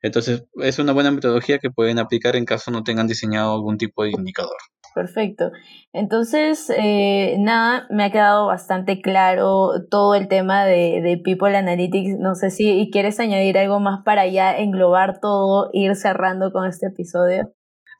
Entonces, 0.00 0.44
es 0.62 0.78
una 0.78 0.92
buena 0.92 1.10
metodología 1.10 1.58
que 1.58 1.70
pueden 1.70 1.98
aplicar 1.98 2.36
en 2.36 2.44
caso 2.44 2.70
no 2.70 2.84
tengan 2.84 3.08
diseñado 3.08 3.54
algún 3.54 3.78
tipo 3.78 4.04
de 4.04 4.10
indicador. 4.10 4.56
Perfecto. 4.94 5.52
Entonces, 5.92 6.70
eh, 6.76 7.36
nada, 7.38 7.86
me 7.90 8.04
ha 8.04 8.10
quedado 8.10 8.46
bastante 8.46 9.00
claro 9.00 9.70
todo 9.90 10.14
el 10.14 10.28
tema 10.28 10.64
de, 10.64 11.20
People 11.24 11.56
Analytics. 11.56 12.18
No 12.18 12.34
sé 12.34 12.50
si 12.50 12.88
quieres 12.92 13.20
añadir 13.20 13.58
algo 13.58 13.80
más 13.80 14.02
para 14.04 14.26
ya 14.26 14.56
englobar 14.56 15.20
todo, 15.20 15.70
ir 15.72 15.94
cerrando 15.96 16.52
con 16.52 16.66
este 16.66 16.86
episodio. 16.86 17.52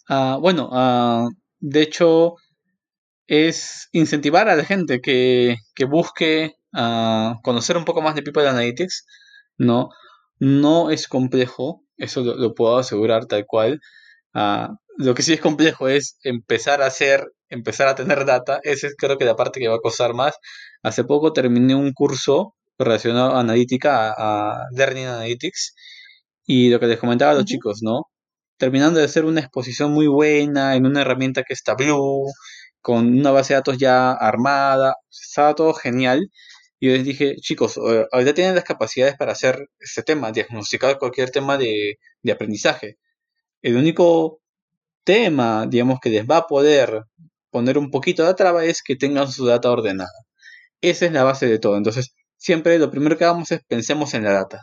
Ah, 0.08 0.38
bueno, 0.40 0.70
ah, 0.72 1.28
de 1.60 1.82
hecho, 1.82 2.36
es 3.26 3.88
incentivar 3.92 4.48
a 4.48 4.56
la 4.56 4.64
gente 4.64 5.00
que, 5.00 5.56
busque 5.88 6.56
ah, 6.72 7.38
conocer 7.42 7.76
un 7.76 7.84
poco 7.84 8.02
más 8.02 8.14
de 8.14 8.22
People 8.22 8.48
Analytics, 8.48 9.06
¿no? 9.58 9.90
No 10.40 10.90
es 10.90 11.08
complejo, 11.08 11.84
eso 11.98 12.22
lo, 12.22 12.54
puedo 12.54 12.78
asegurar 12.78 13.26
tal 13.26 13.44
cual. 13.46 13.80
Ah, 14.34 14.76
lo 14.96 15.14
que 15.14 15.22
sí 15.22 15.32
es 15.34 15.40
complejo 15.40 15.88
es 15.88 16.18
empezar 16.22 16.82
a 16.82 16.86
hacer, 16.86 17.32
empezar 17.48 17.88
a 17.88 17.94
tener 17.94 18.24
data. 18.24 18.60
Esa 18.64 18.88
es 18.88 18.96
creo 18.96 19.18
que 19.18 19.24
la 19.24 19.36
parte 19.36 19.60
que 19.60 19.68
va 19.68 19.76
a 19.76 19.80
costar 19.80 20.14
más. 20.14 20.36
Hace 20.82 21.04
poco 21.04 21.32
terminé 21.32 21.74
un 21.74 21.92
curso 21.92 22.54
relacionado 22.78 23.34
a 23.36 23.40
analítica, 23.40 24.14
a, 24.16 24.66
Learning 24.72 25.06
Analytics, 25.06 25.74
y 26.46 26.70
lo 26.70 26.80
que 26.80 26.86
les 26.86 26.98
comentaba 26.98 27.32
a 27.32 27.34
los 27.34 27.44
chicos, 27.44 27.80
¿no? 27.82 28.04
Terminando 28.58 28.98
de 29.00 29.06
hacer 29.06 29.24
una 29.24 29.40
exposición 29.40 29.92
muy 29.92 30.06
buena 30.08 30.76
en 30.76 30.86
una 30.86 31.02
herramienta 31.02 31.42
que 31.44 31.54
es 31.54 31.62
Tableau, 31.62 32.26
con 32.80 33.18
una 33.18 33.30
base 33.32 33.54
de 33.54 33.58
datos 33.60 33.78
ya 33.78 34.12
armada, 34.12 34.94
estaba 35.10 35.54
todo 35.54 35.74
genial. 35.74 36.30
Y 36.80 36.88
yo 36.88 36.94
les 36.94 37.04
dije, 37.04 37.36
chicos, 37.36 37.76
eh, 37.76 38.06
ahorita 38.12 38.34
tienen 38.34 38.54
las 38.54 38.64
capacidades 38.64 39.16
para 39.16 39.32
hacer 39.32 39.68
este 39.80 40.02
tema, 40.02 40.30
diagnosticar 40.30 40.98
cualquier 40.98 41.30
tema 41.30 41.58
de, 41.58 41.98
aprendizaje. 42.32 42.98
El 43.62 43.76
único 43.76 44.40
tema, 45.04 45.66
digamos, 45.66 45.98
que 46.00 46.10
les 46.10 46.26
va 46.26 46.38
a 46.38 46.46
poder 46.46 47.02
poner 47.50 47.78
un 47.78 47.90
poquito 47.90 48.26
de 48.26 48.34
traba 48.34 48.64
es 48.64 48.82
que 48.82 48.96
tengan 48.96 49.28
su 49.28 49.46
data 49.46 49.70
ordenada. 49.70 50.10
Esa 50.80 51.06
es 51.06 51.12
la 51.12 51.24
base 51.24 51.46
de 51.46 51.58
todo. 51.58 51.76
Entonces, 51.76 52.14
siempre 52.36 52.78
lo 52.78 52.90
primero 52.90 53.16
que 53.18 53.24
hagamos 53.24 53.50
es 53.50 53.60
pensemos 53.66 54.14
en 54.14 54.24
la 54.24 54.32
data, 54.32 54.60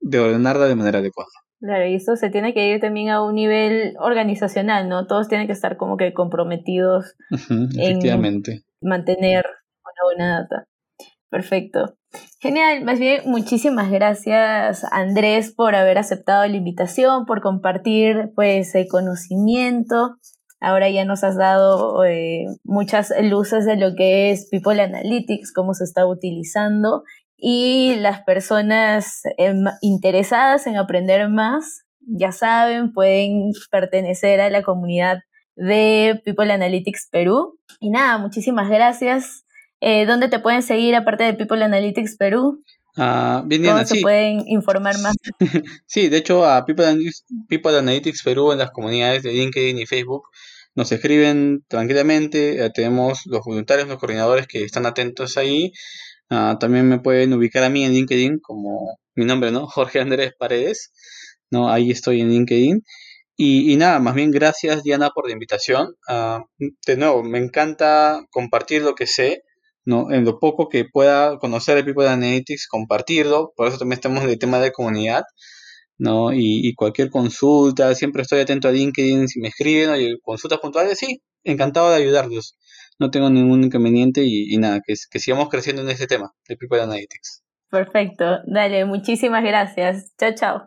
de 0.00 0.18
ordenarla 0.18 0.66
de 0.66 0.76
manera 0.76 0.98
adecuada. 0.98 1.30
Claro, 1.60 1.86
y 1.86 1.94
eso 1.94 2.16
se 2.16 2.28
tiene 2.28 2.52
que 2.52 2.68
ir 2.68 2.80
también 2.80 3.08
a 3.08 3.22
un 3.22 3.34
nivel 3.34 3.94
organizacional, 3.98 4.90
¿no? 4.90 5.06
Todos 5.06 5.28
tienen 5.28 5.46
que 5.46 5.54
estar 5.54 5.78
como 5.78 5.96
que 5.96 6.12
comprometidos 6.12 7.14
efectivamente. 7.30 8.52
en 8.52 8.88
mantener 8.88 9.46
una 9.46 10.04
buena 10.04 10.40
data. 10.40 10.66
Perfecto. 11.36 11.98
Genial, 12.40 12.82
más 12.84 12.98
bien 12.98 13.20
muchísimas 13.26 13.90
gracias 13.90 14.84
Andrés 14.90 15.52
por 15.54 15.74
haber 15.74 15.98
aceptado 15.98 16.46
la 16.46 16.56
invitación, 16.56 17.26
por 17.26 17.42
compartir 17.42 18.32
pues 18.34 18.72
conocimiento. 18.90 20.16
Ahora 20.60 20.88
ya 20.88 21.04
nos 21.04 21.24
has 21.24 21.36
dado 21.36 22.06
eh, 22.06 22.46
muchas 22.64 23.12
luces 23.20 23.66
de 23.66 23.76
lo 23.76 23.94
que 23.94 24.30
es 24.30 24.48
People 24.50 24.80
Analytics, 24.80 25.52
cómo 25.52 25.74
se 25.74 25.84
está 25.84 26.06
utilizando 26.06 27.02
y 27.36 27.96
las 27.96 28.22
personas 28.22 29.20
em, 29.36 29.66
interesadas 29.82 30.66
en 30.66 30.78
aprender 30.78 31.28
más, 31.28 31.82
ya 32.00 32.32
saben, 32.32 32.94
pueden 32.94 33.50
pertenecer 33.70 34.40
a 34.40 34.48
la 34.48 34.62
comunidad 34.62 35.18
de 35.54 36.18
People 36.24 36.50
Analytics 36.50 37.10
Perú. 37.12 37.58
Y 37.78 37.90
nada, 37.90 38.16
muchísimas 38.16 38.70
gracias. 38.70 39.45
Eh, 39.80 40.06
¿Dónde 40.06 40.28
te 40.28 40.38
pueden 40.38 40.62
seguir 40.62 40.94
aparte 40.94 41.24
de 41.24 41.34
People 41.34 41.62
Analytics 41.64 42.16
Perú? 42.16 42.64
Ah, 42.96 43.42
bien, 43.46 43.64
¿Cómo 43.64 43.84
se 43.84 44.00
pueden 44.00 44.42
informar 44.46 44.98
más? 45.00 45.14
sí, 45.86 46.08
de 46.08 46.16
hecho 46.16 46.46
a 46.46 46.64
People 46.64 46.86
Analytics, 46.86 48.22
Perú 48.22 48.52
en 48.52 48.58
las 48.58 48.70
comunidades 48.70 49.22
de 49.22 49.32
LinkedIn 49.32 49.78
y 49.78 49.86
Facebook 49.86 50.24
nos 50.74 50.92
escriben 50.92 51.64
tranquilamente, 51.68 52.62
eh, 52.64 52.70
tenemos 52.70 53.22
los 53.26 53.42
voluntarios, 53.44 53.88
los 53.88 53.98
coordinadores 53.98 54.46
que 54.46 54.62
están 54.62 54.84
atentos 54.84 55.36
ahí 55.36 55.72
Ah, 56.28 56.56
también 56.58 56.88
me 56.88 56.98
pueden 56.98 57.32
ubicar 57.34 57.62
a 57.62 57.70
mí 57.70 57.84
en 57.84 57.92
LinkedIn 57.92 58.40
como 58.40 58.98
mi 59.14 59.24
nombre, 59.24 59.52
¿no? 59.52 59.66
Jorge 59.68 60.00
Andrés 60.00 60.32
Paredes. 60.38 60.92
¿no? 61.50 61.70
Ahí 61.70 61.90
estoy 61.90 62.20
en 62.20 62.30
LinkedIn. 62.30 62.82
Y, 63.38 63.76
nada, 63.76 64.00
más 64.00 64.14
bien 64.14 64.30
gracias 64.30 64.82
Diana 64.82 65.10
por 65.10 65.26
la 65.26 65.32
invitación. 65.34 65.94
Ah, 66.08 66.44
de 66.58 66.96
nuevo, 66.96 67.22
me 67.22 67.38
encanta 67.38 68.24
compartir 68.30 68.82
lo 68.82 68.94
que 68.94 69.06
sé, 69.06 69.42
¿no? 69.86 70.12
En 70.12 70.24
lo 70.24 70.38
poco 70.38 70.68
que 70.68 70.84
pueda 70.84 71.38
conocer 71.38 71.76
de 71.76 71.84
People 71.84 72.08
Analytics, 72.08 72.68
compartirlo. 72.68 73.52
Por 73.56 73.68
eso 73.68 73.78
también 73.78 73.94
estamos 73.94 74.24
en 74.24 74.30
el 74.30 74.38
tema 74.38 74.58
de 74.60 74.72
comunidad, 74.72 75.22
¿no? 75.98 76.32
Y, 76.34 76.74
cualquier 76.74 77.10
consulta, 77.10 77.94
siempre 77.94 78.22
estoy 78.22 78.40
atento 78.40 78.68
a 78.68 78.72
LinkedIn, 78.72 79.28
si 79.28 79.40
me 79.40 79.48
escriben, 79.48 79.90
o 79.90 80.18
consultas 80.22 80.58
puntuales, 80.60 80.98
sí, 80.98 81.22
encantado 81.44 81.90
de 81.90 81.96
ayudarlos. 81.96 82.58
No 82.98 83.10
tengo 83.10 83.30
ningún 83.30 83.64
inconveniente 83.64 84.22
y, 84.24 84.56
nada, 84.58 84.80
que, 84.86 84.94
que 85.10 85.18
sigamos 85.20 85.48
creciendo 85.48 85.82
en 85.82 85.90
este 85.90 86.06
tema 86.06 86.32
de 86.48 86.56
People 86.56 86.80
Analytics. 86.80 87.42
Perfecto, 87.70 88.24
dale, 88.46 88.84
muchísimas 88.84 89.44
gracias. 89.44 90.12
Chao, 90.18 90.34
chao. 90.34 90.62